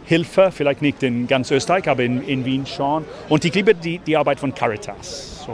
Hilfe, 0.09 0.51
vielleicht 0.51 0.81
nicht 0.81 1.03
in 1.03 1.27
ganz 1.27 1.51
Österreich, 1.51 1.87
aber 1.87 2.01
in, 2.01 2.23
in 2.27 2.43
Wien 2.43 2.65
schon. 2.65 3.05
Und 3.29 3.45
ich 3.45 3.53
liebe 3.53 3.75
die, 3.75 3.99
die 3.99 4.17
Arbeit 4.17 4.39
von 4.39 4.55
Caritas, 4.55 5.45
so 5.45 5.53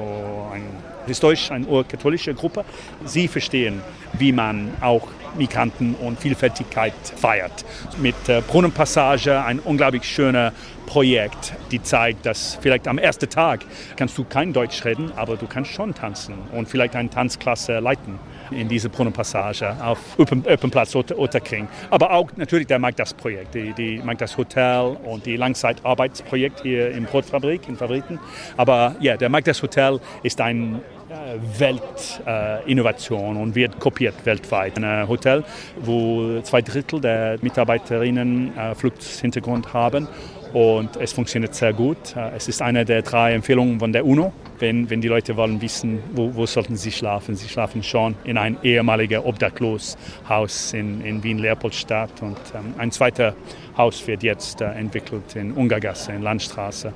ein 0.53 0.63
historisch 1.05 1.51
eine 1.51 1.65
urkatholische 1.65 2.33
Gruppe. 2.33 2.63
Sie 3.03 3.27
verstehen, 3.27 3.81
wie 4.13 4.31
man 4.31 4.71
auch 4.79 5.09
Migranten 5.37 5.93
und 5.95 6.21
Vielfältigkeit 6.21 6.93
feiert. 7.17 7.65
Mit 7.97 8.15
äh, 8.29 8.41
Brunnenpassage, 8.47 9.43
ein 9.43 9.59
unglaublich 9.59 10.05
schöner 10.05 10.53
Projekt, 10.85 11.53
die 11.71 11.83
zeigt, 11.83 12.25
dass 12.25 12.57
vielleicht 12.61 12.87
am 12.87 12.97
ersten 12.97 13.29
Tag 13.29 13.65
kannst 13.97 14.17
du 14.17 14.23
kein 14.23 14.53
Deutsch 14.53 14.85
reden, 14.85 15.11
aber 15.17 15.35
du 15.35 15.47
kannst 15.47 15.71
schon 15.71 15.93
tanzen 15.93 16.35
und 16.53 16.69
vielleicht 16.69 16.95
eine 16.95 17.09
Tanzklasse 17.09 17.79
leiten 17.79 18.19
in 18.51 18.67
diese 18.67 18.89
Brunnenpassage 18.89 19.75
auf 19.81 19.99
Open, 20.17 20.71
Platz 20.71 20.95
Otterkring. 20.95 21.67
Aber 21.89 22.11
auch 22.11 22.29
natürlich, 22.35 22.67
der 22.67 22.79
mag 22.79 22.95
das 22.95 23.13
Projekt, 23.13 23.55
die, 23.55 23.73
die 23.73 24.01
mag 24.03 24.17
das 24.17 24.37
Hotel 24.37 24.97
und 25.03 25.25
die 25.25 25.35
Langzeitarbeitsprojekt 25.35 26.61
hier 26.61 26.91
in 26.91 27.05
Brotfabrik, 27.05 27.67
in 27.67 27.75
Fabriken. 27.75 28.19
Aber 28.57 28.95
ja, 28.99 29.17
der 29.17 29.29
mag 29.29 29.43
das 29.45 29.61
Hotel 29.61 29.99
ist 30.23 30.41
ein 30.41 30.81
äh, 31.09 31.59
Weltinnovation 31.59 33.35
äh, 33.35 33.39
und 33.39 33.55
wird 33.55 33.79
kopiert 33.79 34.25
weltweit. 34.25 34.77
Ein 34.77 35.07
Hotel, 35.07 35.43
wo 35.81 36.41
zwei 36.41 36.61
Drittel 36.61 36.99
der 37.01 37.37
Mitarbeiterinnen 37.41 38.57
äh, 38.57 38.75
Fluchthintergrund 38.75 39.73
haben 39.73 40.07
und 40.55 40.95
es 40.95 41.11
funktioniert 41.11 41.53
sehr 41.53 41.73
gut. 41.73 41.97
Es 42.33 42.47
ist 42.47 42.61
eine 42.61 42.85
der 42.85 43.01
drei 43.01 43.33
Empfehlungen 43.33 43.77
von 43.77 43.91
der 43.91 44.05
UNO. 44.05 44.31
Wenn, 44.57 44.89
wenn 44.89 45.01
die 45.01 45.09
Leute 45.09 45.35
wollen 45.35 45.59
wissen, 45.59 45.99
wo, 46.13 46.33
wo 46.33 46.45
sollten 46.45 46.77
sie 46.77 46.93
schlafen, 46.93 47.35
sie 47.35 47.49
schlafen 47.49 47.83
schon 47.83 48.15
in 48.23 48.37
ein 48.37 48.55
ehemaliges 48.63 49.19
Obdachloshaus 49.25 50.71
in, 50.71 51.01
in 51.01 51.21
Wien-Leopoldstadt 51.21 52.21
und 52.21 52.37
ähm, 52.55 52.73
ein 52.77 52.89
zweiter 52.89 53.35
Haus 53.77 54.07
wird 54.07 54.23
jetzt 54.23 54.61
äh, 54.61 54.71
entwickelt 54.71 55.35
in 55.35 55.51
Ungargasse, 55.51 56.13
in 56.13 56.21
Landstraße. 56.21 56.93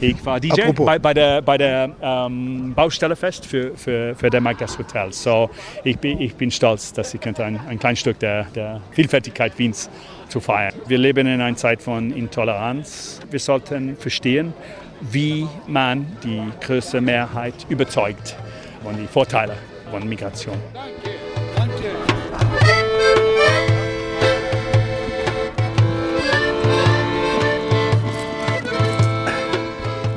Ich 0.00 0.24
war 0.24 0.38
DJ 0.38 0.70
bei, 0.70 1.00
bei, 1.00 1.12
der, 1.12 1.42
bei 1.42 1.58
der 1.58 1.90
ähm, 2.00 2.74
Baustelle 2.76 3.16
fest 3.16 3.44
für, 3.44 3.76
für, 3.76 4.14
für 4.14 4.30
der 4.30 4.40
Magdas 4.40 4.78
Hotel. 4.78 5.12
So, 5.12 5.50
ich 5.82 5.98
bin, 5.98 6.20
ich 6.20 6.36
bin 6.36 6.52
stolz, 6.52 6.92
dass 6.92 7.12
ich 7.12 7.20
könnte 7.20 7.44
ein, 7.44 7.58
ein 7.68 7.80
kleines 7.80 7.98
Stück 7.98 8.20
der, 8.20 8.44
der 8.54 8.80
Vielfältigkeit 8.92 9.58
Wiens 9.58 9.90
zu 10.30 10.40
feiern. 10.40 10.74
Wir 10.86 10.98
leben 10.98 11.26
in 11.26 11.40
einer 11.40 11.56
Zeit 11.56 11.82
von 11.82 12.12
Intoleranz. 12.12 13.20
Wir 13.30 13.40
sollten 13.40 13.96
verstehen, 13.96 14.54
wie 15.00 15.46
man 15.66 16.06
die 16.22 16.42
größte 16.60 17.00
Mehrheit 17.00 17.54
überzeugt 17.68 18.36
von 18.82 18.96
den 18.96 19.08
Vorteilen 19.08 19.56
von 19.90 20.08
Migration. 20.08 20.56
Danke. 20.74 22.09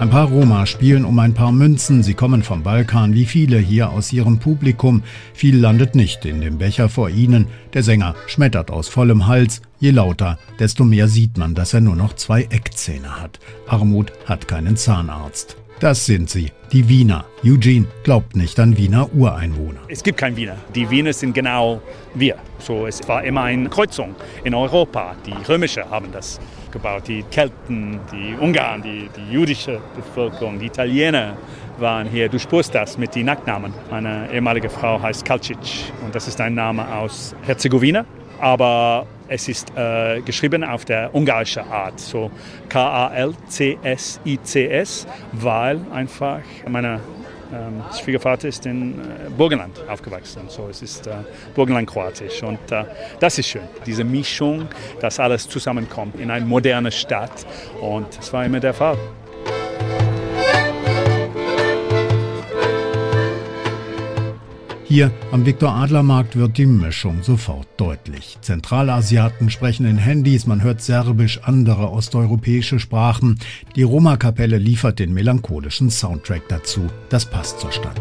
Ein 0.04 0.10
paar 0.10 0.28
Roma 0.28 0.66
spielen 0.66 1.06
um 1.06 1.18
ein 1.20 1.34
paar 1.34 1.54
Münzen. 1.54 2.04
Sie 2.04 2.14
kommen 2.14 2.44
vom 2.44 2.62
Balkan, 2.62 3.14
wie 3.14 3.24
viele 3.24 3.58
hier 3.58 3.92
aus 3.92 4.12
ihrem 4.12 4.38
Publikum. 4.38 5.02
Viel 5.34 5.58
landet 5.58 5.96
nicht 5.96 6.26
in 6.26 6.42
dem 6.42 6.58
Becher 6.58 6.90
vor 6.90 7.10
ihnen. 7.10 7.48
Der 7.74 7.84
Sänger 7.84 8.14
schmettert 8.28 8.70
aus 8.70 8.90
vollem 8.90 9.28
Hals. 9.28 9.62
Je 9.80 9.92
lauter, 9.92 10.38
desto 10.60 10.84
mehr 10.84 11.08
sieht 11.08 11.38
man, 11.38 11.56
dass 11.56 11.74
er 11.74 11.80
nur 11.80 11.96
noch 11.96 12.16
zwei 12.16 12.42
Eckzähne 12.42 13.22
hat. 13.22 13.40
Armut 13.66 14.12
hat 14.26 14.46
keinen 14.46 14.76
Zahnarzt. 14.76 15.56
Das 15.80 16.06
sind 16.06 16.30
sie, 16.30 16.52
die 16.74 16.90
Wiener. 16.90 17.24
Eugene 17.46 17.86
glaubt 18.04 18.36
nicht 18.36 18.60
an 18.60 18.76
Wiener 18.76 19.08
Ureinwohner. 19.14 19.80
Es 19.88 20.04
gibt 20.04 20.18
kein 20.18 20.36
Wiener. 20.36 20.58
Die 20.76 20.90
Wiener 20.90 21.14
sind 21.14 21.34
genau 21.34 21.82
wir. 22.14 22.36
So, 22.60 22.88
es 22.88 23.08
war 23.08 23.24
immer 23.24 23.44
eine 23.44 23.70
Kreuzung 23.70 24.16
in 24.44 24.54
Europa. 24.54 25.16
Die 25.26 25.34
Römische 25.48 25.90
haben 25.90 26.12
das 26.12 26.42
gebaut. 26.74 27.08
Die 27.08 27.24
Kelten, 27.24 28.02
die 28.12 28.36
Ungarn, 28.38 28.82
die, 28.82 29.08
die 29.16 29.32
jüdische 29.32 29.80
Bevölkerung, 29.96 30.60
die 30.60 30.66
Italiener 30.66 31.38
waren 31.78 32.08
hier. 32.08 32.28
Du 32.28 32.38
spürst 32.40 32.76
das 32.76 32.98
mit 32.98 33.16
den 33.16 33.28
Nachnamen. 33.28 33.74
Meine 33.90 34.30
ehemalige 34.32 34.70
Frau 34.70 35.02
heißt 35.02 35.24
Kalcic 35.24 35.58
und 36.04 36.14
das 36.14 36.28
ist 36.28 36.42
ein 36.42 36.54
Name 36.56 36.86
aus 36.94 37.34
Herzegowina. 37.44 38.06
Aber 38.40 39.08
es 39.30 39.48
ist 39.48 39.72
äh, 39.78 40.20
geschrieben 40.22 40.64
auf 40.66 40.84
der 40.86 41.16
ungarischen 41.16 41.64
Art, 41.72 42.00
so 42.00 42.30
K-A-L-C-S-I-C-S, 42.68 43.78
weil 45.32 45.80
einfach 45.94 46.42
meine 46.68 47.00
Schwiegervater 48.00 48.48
ist 48.48 48.66
in 48.66 49.00
äh, 49.00 49.30
Burgenland 49.38 49.80
aufgewachsen. 49.88 50.44
So, 50.48 50.68
es 50.70 50.82
ist 50.82 51.08
äh, 51.08 51.12
Burgenland-Kroatisch. 51.56 52.44
Und 52.44 52.72
äh, 52.72 52.86
das 53.20 53.38
ist 53.38 53.48
schön. 53.48 53.64
Diese 53.86 54.04
Mischung, 54.04 54.68
dass 55.00 55.20
alles 55.20 55.48
zusammenkommt 55.48 56.20
in 56.20 56.32
eine 56.32 56.46
moderne 56.46 56.92
Stadt. 56.92 57.46
Und 57.82 58.18
das 58.18 58.34
war 58.34 58.46
immer 58.46 58.60
der 58.60 58.74
Fall. 58.74 58.98
Hier 64.94 65.10
am 65.32 65.44
Viktor-Adler-Markt 65.44 66.36
wird 66.36 66.60
die 66.60 66.68
Mischung 66.68 67.24
sofort 67.24 67.66
deutlich. 67.78 68.38
Zentralasiaten 68.42 69.50
sprechen 69.50 69.88
in 69.88 69.98
Handys, 69.98 70.46
man 70.46 70.62
hört 70.62 70.82
Serbisch, 70.84 71.40
andere 71.42 71.90
osteuropäische 71.90 72.78
Sprachen. 72.78 73.40
Die 73.76 73.82
Roma-Kapelle 73.82 74.60
liefert 74.60 75.00
den 75.00 75.12
melancholischen 75.12 75.90
Soundtrack 75.90 76.48
dazu. 76.48 76.82
Das 77.10 77.26
passt 77.26 77.60
zur 77.60 77.72
Stadt. 77.72 78.00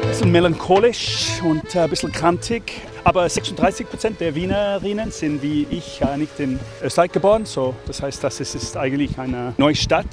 Ein 0.00 0.08
bisschen 0.08 0.32
melancholisch 0.32 1.42
und 1.44 1.76
ein 1.76 1.90
bisschen 1.90 2.10
kantig. 2.10 2.80
Aber 3.04 3.28
36 3.28 3.86
Prozent 3.86 4.18
der 4.18 4.34
Wienerinnen 4.34 5.10
sind 5.10 5.42
wie 5.42 5.66
ich 5.70 6.00
nicht 6.16 6.40
in 6.40 6.58
Österreich 6.82 7.12
geboren. 7.12 7.44
So, 7.44 7.74
das 7.86 8.00
heißt, 8.00 8.24
das 8.24 8.40
ist 8.40 8.78
eigentlich 8.78 9.18
eine 9.18 9.52
neue 9.58 9.74
Stadt 9.74 10.06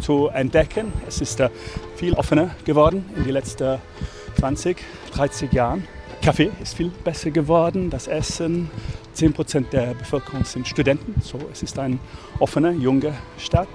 zu 0.00 0.28
entdecken. 0.28 0.92
Es 1.06 1.20
ist 1.20 1.40
äh, 1.40 1.50
viel 1.96 2.14
offener 2.14 2.50
geworden 2.64 3.04
in 3.16 3.24
den 3.24 3.32
letzten 3.32 3.78
20, 4.38 4.76
30 5.14 5.52
Jahren. 5.52 5.86
Kaffee 6.22 6.50
ist 6.62 6.74
viel 6.74 6.90
besser 7.04 7.30
geworden, 7.30 7.90
das 7.90 8.06
Essen. 8.06 8.70
10 9.14 9.32
Prozent 9.32 9.72
der 9.72 9.94
Bevölkerung 9.94 10.44
sind 10.44 10.68
Studenten, 10.68 11.20
so 11.20 11.38
es 11.52 11.62
ist 11.62 11.78
eine 11.78 11.98
offene, 12.38 12.72
junge 12.72 13.14
Stadt. 13.38 13.68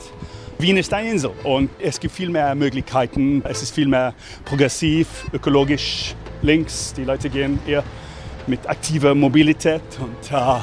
Wien 0.58 0.78
ist 0.78 0.94
eine 0.94 1.10
Insel 1.12 1.32
und 1.44 1.70
es 1.80 2.00
gibt 2.00 2.14
viel 2.14 2.30
mehr 2.30 2.56
Möglichkeiten. 2.56 3.44
Es 3.46 3.62
ist 3.62 3.76
viel 3.76 3.88
mehr 3.88 4.14
progressiv, 4.46 5.26
ökologisch, 5.34 6.16
links. 6.42 6.94
Die 6.94 7.04
Leute 7.04 7.30
gehen 7.30 7.60
eher 7.68 7.84
mit 8.48 8.68
aktiver 8.70 9.14
Mobilität 9.14 9.82
und 10.00 10.32
äh, 10.32 10.60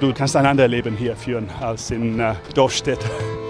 du 0.00 0.12
kannst 0.12 0.34
ein 0.36 0.46
anderes 0.46 0.70
Leben 0.70 0.96
hier 0.96 1.14
führen 1.16 1.48
als 1.60 1.90
in 1.90 2.18
äh, 2.18 2.34
Dorfstädten. 2.54 3.45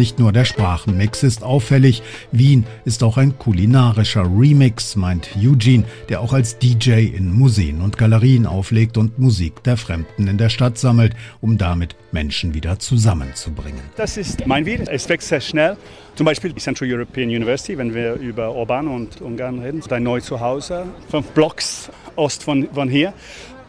Nicht 0.00 0.18
nur 0.18 0.32
der 0.32 0.46
Sprachenmix 0.46 1.22
ist 1.22 1.44
auffällig, 1.44 2.02
Wien 2.32 2.64
ist 2.86 3.02
auch 3.02 3.18
ein 3.18 3.38
kulinarischer 3.38 4.22
Remix, 4.22 4.96
meint 4.96 5.28
Eugene, 5.36 5.84
der 6.08 6.22
auch 6.22 6.32
als 6.32 6.56
DJ 6.56 7.04
in 7.14 7.30
Museen 7.30 7.82
und 7.82 7.98
Galerien 7.98 8.46
auflegt 8.46 8.96
und 8.96 9.18
Musik 9.18 9.62
der 9.64 9.76
Fremden 9.76 10.26
in 10.26 10.38
der 10.38 10.48
Stadt 10.48 10.78
sammelt, 10.78 11.14
um 11.42 11.58
damit 11.58 11.96
Menschen 12.12 12.54
wieder 12.54 12.78
zusammenzubringen. 12.78 13.82
Das 13.96 14.16
ist 14.16 14.46
mein 14.46 14.64
Wien. 14.64 14.88
Es 14.88 15.06
wächst 15.10 15.28
sehr 15.28 15.42
schnell. 15.42 15.76
Zum 16.14 16.24
Beispiel 16.24 16.54
die 16.54 16.62
Central 16.62 16.90
European 16.90 17.28
University, 17.28 17.76
wenn 17.76 17.94
wir 17.94 18.14
über 18.14 18.52
Orban 18.52 18.88
und 18.88 19.20
Ungarn 19.20 19.58
reden, 19.58 19.82
dein 19.86 20.02
neues 20.02 20.24
Zuhause, 20.24 20.86
fünf 21.10 21.26
Blocks 21.32 21.90
ost 22.16 22.42
von, 22.42 22.66
von 22.72 22.88
hier. 22.88 23.12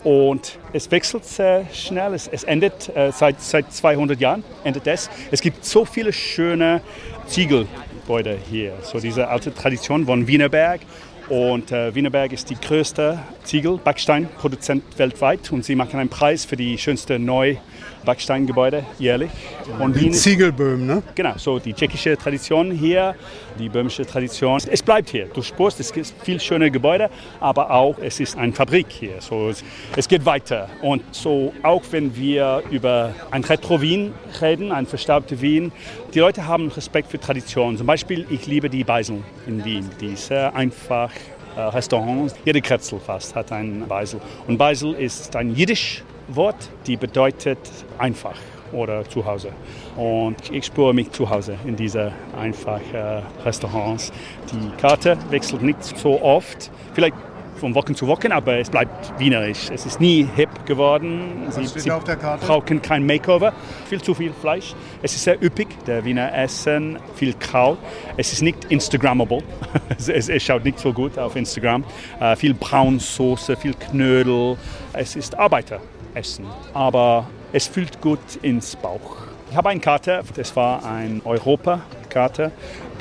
Und 0.04 0.58
es 0.74 0.90
wechselt 0.90 1.26
sehr 1.26 1.66
schnell, 1.74 2.14
es, 2.14 2.28
es 2.28 2.44
endet 2.44 2.90
äh, 2.96 3.12
seit, 3.12 3.40
seit 3.40 3.72
200 3.72 4.20
Jahren, 4.20 4.44
endet 4.64 4.88
es. 4.88 5.10
Es 5.30 5.42
gibt 5.42 5.64
so 5.64 5.86
viele 5.86 6.12
schöne 6.12 6.82
Ziegelgebäude 7.28 8.38
hier, 8.50 8.74
so 8.82 9.00
diese 9.00 9.28
alte 9.28 9.54
Tradition 9.54 10.06
von 10.06 10.26
Wienerberg. 10.26 10.82
Und 11.30 11.72
äh, 11.72 11.94
Wienerberg 11.94 12.34
ist 12.34 12.50
die 12.50 12.60
größte 12.60 13.20
Ziegel-Backsteinproduzent 13.44 14.98
weltweit 14.98 15.52
und 15.52 15.64
sie 15.64 15.76
machen 15.76 16.00
einen 16.00 16.10
Preis 16.10 16.46
für 16.46 16.58
die 16.58 16.78
schönste 16.78 17.20
Neu- 17.20 17.58
Backsteingebäude 18.06 18.86
jährlich. 19.00 19.32
Und 19.80 19.96
die 19.96 20.12
Ziegelböhmen, 20.12 20.86
ne? 20.86 21.04
Genau, 21.16 21.34
so 21.38 21.60
die 21.60 21.74
tschechische 21.74 22.18
Tradition 22.18 22.72
hier, 22.72 23.16
die 23.60 23.70
böhmische 23.70 24.06
Tradition. 24.06 24.60
Es 24.70 24.82
bleibt 24.82 25.10
hier. 25.10 25.26
Du 25.28 25.42
spürst, 25.42 25.80
es 25.80 25.94
gibt 25.94 26.14
viel 26.24 26.40
schöne 26.40 26.72
Gebäude, 26.72 27.10
aber 27.40 27.72
auch 27.72 27.98
es 28.00 28.20
ist 28.20 28.38
eine 28.38 28.54
Fabrik 28.54 28.88
hier. 28.90 29.22
So, 29.22 29.50
es, 29.50 29.64
es 29.96 30.08
geht 30.08 30.26
weiter. 30.26 30.70
Und 30.82 31.04
so 31.12 31.54
auch 31.64 31.84
wenn 31.92 32.16
wir 32.16 32.64
über 32.72 33.14
ein 33.32 33.44
Retro-Wien 33.44 34.14
reden, 34.42 34.72
ein 34.72 34.86
verstaubte 34.86 35.42
Wien, 35.42 35.72
die 36.14 36.20
Leute 36.20 36.48
haben 36.48 36.70
Respekt 36.70 37.12
für 37.12 37.20
Tradition. 37.20 37.78
Zum 37.78 37.88
Beispiel, 37.88 38.26
ich 38.30 38.48
liebe 38.48 38.70
die 38.70 38.84
Beisel 38.84 39.24
in 39.48 39.64
Wien. 39.64 39.90
Die 40.00 40.14
ist 40.14 40.28
sehr 40.28 40.56
einfach. 40.56 41.12
Äh, 41.56 41.60
Restaurants, 41.60 42.34
jede 42.46 42.62
Kretzel 42.62 42.98
fast 43.00 43.36
hat 43.36 43.52
einen 43.52 43.86
Beisel. 43.86 44.22
Und 44.48 44.58
Beisel 44.58 44.94
ist 44.94 45.36
ein 45.36 45.54
Jiddisch 45.54 46.02
Wort, 46.36 46.70
die 46.88 46.98
bedeutet 46.98 47.60
einfach 47.98 48.36
oder 48.72 49.08
zu 49.08 49.26
Hause. 49.26 49.52
Und 49.96 50.38
ich 50.52 50.66
spüre 50.66 50.94
mich 50.94 51.12
zu 51.12 51.30
Hause 51.30 51.58
in 51.66 51.76
diese 51.76 52.14
einfachen 52.38 53.24
Restaurants. 53.44 54.12
Die 54.52 54.82
Karte 54.82 55.18
wechselt 55.30 55.62
nicht 55.62 55.84
so 55.84 56.22
oft. 56.22 56.72
Vielleicht 56.94 57.16
von 57.62 57.76
Wochen 57.76 57.94
zu 57.94 58.08
Wochen, 58.08 58.32
aber 58.32 58.58
es 58.58 58.72
bleibt 58.72 59.20
wienerisch. 59.20 59.70
Es 59.72 59.86
ist 59.86 60.02
nie 60.02 60.28
hip 60.36 60.66
geworden. 60.66 61.46
Sie, 61.50 61.68
Sie 61.68 61.90
brauchen 61.90 62.82
kein 62.82 63.06
Makeover. 63.06 63.54
Viel 63.88 64.02
zu 64.02 64.16
viel 64.16 64.34
Fleisch. 64.34 64.74
Es 65.04 65.14
ist 65.14 65.24
sehr 65.24 65.42
üppig, 65.44 65.68
der 65.86 66.04
Wiener 66.04 66.36
Essen, 66.36 66.98
viel 67.16 67.36
Kraut. 67.36 67.78
Es 68.18 68.34
ist 68.34 68.42
nicht 68.42 68.66
Instagrammable. 68.66 69.44
es, 69.98 70.10
es, 70.10 70.44
schaut 70.44 70.66
nicht 70.66 70.80
so 70.80 70.92
gut 70.92 71.20
auf 71.20 71.36
Instagram. 71.36 71.84
Uh, 72.20 72.36
viel 72.36 72.56
Braunsoße, 72.56 73.56
viel 73.56 73.76
Knödel. 73.76 74.58
Es 74.94 75.16
ist 75.16 75.38
Arbeiter 75.38 75.80
essen. 76.14 76.46
Aber 76.74 77.28
es 77.54 77.68
fühlt 77.68 78.02
gut 78.02 78.20
ins 78.42 78.76
Bauch. 78.76 79.18
Ich 79.50 79.58
habe 79.58 79.70
eine 79.70 79.82
Karte, 79.82 80.22
das 80.36 80.56
war 80.56 80.86
eine 80.86 81.20
Europakarte, 81.26 82.52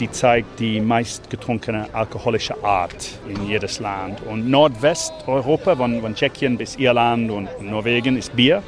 die 0.00 0.10
zeigt 0.10 0.58
die 0.58 0.80
meistgetrunkene 0.80 1.88
alkoholische 1.92 2.64
Art 2.64 3.20
in 3.28 3.46
jedes 3.46 3.78
Land. 3.78 4.20
Und 4.22 4.50
Nordwesteuropa, 4.50 5.76
von, 5.76 6.00
von 6.00 6.14
Tschechien 6.14 6.58
bis 6.58 6.74
Irland 6.76 7.30
und 7.30 7.48
Norwegen, 7.62 8.16
ist 8.16 8.34
Bier. 8.34 8.64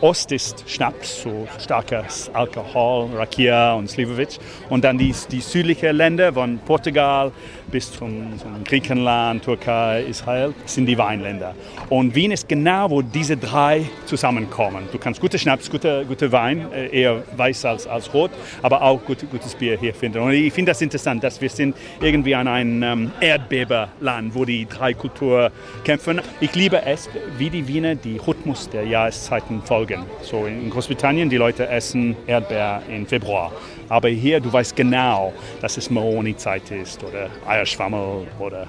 Ost 0.00 0.30
ist 0.30 0.64
Schnaps, 0.70 1.22
so 1.22 1.48
starkes 1.58 2.30
Alkohol, 2.32 3.10
Rakia 3.16 3.74
und 3.74 3.90
Slivovic. 3.90 4.38
Und 4.70 4.84
dann 4.84 4.96
die, 4.96 5.12
die 5.30 5.40
südlichen 5.40 5.96
Länder 5.96 6.32
von 6.32 6.58
Portugal 6.60 7.32
bis 7.70 7.92
zum, 7.92 8.38
zum, 8.38 8.64
Griechenland, 8.64 9.44
Türkei, 9.44 10.04
Israel 10.08 10.54
sind 10.64 10.86
die 10.86 10.98
Weinländer. 10.98 11.54
Und 11.88 12.14
Wien 12.14 12.30
ist 12.30 12.48
genau, 12.48 12.90
wo 12.90 13.02
diese 13.02 13.36
drei 13.36 13.84
zusammenkommen. 14.06 14.88
Du 14.92 14.98
kannst 14.98 15.20
gute 15.20 15.38
Schnaps, 15.38 15.70
gute, 15.70 16.04
gute 16.06 16.30
Wein, 16.32 16.66
äh, 16.72 16.88
eher 16.88 17.22
weiß 17.36 17.64
als, 17.64 17.86
als 17.86 18.12
rot, 18.12 18.30
aber 18.62 18.82
auch 18.82 19.04
gute, 19.04 19.26
gutes 19.26 19.54
Bier 19.54 19.78
hier 19.78 19.94
finden. 19.94 20.18
Und 20.22 20.32
ich 20.32 20.52
finde 20.52 20.70
das 20.70 20.80
interessant, 20.80 21.22
dass 21.22 21.40
wir 21.40 21.50
sind 21.50 21.76
irgendwie 22.00 22.34
an 22.34 22.48
einem 22.48 22.82
ähm, 22.82 23.10
Erdbeberland, 23.20 24.34
wo 24.34 24.44
die 24.44 24.66
drei 24.66 24.94
Kulturen 24.94 25.50
kämpfen. 25.84 26.20
Ich 26.40 26.54
liebe 26.54 26.82
es, 26.84 27.08
wie 27.36 27.50
die 27.50 27.66
Wiener 27.68 27.94
die 27.94 28.18
Rhythmus 28.18 28.68
der 28.68 28.84
Jahreszeiten 28.84 29.62
folgen. 29.62 30.04
So 30.22 30.46
in 30.46 30.70
Großbritannien, 30.70 31.28
die 31.28 31.36
Leute 31.36 31.68
essen 31.68 32.16
Erdbeer 32.26 32.82
im 32.88 33.06
Februar. 33.06 33.52
Aber 33.88 34.08
hier, 34.08 34.40
du 34.40 34.52
weißt 34.52 34.76
genau, 34.76 35.32
dass 35.60 35.76
es 35.76 35.90
Moroni-Zeit 35.90 36.70
ist 36.70 37.02
oder 37.04 37.30
Eierschwammel 37.46 38.26
oder 38.38 38.66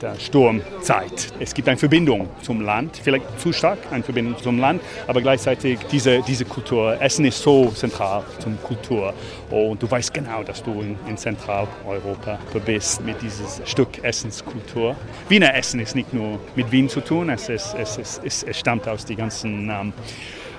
der 0.00 0.18
Sturmzeit. 0.18 1.32
Es 1.40 1.54
gibt 1.54 1.68
eine 1.68 1.78
Verbindung 1.78 2.28
zum 2.42 2.60
Land, 2.60 3.00
vielleicht 3.02 3.40
zu 3.40 3.52
stark 3.52 3.78
eine 3.90 4.02
Verbindung 4.02 4.36
zum 4.42 4.58
Land, 4.58 4.82
aber 5.06 5.20
gleichzeitig 5.20 5.78
diese, 5.90 6.20
diese 6.22 6.44
Kultur. 6.44 7.00
Essen 7.00 7.24
ist 7.24 7.42
so 7.42 7.70
zentral 7.70 8.24
zum 8.38 8.60
Kultur 8.62 9.14
und 9.50 9.82
du 9.82 9.90
weißt 9.90 10.12
genau, 10.12 10.42
dass 10.42 10.62
du 10.62 10.72
in, 10.80 10.96
in 11.08 11.16
Zentraleuropa 11.16 12.38
bist 12.64 13.04
mit 13.04 13.20
diesem 13.22 13.46
Stück 13.64 14.02
Essenskultur. 14.02 14.96
Wiener 15.28 15.54
Essen 15.54 15.80
ist 15.80 15.94
nicht 15.94 16.12
nur 16.12 16.38
mit 16.54 16.70
Wien 16.70 16.88
zu 16.88 17.00
tun, 17.00 17.30
es, 17.30 17.48
ist, 17.48 17.74
es, 17.78 17.96
ist, 17.96 18.44
es, 18.46 18.58
stammt 18.58 18.86
aus 18.88 19.04
den 19.04 19.16
ganzen 19.16 19.70
ähm, 19.70 19.92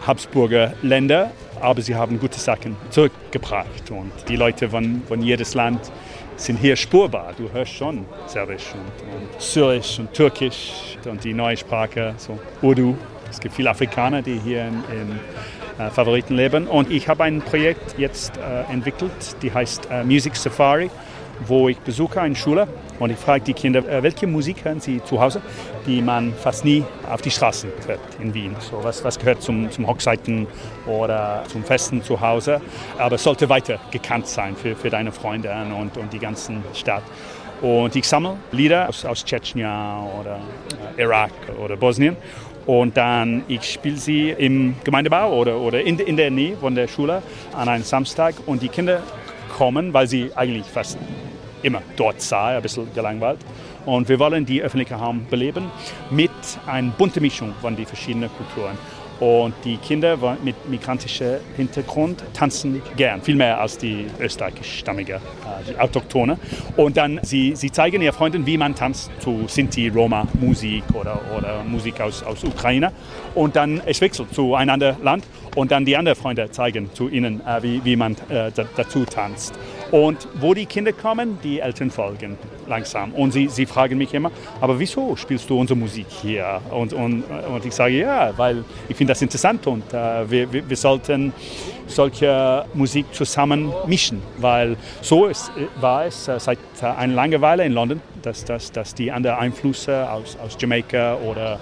Habsburger 0.05 0.73
Länder, 0.81 1.31
aber 1.61 1.81
sie 1.81 1.95
haben 1.95 2.19
gute 2.19 2.39
Sachen 2.39 2.75
zurückgebracht 2.89 3.91
und 3.91 4.11
die 4.27 4.35
Leute 4.35 4.69
von, 4.69 5.01
von 5.07 5.21
jedes 5.21 5.53
Land 5.53 5.91
sind 6.37 6.57
hier 6.57 6.75
spurbar. 6.75 7.33
Du 7.37 7.51
hörst 7.51 7.73
schon 7.73 8.05
Serbisch 8.27 8.73
und, 8.73 9.33
und 9.33 9.41
Syrisch 9.41 9.99
und 9.99 10.13
Türkisch 10.13 10.97
und 11.05 11.23
die 11.23 11.33
neue 11.33 11.57
Sprache, 11.57 12.13
so 12.17 12.37
Urdu. 12.61 12.95
Es 13.29 13.39
gibt 13.39 13.55
viele 13.55 13.69
Afrikaner, 13.69 14.21
die 14.21 14.39
hier 14.39 14.67
in, 14.67 14.83
in 14.91 15.19
äh, 15.79 15.89
Favoriten 15.89 16.35
leben. 16.35 16.67
Und 16.67 16.91
ich 16.91 17.07
habe 17.07 17.23
ein 17.23 17.41
Projekt 17.41 17.97
jetzt 17.97 18.37
äh, 18.37 18.71
entwickelt, 18.71 19.11
die 19.41 19.53
heißt 19.53 19.89
äh, 19.91 20.03
Music 20.03 20.35
Safari 20.35 20.89
wo 21.47 21.69
ich 21.69 21.77
besuche 21.79 22.21
eine 22.21 22.35
Schule 22.35 22.67
und 22.99 23.09
ich 23.09 23.17
frage 23.17 23.43
die 23.43 23.53
Kinder, 23.53 23.87
äh, 23.87 24.03
welche 24.03 24.27
Musik 24.27 24.63
hören 24.63 24.79
sie 24.79 25.03
zu 25.03 25.19
Hause, 25.19 25.41
die 25.85 26.01
man 26.01 26.33
fast 26.33 26.65
nie 26.65 26.83
auf 27.09 27.21
die 27.21 27.31
Straßen 27.31 27.69
hört 27.87 27.99
in 28.19 28.33
Wien. 28.33 28.55
So 28.59 28.83
was, 28.83 29.03
was 29.03 29.19
gehört 29.19 29.41
zum, 29.41 29.69
zum 29.71 29.87
Hochzeiten 29.87 30.47
oder 30.85 31.43
zum 31.47 31.63
Festen 31.63 32.03
zu 32.03 32.19
Hause, 32.19 32.61
aber 32.97 33.17
sollte 33.17 33.49
weiter 33.49 33.79
gekannt 33.91 34.27
sein 34.27 34.55
für, 34.55 34.75
für 34.75 34.89
deine 34.89 35.11
Freunde 35.11 35.53
und, 35.79 35.97
und 35.97 36.13
die 36.13 36.19
ganze 36.19 36.53
Stadt. 36.73 37.03
Und 37.61 37.95
ich 37.95 38.07
sammle 38.07 38.37
Lieder 38.51 38.89
aus, 38.89 39.05
aus 39.05 39.23
Tschetschenien 39.23 39.69
oder 40.19 40.39
äh, 40.97 41.01
Irak 41.01 41.31
oder 41.63 41.77
Bosnien. 41.77 42.17
Und 42.65 42.97
dann 42.97 43.43
ich 43.47 43.63
spiele 43.63 43.97
sie 43.97 44.31
im 44.31 44.75
Gemeindebau 44.83 45.31
oder, 45.33 45.57
oder 45.57 45.81
in, 45.81 45.99
in 45.99 46.17
der 46.17 46.31
Nähe 46.31 46.57
von 46.57 46.73
der 46.73 46.87
Schule 46.87 47.21
an 47.53 47.69
einem 47.69 47.83
Samstag. 47.83 48.35
Und 48.45 48.61
die 48.61 48.69
Kinder 48.69 49.03
kommen, 49.55 49.93
weil 49.93 50.07
sie 50.07 50.31
eigentlich 50.35 50.65
fast 50.65 50.97
immer 51.65 51.82
dort 51.95 52.21
sei, 52.21 52.56
ein 52.56 52.62
bisschen 52.62 52.88
gelangweilt. 52.93 53.39
Und 53.86 54.08
wir 54.08 54.19
wollen 54.19 54.45
die 54.45 54.62
öffentliche 54.62 54.95
Raum 54.95 55.25
beleben 55.30 55.65
mit 56.10 56.32
einer 56.65 56.91
bunten 56.91 57.21
Mischung 57.21 57.54
von 57.62 57.75
den 57.75 57.86
verschiedenen 57.86 58.30
Kulturen. 58.30 58.78
Und 59.19 59.54
die 59.63 59.78
Kinder 59.78 60.17
mit 60.43 60.67
migrantischem 60.67 61.38
Hintergrund 61.56 62.21
tanzen 62.34 62.82
gern, 62.97 63.21
viel 63.21 63.36
mehr 63.36 63.62
als 63.62 63.78
die 63.78 64.08
österreichischstammigen, 64.19 65.15
äh, 65.15 65.19
die 65.71 65.80
Autochtone. 65.80 66.38
Und 66.75 66.97
dann 66.97 67.21
sie, 67.23 67.56
sie 67.56 67.71
zeigen 67.71 68.01
ihren 68.01 68.13
Freunden, 68.13 68.45
wie 68.45 68.58
man 68.58 68.75
tanzt 68.75 69.10
zu 69.19 69.45
Sinti, 69.47 69.88
Roma, 69.88 70.28
Musik 70.34 70.84
oder, 70.93 71.21
oder 71.38 71.63
Musik 71.63 72.01
aus, 72.01 72.23
aus 72.23 72.43
Ukraine. 72.43 72.91
Und 73.36 73.56
dann 73.56 73.82
es 73.86 74.01
wechselt 74.01 74.34
zu 74.34 74.54
einem 74.54 74.71
anderen 74.71 75.01
Land 75.01 75.23
und 75.56 75.71
dann 75.71 75.86
die 75.86 75.95
anderen 75.95 76.17
Freunde 76.17 76.51
zeigen 76.51 76.93
zu 76.93 77.08
ihnen, 77.08 77.39
äh, 77.47 77.63
wie, 77.63 77.86
wie 77.86 77.95
man 77.95 78.17
äh, 78.28 78.51
dazu 78.75 79.06
tanzt. 79.06 79.58
Und 79.91 80.27
wo 80.35 80.53
die 80.53 80.65
Kinder 80.65 80.93
kommen, 80.93 81.37
die 81.43 81.59
Eltern 81.59 81.91
folgen 81.91 82.37
langsam. 82.67 83.13
Und 83.13 83.31
sie, 83.31 83.47
sie 83.47 83.65
fragen 83.65 83.97
mich 83.97 84.13
immer, 84.13 84.31
aber 84.61 84.79
wieso 84.79 85.15
spielst 85.15 85.49
du 85.49 85.59
unsere 85.59 85.77
Musik 85.77 86.07
hier? 86.09 86.61
Und, 86.71 86.93
und, 86.93 87.23
und 87.23 87.65
ich 87.65 87.73
sage, 87.73 87.99
ja, 87.99 88.33
weil 88.37 88.63
ich 88.89 88.95
finde 88.95 89.11
das 89.11 89.21
interessant 89.21 89.65
und 89.67 89.93
äh, 89.93 90.29
wir, 90.29 90.69
wir, 90.69 90.77
sollten 90.77 91.33
solche 91.87 92.65
Musik 92.73 93.05
zusammen 93.13 93.71
mischen, 93.85 94.21
weil 94.37 94.75
so 95.01 95.27
ist, 95.27 95.51
war 95.79 96.05
es 96.05 96.27
äh, 96.27 96.39
seit 96.39 96.59
äh, 96.81 96.85
einer 96.85 97.13
Langeweile 97.13 97.65
in 97.65 97.73
London, 97.73 98.01
dass, 98.21 98.43
dass, 98.45 98.71
dass 98.71 98.95
die 98.95 99.11
anderen 99.11 99.37
Einflüsse 99.37 100.09
aus, 100.09 100.37
aus 100.43 100.57
Jamaika 100.59 101.15
oder 101.17 101.59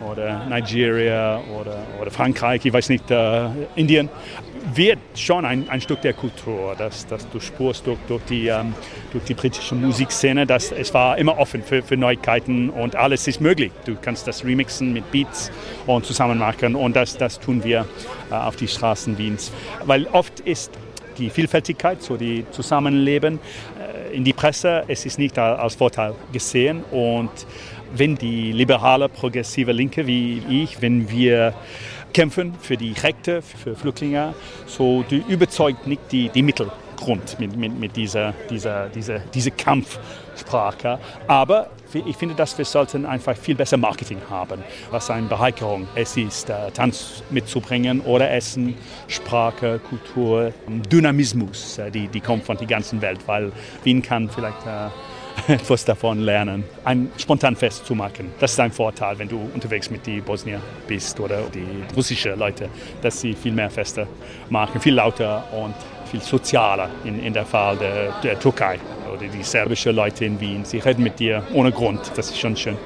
oder 0.00 0.46
Nigeria 0.46 1.40
oder, 1.58 1.78
oder 2.00 2.10
Frankreich, 2.10 2.64
ich 2.64 2.72
weiß 2.72 2.88
nicht, 2.88 3.10
äh, 3.10 3.48
Indien, 3.74 4.08
wird 4.74 4.98
schon 5.14 5.44
ein, 5.44 5.68
ein 5.68 5.80
Stück 5.80 6.00
der 6.02 6.12
Kultur, 6.12 6.74
das, 6.76 7.06
das 7.06 7.28
du 7.30 7.40
spürst 7.40 7.86
durch, 7.86 7.98
durch, 8.08 8.22
die, 8.24 8.48
ähm, 8.48 8.74
durch 9.12 9.24
die 9.24 9.34
britische 9.34 9.74
Musikszene. 9.74 10.46
Dass 10.46 10.72
es 10.72 10.92
war 10.92 11.18
immer 11.18 11.38
offen 11.38 11.62
für, 11.62 11.82
für 11.82 11.96
Neuigkeiten 11.96 12.70
und 12.70 12.96
alles 12.96 13.26
ist 13.28 13.40
möglich. 13.40 13.72
Du 13.84 13.96
kannst 14.00 14.26
das 14.26 14.44
remixen 14.44 14.92
mit 14.92 15.10
Beats 15.10 15.50
und 15.86 16.04
zusammen 16.04 16.38
machen 16.38 16.74
und 16.74 16.96
das, 16.96 17.16
das 17.16 17.38
tun 17.38 17.62
wir 17.62 17.86
äh, 18.30 18.34
auf 18.34 18.56
die 18.56 18.68
Straßen 18.68 19.16
Wiens. 19.18 19.52
Weil 19.84 20.06
oft 20.08 20.40
ist 20.40 20.72
die 21.18 21.30
Vielfältigkeit, 21.30 22.02
so 22.02 22.16
die 22.16 22.44
Zusammenleben 22.50 23.38
äh, 23.78 24.14
in 24.14 24.24
die 24.24 24.32
Presse, 24.32 24.84
es 24.88 25.06
ist 25.06 25.18
nicht 25.18 25.38
als 25.38 25.76
Vorteil 25.76 26.14
gesehen 26.32 26.84
und 26.90 27.30
wenn 27.98 28.16
die 28.16 28.52
liberale, 28.52 29.08
progressive 29.08 29.72
Linke 29.72 30.06
wie 30.06 30.42
ich, 30.48 30.80
wenn 30.82 31.10
wir 31.10 31.54
kämpfen 32.12 32.54
für 32.60 32.76
die 32.76 32.92
Rechte 32.92 33.42
für 33.42 33.76
Flüchtlinge, 33.76 34.34
so 34.66 35.02
die 35.02 35.22
überzeugt 35.28 35.86
nicht 35.86 36.00
die, 36.10 36.30
die 36.30 36.42
Mittelgrund 36.42 37.38
mit, 37.38 37.56
mit, 37.56 37.78
mit 37.78 37.96
dieser, 37.96 38.32
dieser, 38.48 38.88
dieser, 38.88 39.18
dieser 39.18 39.50
Kampfsprache. 39.50 40.98
Aber 41.26 41.70
ich 41.92 42.16
finde, 42.16 42.34
dass 42.34 42.56
wir 42.58 42.64
sollten 42.64 43.06
einfach 43.06 43.36
viel 43.36 43.54
besser 43.54 43.76
Marketing 43.76 44.18
haben, 44.28 44.62
was 44.90 45.10
eine 45.10 45.26
Bereicherung 45.26 45.86
es 45.94 46.16
ist, 46.16 46.50
äh, 46.50 46.70
Tanz 46.72 47.22
mitzubringen 47.30 48.00
oder 48.00 48.30
Essen, 48.30 48.74
Sprache, 49.08 49.78
Kultur, 49.78 50.52
Dynamismus, 50.90 51.78
äh, 51.78 51.90
die, 51.90 52.08
die 52.08 52.20
kommt 52.20 52.44
von 52.44 52.56
der 52.56 52.66
ganzen 52.66 53.00
Welt, 53.00 53.20
weil 53.26 53.52
Wien 53.84 54.02
kann 54.02 54.28
vielleicht 54.28 54.66
äh, 54.66 54.88
etwas 55.48 55.84
davon 55.84 56.20
lernen, 56.20 56.64
ein 56.84 57.10
Spontanfest 57.16 57.86
zu 57.86 57.94
machen. 57.94 58.32
Das 58.40 58.52
ist 58.52 58.60
ein 58.60 58.72
Vorteil, 58.72 59.18
wenn 59.18 59.28
du 59.28 59.50
unterwegs 59.54 59.90
mit 59.90 60.06
den 60.06 60.22
Bosnier 60.22 60.60
bist 60.88 61.20
oder 61.20 61.42
die 61.54 61.66
russischen 61.94 62.38
Leute, 62.38 62.68
dass 63.02 63.20
sie 63.20 63.34
viel 63.34 63.52
mehr 63.52 63.70
Feste 63.70 64.06
machen, 64.50 64.80
viel 64.80 64.94
lauter 64.94 65.44
und 65.52 65.74
viel 66.10 66.20
sozialer 66.20 66.88
in, 67.04 67.22
in 67.22 67.32
der 67.32 67.44
Fall 67.44 67.76
der, 67.76 68.12
der 68.22 68.38
Türkei 68.38 68.78
oder 69.12 69.26
die 69.26 69.42
serbischen 69.42 69.94
Leute 69.94 70.24
in 70.24 70.40
Wien. 70.40 70.64
Sie 70.64 70.78
reden 70.78 71.02
mit 71.02 71.18
dir 71.18 71.42
ohne 71.52 71.70
Grund, 71.70 72.00
das 72.16 72.30
ist 72.30 72.38
schon 72.38 72.56
schön. 72.56 72.76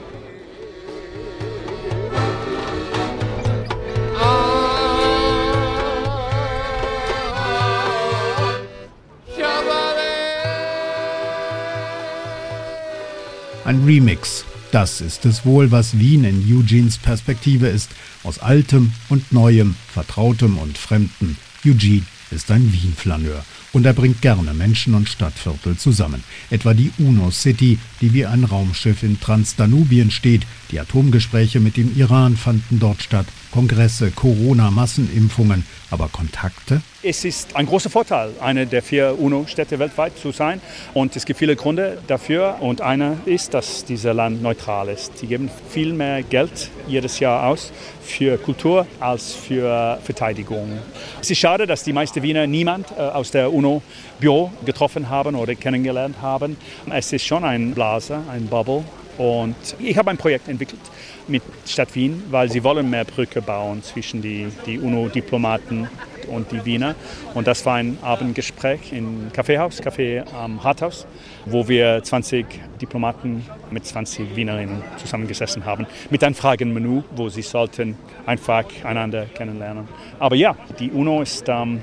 Ein 13.71 13.85
Remix. 13.85 14.45
Das 14.73 15.01
ist 15.01 15.25
es 15.25 15.47
wohl, 15.47 15.71
was 15.71 15.97
Wien 15.97 16.25
in 16.25 16.43
Eugenes 16.53 16.99
Perspektive 16.99 17.69
ist. 17.69 17.93
Aus 18.25 18.41
Altem 18.41 18.91
und 19.09 19.31
Neuem, 19.31 19.77
Vertrautem 19.95 20.59
und 20.59 20.77
Fremdem. 20.77 21.37
Eugene 21.65 22.03
ist 22.33 22.51
ein 22.51 22.73
Wien-Flaneur 22.73 23.45
und 23.73 23.87
er 23.87 23.93
bringt 23.93 24.23
gerne 24.23 24.55
Menschen 24.55 24.95
und 24.95 25.09
Stadtviertel 25.09 25.77
zusammen. 25.77 26.25
Etwa 26.51 26.75
die 26.75 26.91
UNO 26.99 27.31
City, 27.31 27.79
die 28.01 28.13
wie 28.13 28.27
ein 28.27 28.43
Raumschiff 28.43 29.05
in 29.05 29.21
Transdanubien 29.21 30.11
steht. 30.11 30.43
Die 30.71 30.79
Atomgespräche 30.79 31.59
mit 31.59 31.77
dem 31.77 31.97
Iran 31.97 32.37
fanden 32.37 32.79
dort 32.79 33.03
statt. 33.03 33.27
Kongresse, 33.51 34.13
Corona, 34.13 34.71
Massenimpfungen, 34.71 35.67
aber 35.91 36.09
Kontakte? 36.09 36.81
Es 37.03 37.25
ist 37.25 37.57
ein 37.57 37.67
großer 37.67 37.91
Vorteil, 37.91 38.31
eine 38.41 38.67
der 38.67 38.81
vier 38.81 39.17
UNO-Städte 39.19 39.81
weltweit 39.81 40.17
zu 40.17 40.31
sein. 40.31 40.61
Und 40.95 41.17
es 41.17 41.25
gibt 41.25 41.41
viele 41.41 41.57
Gründe 41.57 41.99
dafür. 42.07 42.59
Und 42.61 42.83
einer 42.83 43.17
ist, 43.25 43.53
dass 43.53 43.85
dieses 43.85 44.15
Land 44.15 44.43
neutral 44.43 44.89
ist. 44.89 45.19
Sie 45.19 45.27
geben 45.27 45.51
viel 45.69 45.93
mehr 45.93 46.23
Geld 46.23 46.71
jedes 46.87 47.19
Jahr 47.19 47.49
aus 47.49 47.73
für 48.03 48.39
Kultur 48.39 48.87
als 49.01 49.33
für 49.33 49.99
Verteidigung. 50.05 50.79
Es 51.21 51.31
ist 51.31 51.39
schade, 51.39 51.67
dass 51.67 51.83
die 51.83 51.93
meisten 51.93 52.23
Wiener 52.23 52.47
niemand 52.47 52.93
äh, 52.93 53.01
aus 53.01 53.33
der 53.33 53.53
UNO-Büro 53.53 54.53
getroffen 54.65 55.09
haben 55.09 55.35
oder 55.35 55.57
kennengelernt 55.57 56.23
haben. 56.23 56.57
Es 56.89 57.13
ist 57.13 57.25
schon 57.25 57.45
ein 57.45 57.75
Blase, 57.75 58.21
ein 58.31 58.47
Bubble. 58.47 58.85
Und 59.21 59.55
ich 59.79 59.99
habe 59.99 60.09
ein 60.09 60.17
Projekt 60.17 60.49
entwickelt 60.49 60.81
mit 61.29 61.43
Stadt 61.67 61.95
Wien, 61.95 62.23
weil 62.31 62.51
sie 62.51 62.65
wollen 62.65 62.89
mehr 62.89 63.05
Brücke 63.05 63.43
bauen 63.43 63.83
zwischen 63.83 64.23
die, 64.23 64.47
die 64.65 64.79
UNO-Diplomaten 64.79 65.91
und 66.29 66.51
die 66.51 66.65
Wiener. 66.65 66.95
Und 67.35 67.47
das 67.47 67.67
war 67.67 67.75
ein 67.75 67.99
Abendgespräch 68.01 68.95
im 68.95 69.31
Kaffeehaus, 69.31 69.83
Café 69.83 70.25
am 70.33 70.65
Harthaus, 70.65 71.07
wo 71.45 71.69
wir 71.69 72.03
20 72.03 72.47
Diplomaten 72.81 73.45
mit 73.71 73.85
20 73.85 74.35
Wienerinnen 74.37 74.83
zusammengesessen 74.97 75.67
haben, 75.67 75.87
mit 76.09 76.25
einem 76.25 76.35
Fragenmenü, 76.35 77.03
wo 77.15 77.29
sie 77.29 77.43
sollten 77.43 77.99
einfach 78.25 78.65
einander 78.85 79.27
kennenlernen. 79.27 79.87
Aber 80.19 80.35
ja, 80.35 80.57
die 80.79 80.91
UNO 80.91 81.21
ist 81.21 81.45
ähm, 81.47 81.83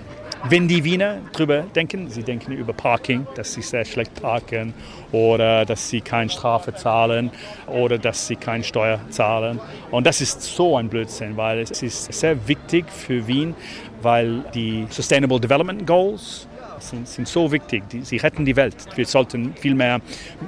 wenn 0.50 0.68
die 0.68 0.84
Wiener 0.84 1.18
drüber 1.34 1.64
denken, 1.76 2.10
sie 2.10 2.24
denken 2.24 2.52
über 2.52 2.74
Parking, 2.74 3.28
dass 3.36 3.54
sie 3.54 3.62
sehr 3.62 3.86
schlecht 3.86 4.22
parken 4.22 4.74
oder 5.12 5.66
dass 5.66 5.90
sie 5.90 6.02
keine 6.02 6.30
Strafe 6.30 6.74
zahlen 6.74 7.32
oder 7.68 7.98
dass 7.98 8.28
sie 8.28 8.36
keine 8.36 8.64
Steuer 8.64 9.00
zahlen. 9.10 9.60
Und 9.92 10.06
das 10.06 10.22
ist 10.22 10.42
so 10.44 10.78
ein 10.78 10.90
Blödsinn, 10.90 11.38
weil 11.38 11.60
es 11.60 11.82
ist 11.84 12.12
sehr 12.14 12.48
wichtig 12.48 12.86
für 12.90 13.28
Wien, 13.28 13.56
weil 14.02 14.44
die 14.54 14.86
Sustainable 14.90 15.40
Development 15.40 15.86
Goals 15.86 16.47
sind, 16.80 17.08
sind 17.08 17.28
so 17.28 17.52
wichtig. 17.52 17.84
Sie 18.04 18.18
retten 18.18 18.46
die 18.46 18.56
Welt. 18.56 18.76
Wir 18.96 19.06
sollten 19.06 19.54
viel 19.56 19.76
mehr 19.76 20.02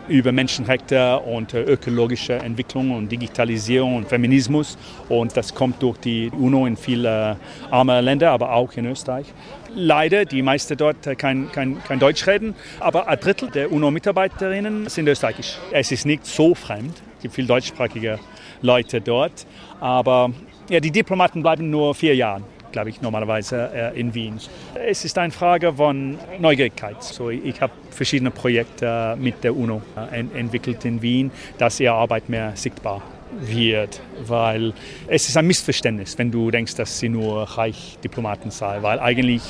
über 0.07 0.31
Menschenrechte 0.31 1.19
und 1.19 1.53
äh, 1.53 1.61
ökologische 1.61 2.33
Entwicklung 2.33 2.91
und 2.91 3.11
Digitalisierung 3.11 3.95
und 3.95 4.07
Feminismus 4.07 4.77
und 5.07 5.35
das 5.35 5.53
kommt 5.53 5.81
durch 5.81 5.97
die 5.97 6.29
UNO 6.29 6.65
in 6.65 6.77
viele 6.77 7.37
arme 7.69 8.01
Länder, 8.01 8.31
aber 8.31 8.53
auch 8.53 8.73
in 8.73 8.85
Österreich. 8.85 9.27
Leider, 9.75 10.25
die 10.25 10.41
meisten 10.41 10.77
dort 10.77 11.05
äh, 11.07 11.15
kein, 11.15 11.51
kein, 11.51 11.83
kein 11.83 11.99
Deutsch 11.99 12.25
reden, 12.27 12.55
aber 12.79 13.07
ein 13.07 13.19
Drittel 13.19 13.49
der 13.49 13.71
UNO-Mitarbeiterinnen 13.71 14.89
sind 14.89 15.07
österreichisch. 15.07 15.57
Es 15.71 15.91
ist 15.91 16.05
nicht 16.05 16.25
so 16.25 16.55
fremd. 16.55 16.95
Es 17.17 17.23
gibt 17.23 17.35
viele 17.35 17.47
deutschsprachige 17.47 18.19
Leute 18.61 19.01
dort, 19.01 19.45
aber 19.79 20.31
ja, 20.69 20.79
die 20.79 20.91
Diplomaten 20.91 21.41
bleiben 21.41 21.69
nur 21.69 21.95
vier 21.95 22.15
Jahre 22.15 22.43
glaube 22.71 22.89
ich, 22.89 23.01
normalerweise 23.01 23.71
äh, 23.73 23.99
in 23.99 24.13
Wien. 24.13 24.39
Es 24.87 25.05
ist 25.05 25.17
eine 25.17 25.31
Frage 25.31 25.73
von 25.73 26.17
Neugierigkeit. 26.39 27.03
So, 27.03 27.29
ich 27.29 27.61
habe 27.61 27.73
verschiedene 27.89 28.31
Projekte 28.31 29.15
mit 29.19 29.43
der 29.43 29.55
UNO 29.55 29.81
äh, 30.11 30.19
entwickelt 30.19 30.85
in 30.85 31.01
Wien, 31.01 31.31
dass 31.57 31.79
ihre 31.79 31.93
Arbeit 31.93 32.29
mehr 32.29 32.55
sichtbar 32.55 33.01
wird, 33.31 34.01
weil 34.25 34.73
es 35.07 35.29
ist 35.29 35.37
ein 35.37 35.45
Missverständnis, 35.45 36.17
wenn 36.17 36.31
du 36.31 36.49
denkst, 36.51 36.75
dass 36.75 36.99
sie 36.99 37.09
nur 37.09 37.43
reich 37.43 37.97
Diplomaten 38.03 38.51
sei, 38.51 38.81
weil 38.81 38.99
eigentlich 38.99 39.43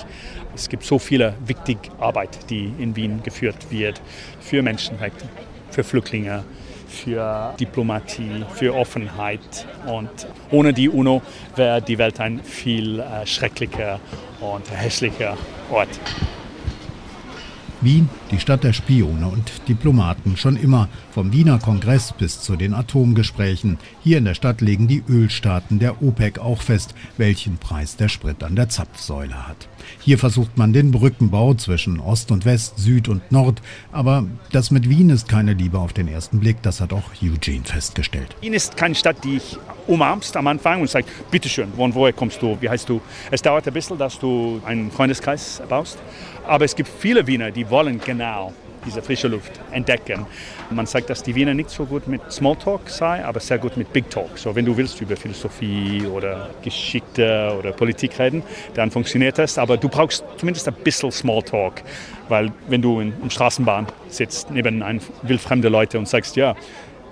es 0.56 0.68
gibt 0.68 0.84
so 0.84 1.00
viele 1.00 1.36
wichtige 1.46 1.80
Arbeit, 2.00 2.50
die 2.50 2.74
in 2.80 2.96
Wien 2.96 3.22
geführt 3.24 3.68
wird 3.70 4.02
für 4.42 4.62
Menschenrechte, 4.62 5.26
für 5.72 5.84
Flüchtlinge, 5.84 6.44
für 6.90 7.54
Diplomatie, 7.60 8.44
für 8.54 8.74
Offenheit. 8.74 9.68
Und 9.86 10.28
ohne 10.52 10.74
die 10.74 10.90
UNO 10.90 11.22
wäre 11.56 11.82
die 11.82 11.98
Welt 11.98 12.20
ein 12.20 12.44
viel 12.44 13.00
äh, 13.00 13.26
schrecklicher 13.26 14.00
und 14.42 14.70
hässlicher 14.72 15.38
Ort. 15.72 15.90
Wien, 17.82 18.10
die 18.32 18.40
Stadt 18.40 18.64
der 18.64 18.74
Spione 18.74 19.28
und 19.28 19.52
Diplomaten, 19.68 20.36
schon 20.36 20.58
immer 20.58 20.90
vom 21.12 21.32
Wiener 21.32 21.60
Kongress 21.60 22.14
bis 22.18 22.42
zu 22.42 22.56
den 22.56 22.74
Atomgesprächen. 22.74 23.78
Hier 24.04 24.18
in 24.18 24.26
der 24.26 24.34
Stadt 24.34 24.62
legen 24.62 24.88
die 24.88 25.04
Ölstaaten 25.08 25.80
der 25.80 26.02
OPEC 26.04 26.40
auch 26.40 26.62
fest, 26.62 26.94
welchen 27.18 27.58
Preis 27.58 27.96
der 27.96 28.10
Sprit 28.10 28.44
an 28.44 28.56
der 28.56 28.70
Zapfsäule 28.70 29.48
hat. 29.48 29.70
Hier 30.00 30.18
versucht 30.18 30.58
man 30.58 30.74
den 30.74 30.92
Brückenbau 30.92 31.54
zwischen 31.54 32.00
Ost 32.00 32.32
und 32.32 32.46
West, 32.46 32.80
Süd 32.80 33.08
und 33.08 33.32
Nord, 33.32 33.62
aber 33.92 34.26
das 34.52 34.72
mit 34.72 34.90
Wien 34.90 35.10
ist 35.10 35.30
keine 35.30 35.54
Liebe 35.54 35.80
auf 35.80 35.94
den 35.94 36.08
ersten 36.08 36.40
Blick, 36.40 36.62
das 36.62 36.82
hat 36.82 36.94
auch 36.94 37.12
Eugene 37.24 37.64
festgestellt. 37.64 38.36
Wien 38.42 38.54
ist 38.54 38.76
keine 38.76 38.96
Stadt, 38.96 39.24
die 39.24 39.38
ich 39.38 39.58
umarmst 39.90 40.38
am 40.38 40.48
Anfang 40.48 40.82
und 40.82 40.90
sagst, 40.90 41.10
bitteschön, 41.32 41.74
von 41.74 41.94
woher 41.94 42.14
kommst 42.14 42.42
du, 42.42 42.58
wie 42.62 42.70
heißt 42.70 42.88
du? 42.88 43.02
Es 43.32 43.42
dauert 43.42 43.68
ein 43.68 43.74
bisschen, 43.74 43.98
dass 43.98 44.20
du 44.20 44.62
einen 44.66 44.92
Freundeskreis 44.92 45.62
baust. 45.68 45.98
Aber 46.48 46.66
es 46.66 46.76
gibt 46.76 46.90
viele 46.90 47.26
Wiener, 47.26 47.52
die 47.52 47.70
wollen 47.70 48.00
genau 48.00 48.54
diese 48.86 49.02
frische 49.02 49.28
Luft 49.28 49.52
entdecken. 49.72 50.26
Man 50.70 50.86
sagt, 50.86 51.10
dass 51.10 51.24
die 51.24 51.36
Wiener 51.36 51.54
nicht 51.54 51.70
so 51.70 51.86
gut 51.86 52.08
mit 52.08 52.22
Smalltalk 52.32 52.90
sei, 52.90 53.24
aber 53.26 53.40
sehr 53.40 53.58
gut 53.58 53.76
mit 53.78 53.92
Big 53.92 54.10
Talk. 54.10 54.38
So, 54.38 54.56
wenn 54.56 54.66
du 54.66 54.76
willst 54.78 55.02
über 55.02 55.18
Philosophie 55.18 56.06
oder 56.06 56.50
Geschichte 56.64 57.56
oder 57.58 57.72
Politik 57.72 58.18
reden, 58.20 58.44
dann 58.76 58.92
funktioniert 58.92 59.38
das. 59.38 59.58
Aber 59.58 59.78
du 59.78 59.90
brauchst 59.90 60.24
zumindest 60.38 60.68
ein 60.68 60.76
bisschen 60.76 61.12
Smalltalk, 61.12 61.84
weil 62.30 62.52
wenn 62.68 62.82
du 62.82 63.00
in, 63.00 63.14
in 63.22 63.30
Straßenbahn 63.30 63.88
sitzt 64.08 64.52
neben 64.52 64.82
einem 64.82 65.02
wildfremde 65.24 65.70
Leute 65.70 66.00
und 66.00 66.08
sagst, 66.08 66.36
ja, 66.36 66.56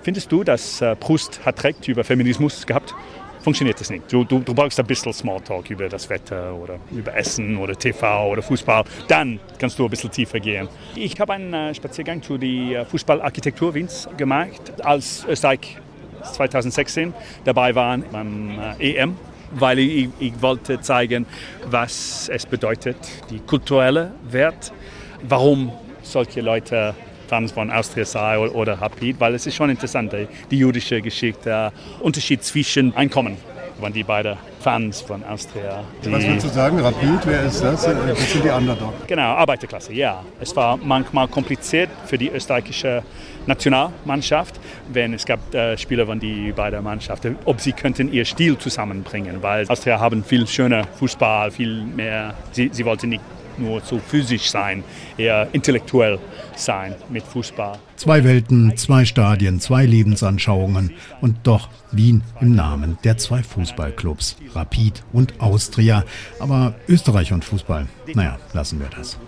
findest 0.02 0.30
du, 0.32 0.44
dass 0.44 0.80
äh, 0.80 0.96
Proust 0.96 1.44
hat 1.44 1.62
recht 1.64 1.86
über 1.88 2.04
Feminismus 2.04 2.66
gehabt? 2.66 2.94
funktioniert 3.40 3.80
das 3.80 3.88
nicht. 3.88 4.12
Du, 4.12 4.24
du, 4.24 4.40
du, 4.40 4.52
brauchst 4.52 4.78
ein 4.78 4.86
bisschen 4.86 5.12
Smalltalk 5.12 5.70
über 5.70 5.88
das 5.88 6.10
Wetter 6.10 6.54
oder 6.54 6.78
über 6.90 7.16
Essen 7.16 7.56
oder 7.56 7.74
TV 7.74 8.30
oder 8.30 8.42
Fußball. 8.42 8.84
Dann 9.06 9.40
kannst 9.58 9.78
du 9.78 9.84
ein 9.84 9.90
bisschen 9.90 10.10
tiefer 10.10 10.38
gehen. 10.38 10.68
Ich 10.94 11.18
habe 11.18 11.32
einen 11.32 11.54
äh, 11.54 11.74
Spaziergang 11.74 12.22
zu 12.22 12.36
der 12.36 12.82
äh, 12.82 12.84
Fußballarchitektur 12.84 13.74
Wiens 13.74 14.06
gemacht, 14.18 14.60
als 14.82 15.24
Österreich 15.26 15.78
2016 16.22 17.14
dabei 17.44 17.74
waren 17.74 18.04
beim 18.12 18.58
EM 18.78 19.16
weil 19.52 19.78
ich, 19.78 20.10
ich, 20.18 20.42
wollte 20.42 20.78
zeigen, 20.82 21.24
was 21.70 22.28
es 22.28 22.44
bedeutet, 22.44 22.98
die 23.30 23.38
kulturelle 23.38 24.12
Wert, 24.28 24.74
warum 25.22 25.72
solche 26.02 26.42
Leute 26.42 26.94
Fans 27.28 27.52
von 27.52 27.70
Austria 27.70 28.04
sei 28.04 28.38
oder 28.38 28.80
Rapid, 28.80 29.20
weil 29.20 29.34
es 29.34 29.46
ist 29.46 29.54
schon 29.54 29.70
interessant, 29.70 30.12
die 30.50 30.58
jüdische 30.58 31.00
Geschichte, 31.02 31.38
der 31.44 31.72
Unterschied 32.00 32.42
zwischen 32.42 32.94
Einkommen 32.96 33.36
waren 33.80 33.92
die 33.92 34.02
beiden 34.02 34.36
Fans 34.60 35.00
von 35.00 35.22
Austria. 35.24 35.84
Was 36.04 36.26
willst 36.26 36.46
du 36.46 36.50
sagen, 36.50 36.80
Rapid, 36.80 37.20
wer 37.24 37.44
ist 37.44 37.62
das? 37.62 37.84
Das 37.84 38.32
sind 38.32 38.44
die 38.44 38.48
Underdog. 38.48 38.92
Genau, 39.06 39.34
Arbeiterklasse, 39.34 39.92
ja. 39.92 40.24
Es 40.40 40.54
war 40.56 40.76
manchmal 40.76 41.28
kompliziert 41.28 41.88
für 42.06 42.18
die 42.18 42.28
österreichische 42.28 43.02
Nationalmannschaft, 43.46 44.58
wenn 44.92 45.14
es 45.14 45.24
gab 45.24 45.54
äh, 45.54 45.76
Spieler 45.78 46.06
von 46.06 46.18
die 46.18 46.52
beiden 46.52 46.82
Mannschaften, 46.82 47.36
ob 47.44 47.60
sie 47.60 47.72
könnten 47.72 48.12
ihr 48.12 48.24
Stil 48.24 48.58
zusammenbringen, 48.58 49.42
weil 49.42 49.68
Austria 49.68 50.00
haben 50.00 50.24
viel 50.24 50.46
schöner 50.46 50.84
Fußball, 50.98 51.50
viel 51.50 51.82
mehr, 51.84 52.34
sie, 52.52 52.70
sie 52.72 52.84
wollten 52.84 53.10
nicht 53.10 53.22
nur 53.58 53.80
so 53.80 53.98
physisch 53.98 54.50
sein, 54.50 54.84
eher 55.16 55.48
intellektuell 55.52 56.18
sein 56.56 56.94
mit 57.08 57.22
Fußball. 57.24 57.78
Zwei 57.96 58.24
Welten, 58.24 58.76
zwei 58.76 59.04
Stadien, 59.04 59.60
zwei 59.60 59.84
Lebensanschauungen 59.86 60.92
und 61.20 61.38
doch 61.44 61.68
Wien 61.90 62.22
im 62.40 62.54
Namen 62.54 62.98
der 63.04 63.16
zwei 63.18 63.42
Fußballclubs, 63.42 64.36
Rapid 64.54 65.02
und 65.12 65.40
Austria. 65.40 66.04
Aber 66.40 66.74
Österreich 66.88 67.32
und 67.32 67.44
Fußball, 67.44 67.86
naja, 68.14 68.38
lassen 68.52 68.80
wir 68.80 68.88
das. 68.96 69.18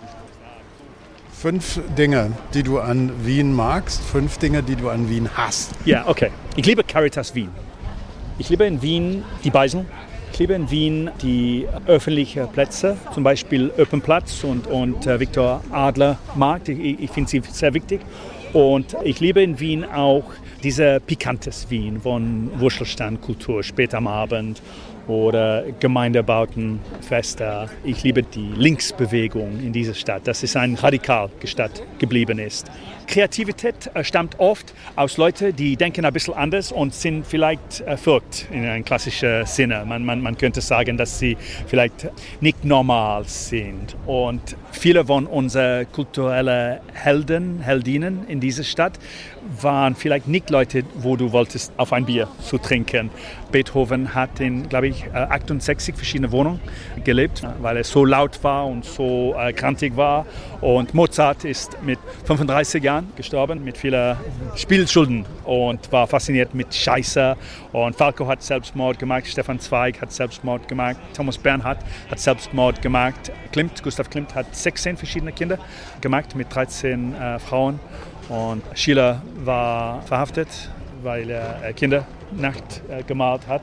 Fünf 1.33 1.81
Dinge, 1.97 2.33
die 2.53 2.63
du 2.63 2.81
an 2.81 3.11
Wien 3.25 3.55
magst, 3.55 4.03
fünf 4.03 4.37
Dinge, 4.37 4.63
die 4.63 4.77
du 4.77 4.91
an 4.91 5.09
Wien 5.09 5.29
hast. 5.35 5.71
Ja, 5.87 6.07
okay. 6.07 6.31
Ich 6.55 6.67
liebe 6.67 6.85
Caritas 6.85 7.35
Wien. 7.35 7.49
Ich 8.39 8.51
liebe 8.51 8.65
in 8.65 8.83
Wien 8.83 9.23
die 9.43 9.51
Beisel, 9.51 9.87
ich 10.41 10.49
liebe 10.49 10.55
in 10.55 10.71
Wien 10.71 11.11
die 11.21 11.67
öffentlichen 11.87 12.49
Plätze, 12.49 12.97
zum 13.13 13.23
Beispiel 13.23 13.71
Öppenplatz 13.77 14.43
und, 14.43 14.67
und 14.67 15.07
äh, 15.07 15.21
Viktor 15.21 15.63
Adler 15.71 16.17
Markt. 16.35 16.71
Ich, 16.71 16.99
ich 16.99 17.11
finde 17.11 17.29
sie 17.29 17.43
sehr 17.47 17.75
wichtig. 17.75 18.01
Und 18.55 18.97
ich 19.05 19.21
liebe 19.21 19.43
in 19.43 19.61
Wien 19.61 19.85
auch 19.85 20.25
diese 20.63 20.99
pikantes 20.99 21.69
Wien 21.69 22.01
von 22.01 22.59
Wurzelstandkultur 22.59 23.63
spät 23.63 23.95
am 23.95 24.07
Abend 24.07 24.63
oder 25.07 25.65
Gemeindebautenfeste. 25.81 27.69
Ich 27.85 28.03
liebe 28.03 28.23
die 28.23 28.53
Linksbewegung 28.57 29.61
in 29.61 29.73
dieser 29.73 29.95
Stadt, 29.95 30.27
dass 30.27 30.43
es 30.43 30.57
ein 30.57 30.75
radikal 30.75 31.31
Stadt 31.45 31.83
geblieben 31.99 32.39
ist. 32.39 32.71
Kreativität 33.07 33.91
äh, 33.95 34.05
stammt 34.05 34.39
oft 34.39 34.73
aus 34.95 35.17
Leuten, 35.17 35.55
die 35.57 35.77
denken 35.77 36.05
ein 36.05 36.13
bisschen 36.13 36.35
anders 36.35 36.71
und 36.71 36.95
sind 36.95 37.27
vielleicht 37.27 37.83
verrückt 37.97 38.47
in 38.53 38.65
einem 38.65 38.85
klassischen 38.85 39.47
Sinne. 39.47 39.85
Man, 39.85 40.05
man, 40.05 40.21
man 40.21 40.39
könnte 40.39 40.61
sagen, 40.61 40.97
dass 40.97 41.19
sie 41.19 41.37
vielleicht 41.67 42.09
nicht 42.41 42.65
normal 42.65 43.25
sind. 43.25 43.97
Und 44.07 44.57
viele 44.71 45.05
von 45.05 45.27
unseren 45.27 45.91
kulturellen 45.91 46.79
Helden, 46.93 47.61
Heldinnen 47.61 48.29
in 48.29 48.41
dieser 48.41 48.63
Stadt 48.63 48.99
waren 49.61 49.95
vielleicht 49.95 50.29
nicht 50.29 50.51
Leute, 50.51 50.85
wo 50.95 51.17
du 51.17 51.33
wolltest 51.33 51.73
auf 51.77 51.93
ein 51.93 52.07
Bier 52.07 52.29
zu 52.41 52.59
trinken. 52.59 53.11
Beethoven 53.51 54.15
hat 54.15 54.41
in, 54.41 54.69
glaube 54.69 54.89
ich, 54.89 55.13
68 55.13 55.95
äh, 55.95 55.97
verschiedene 55.97 56.31
Wohnungen 56.33 56.61
gelebt, 57.05 57.43
weil 57.61 57.77
er 57.77 57.85
so 57.85 58.05
laut 58.05 58.43
war 58.45 58.67
und 58.67 58.85
so 58.85 59.35
äh, 59.37 59.53
krantig 59.53 59.97
war. 59.97 60.27
Und 60.61 60.95
Mozart 60.95 61.45
ist 61.45 61.77
mit 61.83 61.99
35 62.25 62.83
Jahren 62.83 63.13
gestorben, 63.17 63.65
mit 63.65 63.77
vielen 63.77 64.17
Spielschulden 64.57 65.25
und 65.45 65.91
war 65.91 66.07
fasziniert 66.07 66.55
mit 66.55 66.75
Scheiße. 66.75 67.37
Und 67.73 67.97
Falco 67.97 68.27
hat 68.27 68.43
Selbstmord 68.43 68.99
gemacht, 68.99 69.27
Stefan 69.27 69.59
Zweig 69.59 70.01
hat 70.01 70.13
Selbstmord 70.13 70.69
gemacht, 70.69 70.99
Thomas 71.15 71.39
Bernhard 71.39 71.79
hat 72.11 72.19
Selbstmord 72.19 72.83
gemacht. 72.83 73.33
Klimt, 73.53 73.83
Gustav 73.83 74.11
Klimt 74.11 74.35
hat 74.35 74.55
16 74.55 74.97
verschiedene 74.97 75.33
Kinder 75.33 75.59
gemacht 76.01 76.35
mit 76.35 76.55
13 76.55 77.15
äh, 77.15 77.39
Frauen. 77.39 77.81
Und 78.31 78.63
Schiller 78.75 79.23
war 79.45 80.03
verhaftet, 80.03 80.49
weil 81.03 81.29
er 81.31 81.73
Kinder 81.73 82.07
Nacht 82.33 82.83
äh, 82.89 83.03
gemalt 83.03 83.47
hat. 83.49 83.63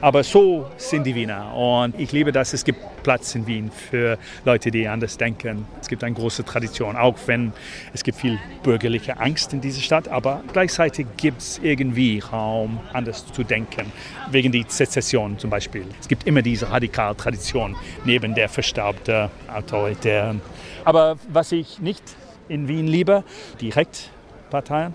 Aber 0.00 0.24
so 0.24 0.66
sind 0.76 1.04
die 1.06 1.14
Wiener. 1.14 1.54
Und 1.54 1.98
ich 1.98 2.12
liebe 2.12 2.32
dass 2.32 2.52
Es 2.52 2.64
gibt 2.64 2.80
Platz 3.02 3.34
in 3.34 3.46
Wien 3.46 3.70
für 3.70 4.18
Leute, 4.44 4.70
die 4.70 4.88
anders 4.88 5.16
denken. 5.16 5.66
Es 5.80 5.88
gibt 5.88 6.02
eine 6.02 6.14
große 6.14 6.44
Tradition, 6.44 6.96
auch 6.96 7.16
wenn 7.26 7.52
es 7.92 8.02
gibt 8.02 8.18
viel 8.18 8.38
bürgerliche 8.62 9.18
Angst 9.18 9.52
in 9.52 9.60
dieser 9.60 9.80
Stadt. 9.80 10.08
Aber 10.08 10.42
gleichzeitig 10.52 11.06
gibt 11.16 11.40
es 11.40 11.60
irgendwie 11.62 12.18
Raum, 12.18 12.80
anders 12.92 13.32
zu 13.32 13.44
denken. 13.44 13.92
Wegen 14.30 14.50
der 14.52 14.64
Sezession 14.68 15.38
zum 15.38 15.50
Beispiel. 15.50 15.84
Es 16.00 16.08
gibt 16.08 16.26
immer 16.26 16.42
diese 16.42 16.70
radikale 16.70 17.16
Tradition 17.16 17.76
neben 18.04 18.34
der 18.34 18.48
verstaubten 18.48 19.30
autoritären. 19.48 20.40
Aber 20.84 21.16
was 21.28 21.52
ich 21.52 21.78
nicht 21.78 22.02
in 22.48 22.68
Wien 22.68 22.86
liebe, 22.86 23.24
die 23.60 23.70
Rechtparteien. 23.70 24.94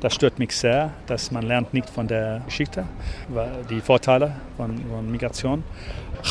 Das 0.00 0.14
stört 0.14 0.38
mich 0.38 0.56
sehr, 0.56 0.92
dass 1.06 1.30
man 1.30 1.42
lernt 1.42 1.74
nicht 1.74 1.90
von 1.90 2.08
der 2.08 2.40
Geschichte, 2.46 2.86
die 3.68 3.82
Vorteile 3.82 4.34
von, 4.56 4.80
von 4.88 5.10
Migration. 5.10 5.62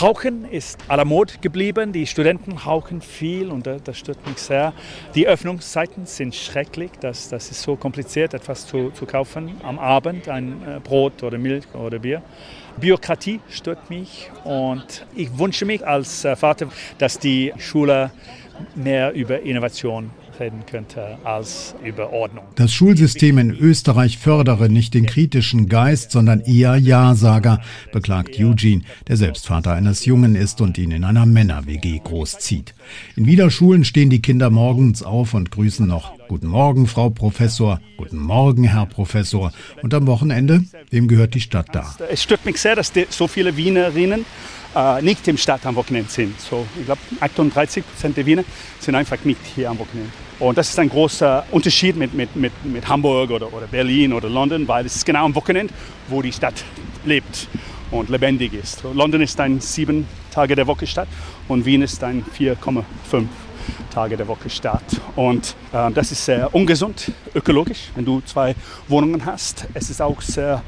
Rauchen 0.02 0.46
ist 0.46 0.80
à 0.88 0.96
la 0.96 1.06
mode 1.06 1.34
geblieben. 1.40 1.94
Die 1.94 2.08
Studenten 2.08 2.54
rauchen 2.54 3.02
viel 3.02 3.52
und 3.52 3.68
das 3.68 3.98
stört 3.98 4.26
mich 4.28 4.38
sehr. 4.38 4.74
Die 5.14 5.28
Öffnungszeiten 5.28 6.08
sind 6.08 6.34
schrecklich. 6.34 6.92
Das, 7.00 7.30
das 7.30 7.52
ist 7.52 7.62
so 7.62 7.76
kompliziert, 7.76 8.34
etwas 8.34 8.66
zu, 8.66 8.90
zu 8.90 9.06
kaufen 9.06 9.58
am 9.64 9.78
Abend, 9.78 10.30
ein 10.30 10.62
äh, 10.68 10.80
Brot 10.80 11.22
oder 11.22 11.38
Milch 11.38 11.66
oder 11.76 12.00
Bier. 12.00 12.24
Bürokratie 12.78 13.40
stört 13.50 13.90
mich 13.90 14.32
und 14.46 15.06
ich 15.16 15.38
wünsche 15.38 15.66
mich 15.66 15.86
als 15.86 16.26
äh, 16.26 16.36
Vater, 16.36 16.68
dass 16.98 17.20
die 17.20 17.54
Schule 17.58 18.12
mehr 18.76 19.14
über 19.14 19.42
Innovation 19.42 20.12
reden 20.40 20.64
könnte 20.66 21.18
als 21.24 21.76
über 21.84 22.14
Ordnung. 22.14 22.46
Das 22.56 22.72
Schulsystem 22.74 23.38
in 23.38 23.52
Österreich 23.52 24.18
fördere 24.18 24.70
nicht 24.70 24.94
den 24.94 25.06
kritischen 25.06 25.68
Geist, 25.68 26.12
sondern 26.12 26.40
eher 26.42 26.78
Ja-Sager, 26.78 27.62
beklagt 27.92 28.40
Eugene, 28.40 28.84
der 29.08 29.18
selbst 29.18 29.48
Vater 29.48 29.74
eines 29.74 30.06
Jungen 30.06 30.36
ist 30.36 30.62
und 30.62 30.78
ihn 30.78 30.92
in 30.92 31.04
einer 31.04 31.26
Männer-WG 31.26 32.00
großzieht. 32.04 32.74
In 33.16 33.26
Wiederschulen 33.26 33.84
stehen 33.84 34.10
die 34.10 34.22
Kinder 34.22 34.50
morgens 34.50 35.04
auf 35.04 35.34
und 35.34 35.52
grüßen 35.52 35.86
noch 35.86 36.18
Guten 36.28 36.48
Morgen, 36.48 36.86
Frau 36.86 37.10
Professor, 37.10 37.82
Guten 37.98 38.20
Morgen, 38.20 38.64
Herr 38.64 38.86
Professor. 38.86 39.52
Und 39.82 39.94
am 39.94 40.06
Wochenende, 40.06 40.64
wem 40.92 41.08
gehört 41.08 41.34
die 41.34 41.42
Stadt 41.42 41.68
da? 41.74 41.96
Es 42.10 42.22
stört 42.22 42.46
mich 42.46 42.62
sehr, 42.62 42.76
dass 42.76 42.94
so 43.10 43.28
viele 43.28 43.58
Wienerinnen 43.58 44.26
äh, 44.76 45.02
nicht 45.02 45.28
im 45.28 45.38
Stadt 45.38 45.66
am 45.66 45.76
Wochenende 45.76 46.10
sind. 46.10 46.40
So, 46.40 46.66
ich 46.78 46.86
glaube, 46.86 47.02
38 47.20 47.84
Prozent 47.86 48.18
der 48.18 48.26
Wiener 48.26 48.44
sind 48.80 48.96
einfach 48.96 49.24
nicht 49.24 49.42
hier 49.56 49.70
am 49.70 49.80
Wochenende. 49.80 50.12
Und 50.40 50.58
das 50.58 50.70
ist 50.70 50.80
ein 50.80 50.90
großer 50.90 51.46
Unterschied 51.52 51.98
mit, 51.98 52.14
mit, 52.14 52.36
mit, 52.36 52.54
mit 52.64 52.88
Hamburg 52.88 53.32
oder, 53.32 53.52
oder 53.54 53.68
Berlin 53.68 54.14
oder 54.14 54.30
London, 54.30 54.68
weil 54.68 54.86
es 54.86 54.96
ist 54.96 55.06
genau 55.06 55.26
am 55.26 55.36
Wochenende, 55.36 55.74
wo 56.08 56.22
die 56.22 56.32
Stadt 56.32 56.64
lebt 57.06 57.48
und 57.92 58.10
lebendig 58.10 58.54
ist. 58.54 58.84
London 58.84 59.22
ist 59.22 59.40
ein 59.40 59.60
sieben 59.60 60.08
Tage 60.32 60.56
der 60.56 60.68
Woche 60.68 60.88
Stadt 60.88 61.08
und 61.48 61.66
Wien 61.66 61.82
ist 61.82 62.04
ein 62.04 62.24
4,5 62.38 63.26
Tage 63.94 64.18
der 64.18 64.28
Woche 64.28 64.50
statt. 64.50 64.84
Und 65.16 65.56
äh, 65.72 65.92
das 65.92 66.12
ist 66.12 66.26
sehr 66.26 66.54
ungesund 66.54 67.12
ökologisch, 67.34 67.90
wenn 67.96 68.06
du 68.06 68.22
zwei 68.22 68.56
Wohnungen 68.88 69.26
hast. 69.26 69.68
Es 69.74 69.90
ist 69.90 70.02
auch 70.02 70.22
sehr 70.22 70.62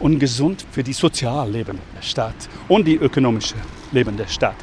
ungesund 0.00 0.64
für 0.70 0.82
die 0.82 0.92
Sozialleben 0.92 1.78
der 1.96 2.02
Stadt 2.02 2.48
und 2.68 2.86
die 2.86 2.96
ökonomische 2.96 3.56
Leben 3.92 4.16
der 4.16 4.26
Stadt, 4.26 4.56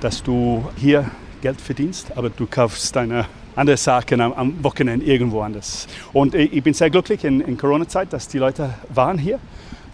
dass 0.00 0.22
du 0.22 0.68
hier 0.76 1.10
Geld 1.40 1.60
verdienst, 1.60 2.16
aber 2.16 2.30
du 2.30 2.46
kaufst 2.46 2.94
deine 2.96 3.26
andere 3.54 3.76
Sachen 3.76 4.20
am, 4.20 4.32
am 4.32 4.64
Wochenende 4.64 5.04
irgendwo 5.04 5.40
anders. 5.40 5.86
Und 6.12 6.34
ich 6.34 6.62
bin 6.62 6.74
sehr 6.74 6.90
glücklich 6.90 7.24
in, 7.24 7.40
in 7.40 7.56
Corona-Zeit, 7.56 8.12
dass 8.12 8.28
die 8.28 8.38
Leute 8.38 8.74
waren 8.88 9.18
hier 9.18 9.38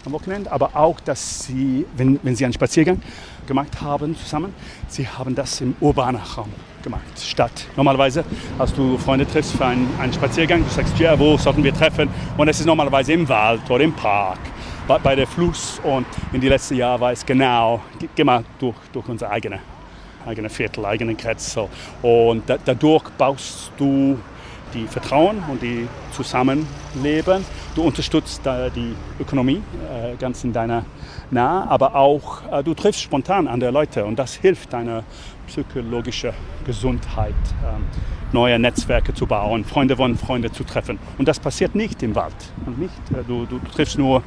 am 0.06 0.12
Wochenende, 0.12 0.50
aber 0.50 0.74
auch, 0.74 1.00
dass 1.00 1.44
sie, 1.44 1.86
wenn, 1.96 2.18
wenn 2.22 2.36
sie 2.36 2.44
einen 2.44 2.54
Spaziergang 2.54 3.00
gemacht 3.46 3.80
haben 3.80 4.16
zusammen, 4.16 4.54
sie 4.88 5.06
haben 5.06 5.34
das 5.34 5.60
im 5.60 5.74
urbanen 5.80 6.20
Raum 6.20 6.52
gemacht, 6.82 7.18
statt 7.20 7.66
normalerweise, 7.76 8.24
als 8.58 8.74
du 8.74 8.98
Freunde 8.98 9.26
triffst 9.26 9.52
für 9.52 9.66
einen, 9.66 9.88
einen 9.98 10.12
Spaziergang, 10.12 10.62
du 10.62 10.70
sagst, 10.70 10.98
ja, 10.98 11.18
wo 11.18 11.36
sollten 11.36 11.64
wir 11.64 11.74
treffen? 11.74 12.08
Und 12.36 12.48
es 12.48 12.60
ist 12.60 12.66
normalerweise 12.66 13.12
im 13.12 13.28
Wald 13.28 13.68
oder 13.70 13.84
im 13.84 13.92
Park, 13.92 14.38
bei, 14.86 14.98
bei 14.98 15.14
der 15.14 15.26
Fluss. 15.26 15.80
Und 15.82 16.06
in 16.32 16.40
den 16.40 16.50
letzten 16.50 16.76
Jahren 16.76 17.00
war 17.00 17.12
es 17.12 17.24
genau, 17.24 17.80
mal 18.24 18.44
durch, 18.58 18.76
durch 18.92 19.08
unsere 19.08 19.30
eigene 19.30 19.60
eigene 20.26 20.48
Viertel, 20.48 20.84
eigene 20.84 21.14
Kretzel. 21.14 21.68
Und 22.02 22.48
da, 22.48 22.56
dadurch 22.64 23.04
baust 23.10 23.72
du 23.76 24.18
die 24.74 24.86
Vertrauen 24.86 25.42
und 25.48 25.62
die 25.62 25.88
Zusammenleben. 26.12 27.44
Du 27.74 27.82
unterstützt 27.82 28.46
äh, 28.46 28.70
die 28.70 28.94
Ökonomie 29.20 29.62
äh, 29.92 30.16
ganz 30.16 30.44
in 30.44 30.52
deiner 30.52 30.84
Nähe, 31.30 31.42
aber 31.42 31.94
auch 31.94 32.42
äh, 32.50 32.62
du 32.62 32.74
triffst 32.74 33.00
spontan 33.00 33.48
andere 33.48 33.70
Leute 33.70 34.04
und 34.04 34.18
das 34.18 34.34
hilft 34.34 34.72
deiner 34.72 35.04
psychologischen 35.46 36.32
Gesundheit, 36.64 37.34
ähm, 37.64 37.84
neue 38.32 38.58
Netzwerke 38.58 39.14
zu 39.14 39.26
bauen, 39.26 39.64
Freunde 39.64 39.96
von 39.96 40.16
Freunden 40.16 40.52
zu 40.52 40.64
treffen. 40.64 40.98
Und 41.18 41.28
das 41.28 41.38
passiert 41.38 41.74
nicht 41.74 42.02
im 42.02 42.14
Wald. 42.14 42.34
Und 42.66 42.78
nicht, 42.78 43.10
äh, 43.12 43.22
du, 43.26 43.46
du 43.46 43.58
triffst 43.58 43.98
nur 43.98 44.22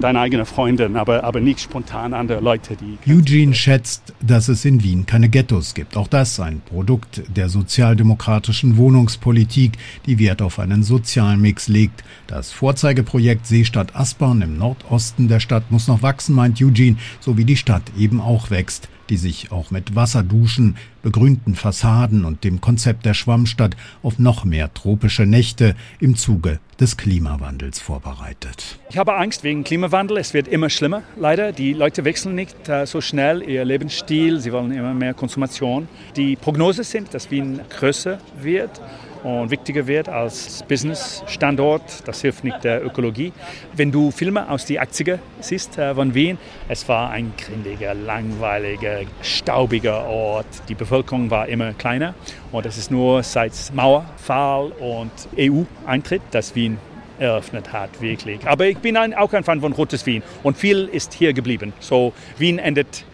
deine 0.00 0.20
eigenen 0.20 0.46
Freunde, 0.46 0.90
aber, 0.94 1.24
aber 1.24 1.40
nicht 1.40 1.60
spontan 1.60 2.14
andere 2.14 2.40
Leute. 2.40 2.76
Die 2.76 3.12
Eugene 3.12 3.54
schätzt, 3.54 4.12
dass 4.20 4.48
es 4.48 4.64
in 4.64 4.82
Wien 4.82 5.06
keine 5.06 5.28
Ghettos 5.28 5.74
gibt. 5.74 5.96
Auch 5.96 6.08
das 6.08 6.40
ein 6.40 6.60
Produkt 6.60 7.22
der 7.28 7.48
sozialdemokratischen 7.48 8.76
Wohnungspolitik, 8.76 9.72
die 10.06 10.18
Wert 10.18 10.42
auf 10.42 10.58
einen 10.58 10.82
sozialen 10.82 11.40
Mix 11.40 11.68
legt. 11.68 12.04
Das 12.26 12.52
Vorzeigeprojekt 12.52 13.46
Seestadt 13.46 13.94
Aspern 13.94 14.42
im 14.42 14.58
Nordosten 14.58 15.28
der 15.28 15.40
Stadt 15.40 15.70
muss 15.70 15.88
noch 15.88 16.02
wachsen, 16.02 16.34
meint 16.34 16.60
Eugene, 16.60 16.96
so 17.20 17.36
wie 17.36 17.44
die 17.44 17.56
Stadt 17.56 17.84
eben 17.96 18.20
auch 18.20 18.50
wächst 18.50 18.88
die 19.14 19.18
sich 19.18 19.52
auch 19.52 19.70
mit 19.70 19.94
Wasserduschen, 19.94 20.76
begrünten 21.04 21.54
Fassaden 21.54 22.24
und 22.24 22.42
dem 22.42 22.60
Konzept 22.60 23.06
der 23.06 23.14
Schwammstadt 23.14 23.76
auf 24.02 24.18
noch 24.18 24.44
mehr 24.44 24.74
tropische 24.74 25.24
Nächte 25.24 25.76
im 26.00 26.16
Zuge 26.16 26.58
des 26.80 26.96
Klimawandels 26.96 27.78
vorbereitet. 27.78 28.76
Ich 28.90 28.98
habe 28.98 29.14
Angst 29.14 29.44
wegen 29.44 29.62
Klimawandel. 29.62 30.16
Es 30.16 30.34
wird 30.34 30.48
immer 30.48 30.68
schlimmer, 30.68 31.04
leider. 31.16 31.52
Die 31.52 31.74
Leute 31.74 32.04
wechseln 32.04 32.34
nicht 32.34 32.68
äh, 32.68 32.86
so 32.86 33.00
schnell 33.00 33.48
ihr 33.48 33.64
Lebensstil. 33.64 34.40
Sie 34.40 34.50
wollen 34.50 34.72
immer 34.72 34.94
mehr 34.94 35.14
Konsumation. 35.14 35.86
Die 36.16 36.34
Prognose 36.34 36.82
sind, 36.82 37.14
dass 37.14 37.30
Wien 37.30 37.60
größer 37.70 38.18
wird 38.42 38.80
und 39.24 39.50
wichtiger 39.50 39.86
wird 39.86 40.08
als 40.08 40.62
Business-Standort. 40.68 42.06
Das 42.06 42.20
hilft 42.20 42.44
nicht 42.44 42.62
der 42.62 42.84
Ökologie. 42.84 43.32
Wenn 43.74 43.90
du 43.90 44.10
Filme 44.10 44.48
aus 44.48 44.66
den 44.66 44.78
80er 44.78 45.18
siehst 45.40 45.78
äh, 45.78 45.94
von 45.94 46.14
Wien, 46.14 46.38
es 46.68 46.88
war 46.88 47.10
ein 47.10 47.32
grindiger, 47.36 47.94
langweiliger, 47.94 49.00
staubiger 49.22 50.04
Ort. 50.06 50.46
Die 50.68 50.74
Bevölkerung 50.74 51.30
war 51.30 51.48
immer 51.48 51.72
kleiner 51.72 52.14
und 52.52 52.66
es 52.66 52.76
ist 52.76 52.90
nur 52.90 53.22
seit 53.22 53.52
Mauerfall 53.74 54.72
und 54.72 55.10
EU-Eintritt, 55.38 56.22
dass 56.30 56.54
Wien 56.54 56.78
eröffnet 57.18 57.72
hat, 57.72 58.00
wirklich. 58.00 58.46
Aber 58.46 58.66
ich 58.66 58.78
bin 58.78 58.96
ein, 58.96 59.14
auch 59.14 59.32
ein 59.32 59.44
Fan 59.44 59.60
von 59.60 59.72
Rotes 59.72 60.04
Wien 60.04 60.22
und 60.42 60.56
viel 60.56 60.88
ist 60.92 61.14
hier 61.14 61.32
geblieben. 61.32 61.72
So, 61.80 62.12
Wien 62.38 62.58
endet 62.58 63.04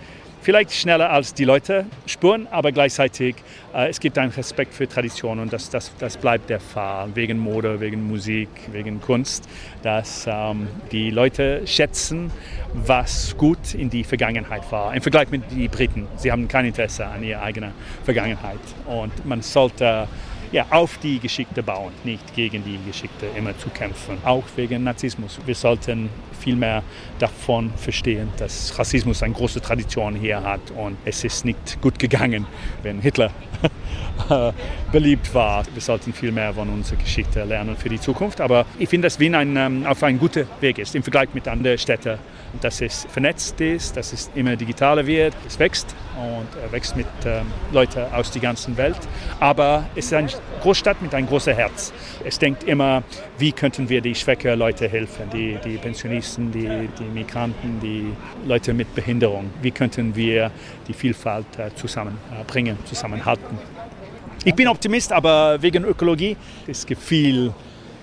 vielleicht 0.43 0.73
schneller 0.73 1.11
als 1.11 1.35
die 1.35 1.45
Leute 1.45 1.87
spüren, 2.07 2.47
aber 2.51 2.73
gleichzeitig 2.73 3.37
äh, 3.75 3.89
es 3.89 4.01
gibt 4.01 4.19
einen 4.19 4.33
Respekt 4.33 4.75
für 4.75 4.89
Tradition 4.89 5.39
und 5.39 5.53
das, 5.53 5.71
das, 5.71 5.93
das 5.99 6.17
bleibt 6.17 6.51
der 6.51 6.61
Fall, 6.61 7.09
wegen 7.15 7.39
Mode, 7.39 7.81
wegen 7.81 8.07
Musik, 8.07 8.49
wegen 8.73 9.01
Kunst, 9.01 9.49
dass 9.83 10.27
ähm, 10.27 10.69
die 10.93 11.11
Leute 11.11 11.67
schätzen, 11.67 12.31
was 12.73 13.37
gut 13.37 13.75
in 13.75 13.91
die 13.91 14.05
Vergangenheit 14.05 14.71
war. 14.71 14.95
Im 14.95 15.03
Vergleich 15.03 15.31
mit 15.31 15.51
den 15.51 15.71
Briten, 15.71 16.07
sie 16.17 16.33
haben 16.33 16.49
kein 16.49 16.65
Interesse 16.65 17.07
an 17.07 17.23
ihrer 17.23 17.43
eigenen 17.43 17.73
Vergangenheit. 18.05 18.61
Und 18.87 19.27
man 19.27 19.43
sollte 19.43 20.09
ja, 20.53 20.67
auf 20.71 20.99
die 20.99 21.19
Geschichte 21.19 21.63
bauen, 21.63 21.93
nicht 22.05 22.35
gegen 22.35 22.65
die 22.65 22.79
Geschichte 22.87 23.27
immer 23.37 23.57
zu 23.57 23.69
kämpfen. 23.71 24.19
Auch 24.25 24.45
wegen 24.57 24.85
Narzissmus. 24.85 25.39
Wir 25.47 25.55
sollten 25.55 26.11
viel 26.41 26.57
mehr 26.57 26.83
davon 27.19 27.73
verstehen, 27.77 28.29
dass 28.37 28.77
Rassismus 28.79 29.23
eine 29.23 29.35
große 29.35 29.61
Tradition 29.61 30.15
hier 30.15 30.43
hat 30.43 30.71
und 30.77 30.97
es 31.05 31.23
ist 31.23 31.45
nicht 31.45 31.81
gut 31.81 31.99
gegangen, 31.99 32.47
wenn 32.83 33.01
Hitler 33.01 33.31
beliebt 34.93 35.33
war. 35.35 35.65
Wir 35.73 35.83
sollten 35.83 36.13
viel 36.13 36.33
mehr 36.33 36.53
von 36.55 36.69
unserer 36.69 36.97
Geschichte 36.97 37.45
lernen 37.45 37.77
für 37.77 37.89
die 37.89 38.01
Zukunft. 38.01 38.41
Aber 38.41 38.67
ich 38.79 38.89
finde, 38.89 39.07
dass 39.07 39.21
Wien 39.21 39.35
ein, 39.35 39.57
ähm, 39.57 39.87
auf 39.87 40.03
einem 40.03 40.19
guten 40.19 40.47
Weg 40.61 40.79
ist 40.79 40.95
im 40.95 41.03
Vergleich 41.03 41.29
mit 41.35 41.47
anderen 41.47 41.79
Städten 41.79 42.19
dass 42.61 42.81
es 42.81 43.07
vernetzt 43.11 43.61
ist, 43.61 43.97
dass 43.97 44.13
es 44.13 44.31
immer 44.35 44.57
digitaler 44.57 45.07
wird. 45.07 45.35
Es 45.47 45.59
wächst 45.59 45.95
und 46.17 46.49
er 46.61 46.73
wächst 46.73 46.97
mit 46.97 47.07
ähm, 47.25 47.47
Leuten 47.73 48.01
aus 48.13 48.31
der 48.31 48.43
ganzen 48.43 48.77
Welt. 48.77 48.99
Aber 49.39 49.87
es 49.95 50.07
ist 50.07 50.15
eine 50.15 50.29
Großstadt 50.63 51.01
mit 51.01 51.15
einem 51.15 51.27
großen 51.27 51.55
Herz. 51.55 51.93
Es 52.25 52.39
denkt 52.39 52.65
immer, 52.65 53.03
wie 53.39 53.53
könnten 53.53 53.89
wir 53.89 54.01
die 54.01 54.15
schwächeren 54.15 54.59
Leute 54.59 54.89
helfen, 54.89 55.31
die, 55.33 55.59
die 55.65 55.79
Pensionisten, 55.79 56.53
die, 56.53 56.89
die 56.99 57.05
Migranten, 57.05 57.81
die 57.81 58.13
Leute 58.47 58.75
mit 58.75 58.95
Behinderung. 58.95 59.51
Wie 59.63 59.71
könnten 59.71 60.15
wir 60.15 60.51
die 60.87 60.93
Vielfalt 60.93 61.47
äh, 61.59 61.75
zusammenbringen, 61.75 62.77
zusammenhalten. 62.85 63.59
Ich 64.45 64.55
bin 64.55 64.69
Optimist, 64.69 65.13
aber 65.13 65.61
wegen 65.63 65.85
Ökologie, 65.85 66.37
es 66.67 66.85
gibt 66.87 67.03
viel 67.03 67.53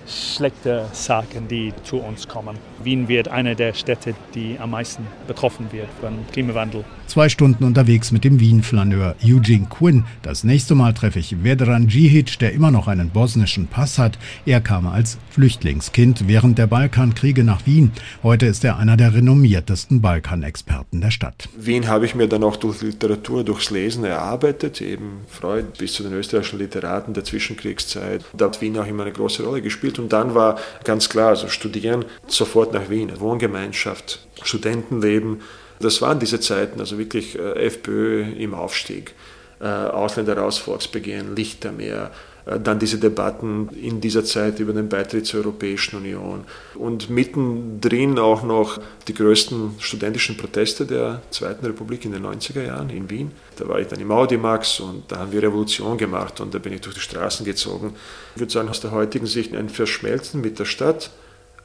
schlechte 0.07 0.85
Sachen, 0.93 1.47
die 1.47 1.73
zu 1.83 1.97
uns 1.97 2.27
kommen. 2.27 2.57
Wien 2.81 3.07
wird 3.07 3.27
eine 3.27 3.55
der 3.55 3.73
Städte, 3.73 4.13
die 4.33 4.57
am 4.59 4.71
meisten 4.71 5.05
betroffen 5.27 5.69
wird 5.71 5.89
vom 5.99 6.25
Klimawandel. 6.31 6.85
Zwei 7.07 7.29
Stunden 7.29 7.63
unterwegs 7.63 8.11
mit 8.11 8.25
dem 8.25 8.41
Wien-Flaneur 8.41 9.15
Eugene 9.23 9.65
Quinn. 9.69 10.03
Das 10.23 10.43
nächste 10.43 10.75
Mal 10.75 10.93
treffe 10.93 11.19
ich 11.19 11.41
Vedran 11.41 11.87
Djihic, 11.87 12.37
der 12.39 12.51
immer 12.51 12.69
noch 12.69 12.89
einen 12.89 13.11
bosnischen 13.11 13.67
Pass 13.67 13.97
hat. 13.97 14.19
Er 14.45 14.59
kam 14.59 14.85
als 14.85 15.17
Flüchtlingskind 15.29 16.27
während 16.27 16.57
der 16.57 16.67
Balkankriege 16.67 17.45
nach 17.45 17.65
Wien. 17.65 17.93
Heute 18.23 18.45
ist 18.45 18.65
er 18.65 18.77
einer 18.77 18.97
der 18.97 19.13
renommiertesten 19.13 20.01
Balkanexperten 20.01 20.99
der 20.99 21.11
Stadt. 21.11 21.47
Wien 21.57 21.87
habe 21.87 22.05
ich 22.05 22.13
mir 22.13 22.27
dann 22.27 22.43
auch 22.43 22.57
durch 22.57 22.81
Literatur, 22.81 23.45
durchs 23.45 23.71
Lesen 23.71 24.03
erarbeitet, 24.03 24.81
eben 24.81 25.21
Freud 25.29 25.65
bis 25.79 25.93
zu 25.93 26.03
den 26.03 26.11
österreichischen 26.11 26.59
Literaten 26.59 27.13
der 27.13 27.23
Zwischenkriegszeit. 27.23 28.25
Da 28.35 28.45
hat 28.45 28.59
Wien 28.59 28.77
auch 28.77 28.85
immer 28.85 29.03
eine 29.03 29.13
große 29.13 29.43
Rolle 29.43 29.61
gespielt. 29.61 29.97
Und 29.97 30.11
dann 30.11 30.35
war 30.35 30.59
ganz 30.83 31.07
klar, 31.07 31.29
also 31.29 31.47
studieren 31.47 32.03
sofort 32.27 32.73
nach 32.73 32.89
Wien, 32.89 33.17
Wohngemeinschaft, 33.17 34.27
Studentenleben. 34.43 35.39
Das 35.79 36.01
waren 36.01 36.19
diese 36.19 36.39
Zeiten, 36.39 36.79
also 36.79 36.97
wirklich 36.97 37.37
äh, 37.37 37.65
FPÖ 37.65 38.23
im 38.37 38.53
Aufstieg, 38.53 39.13
äh, 39.59 39.65
Ausländer 39.65 40.37
raus, 40.37 40.57
Volksbegehren, 40.57 41.35
Lichtermeer, 41.35 42.11
äh, 42.47 42.59
dann 42.59 42.79
diese 42.79 42.97
Debatten 42.97 43.69
in 43.69 44.01
dieser 44.01 44.23
Zeit 44.23 44.59
über 44.59 44.73
den 44.73 44.89
Beitritt 44.89 45.25
zur 45.25 45.41
Europäischen 45.41 45.97
Union 45.97 46.45
und 46.75 47.09
mittendrin 47.09 48.17
auch 48.17 48.43
noch 48.43 48.79
die 49.07 49.13
größten 49.13 49.75
studentischen 49.79 50.37
Proteste 50.37 50.85
der 50.85 51.21
Zweiten 51.29 51.65
Republik 51.65 52.05
in 52.05 52.13
den 52.13 52.25
90er 52.25 52.63
Jahren 52.63 52.89
in 52.89 53.09
Wien. 53.09 53.31
Da 53.57 53.67
war 53.67 53.79
ich 53.79 53.87
dann 53.87 53.99
im 53.99 54.11
Audimax 54.11 54.79
und 54.79 55.03
da 55.09 55.17
haben 55.17 55.31
wir 55.31 55.43
Revolution 55.43 55.97
gemacht 55.97 56.39
und 56.39 56.53
da 56.53 56.59
bin 56.59 56.73
ich 56.73 56.81
durch 56.81 56.95
die 56.95 57.01
Straßen 57.01 57.45
gezogen. 57.45 57.95
Ich 58.35 58.41
würde 58.41 58.51
sagen, 58.51 58.69
aus 58.69 58.79
der 58.79 58.91
heutigen 58.91 59.27
Sicht 59.27 59.55
ein 59.55 59.69
Verschmelzen 59.69 60.41
mit 60.41 60.57
der 60.59 60.65
Stadt, 60.65 61.11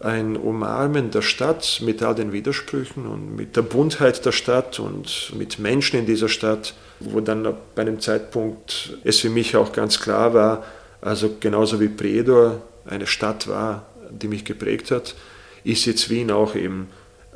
ein 0.05 0.37
Umarmen 0.37 1.11
der 1.11 1.23
Stadt 1.23 1.81
mit 1.85 2.03
all 2.03 2.15
den 2.15 2.33
Widersprüchen 2.33 3.07
und 3.07 3.37
mit 3.37 3.57
der 3.57 3.63
Buntheit 3.63 4.25
der 4.25 4.33
Stadt 4.33 4.79
und 4.81 5.33
mit 5.37 5.59
Menschen 5.59 6.01
in 6.01 6.07
dieser 6.07 6.29
Stadt, 6.29 6.75
wo 7.01 7.21
dann 7.21 7.55
bei 7.75 7.83
einem 7.83 8.01
Zeitpunkt 8.01 8.99
es 9.05 9.21
für 9.21 9.31
mich 9.31 9.57
auch 9.57 9.73
ganz 9.73 10.01
klar 10.01 10.35
war, 10.35 10.65
also 11.01 11.37
genauso 11.41 11.81
wie 11.81 11.89
Predor 11.89 12.63
eine 12.85 13.07
Stadt 13.07 13.49
war, 13.49 13.87
die 14.11 14.29
mich 14.29 14.45
geprägt 14.45 14.91
hat, 14.91 15.15
ist 15.65 15.85
jetzt 15.87 16.11
Wien 16.11 16.31
auch 16.31 16.55
eben 16.55 16.89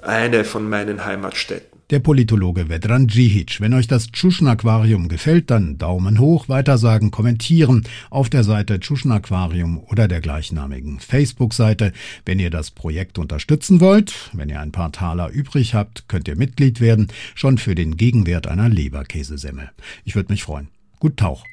eine 0.02 0.44
von 0.44 0.68
meinen 0.68 1.04
Heimatstädten 1.04 1.75
der 1.90 2.00
Politologe 2.00 2.68
Vedran 2.68 3.06
Djihic. 3.06 3.60
Wenn 3.60 3.74
euch 3.74 3.86
das 3.86 4.10
Tschuschen 4.10 4.48
Aquarium 4.48 5.08
gefällt, 5.08 5.50
dann 5.50 5.78
Daumen 5.78 6.18
hoch, 6.18 6.48
weitersagen, 6.48 7.10
kommentieren 7.10 7.84
auf 8.10 8.28
der 8.28 8.44
Seite 8.44 8.80
Tschuschen 8.80 9.12
Aquarium 9.12 9.78
oder 9.78 10.08
der 10.08 10.20
gleichnamigen 10.20 11.00
Facebook-Seite. 11.00 11.92
Wenn 12.24 12.38
ihr 12.38 12.50
das 12.50 12.70
Projekt 12.70 13.18
unterstützen 13.18 13.80
wollt, 13.80 14.30
wenn 14.32 14.48
ihr 14.48 14.60
ein 14.60 14.72
paar 14.72 14.92
Taler 14.92 15.30
übrig 15.30 15.74
habt, 15.74 16.08
könnt 16.08 16.28
ihr 16.28 16.36
Mitglied 16.36 16.80
werden, 16.80 17.08
schon 17.34 17.58
für 17.58 17.74
den 17.74 17.96
Gegenwert 17.96 18.46
einer 18.46 18.68
Leberkäsesemmel. 18.68 19.70
Ich 20.04 20.14
würde 20.14 20.32
mich 20.32 20.42
freuen. 20.42 20.68
Gut 20.98 21.16
Tauch. 21.16 21.44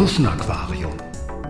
Kartuschenaquarium, 0.00 0.94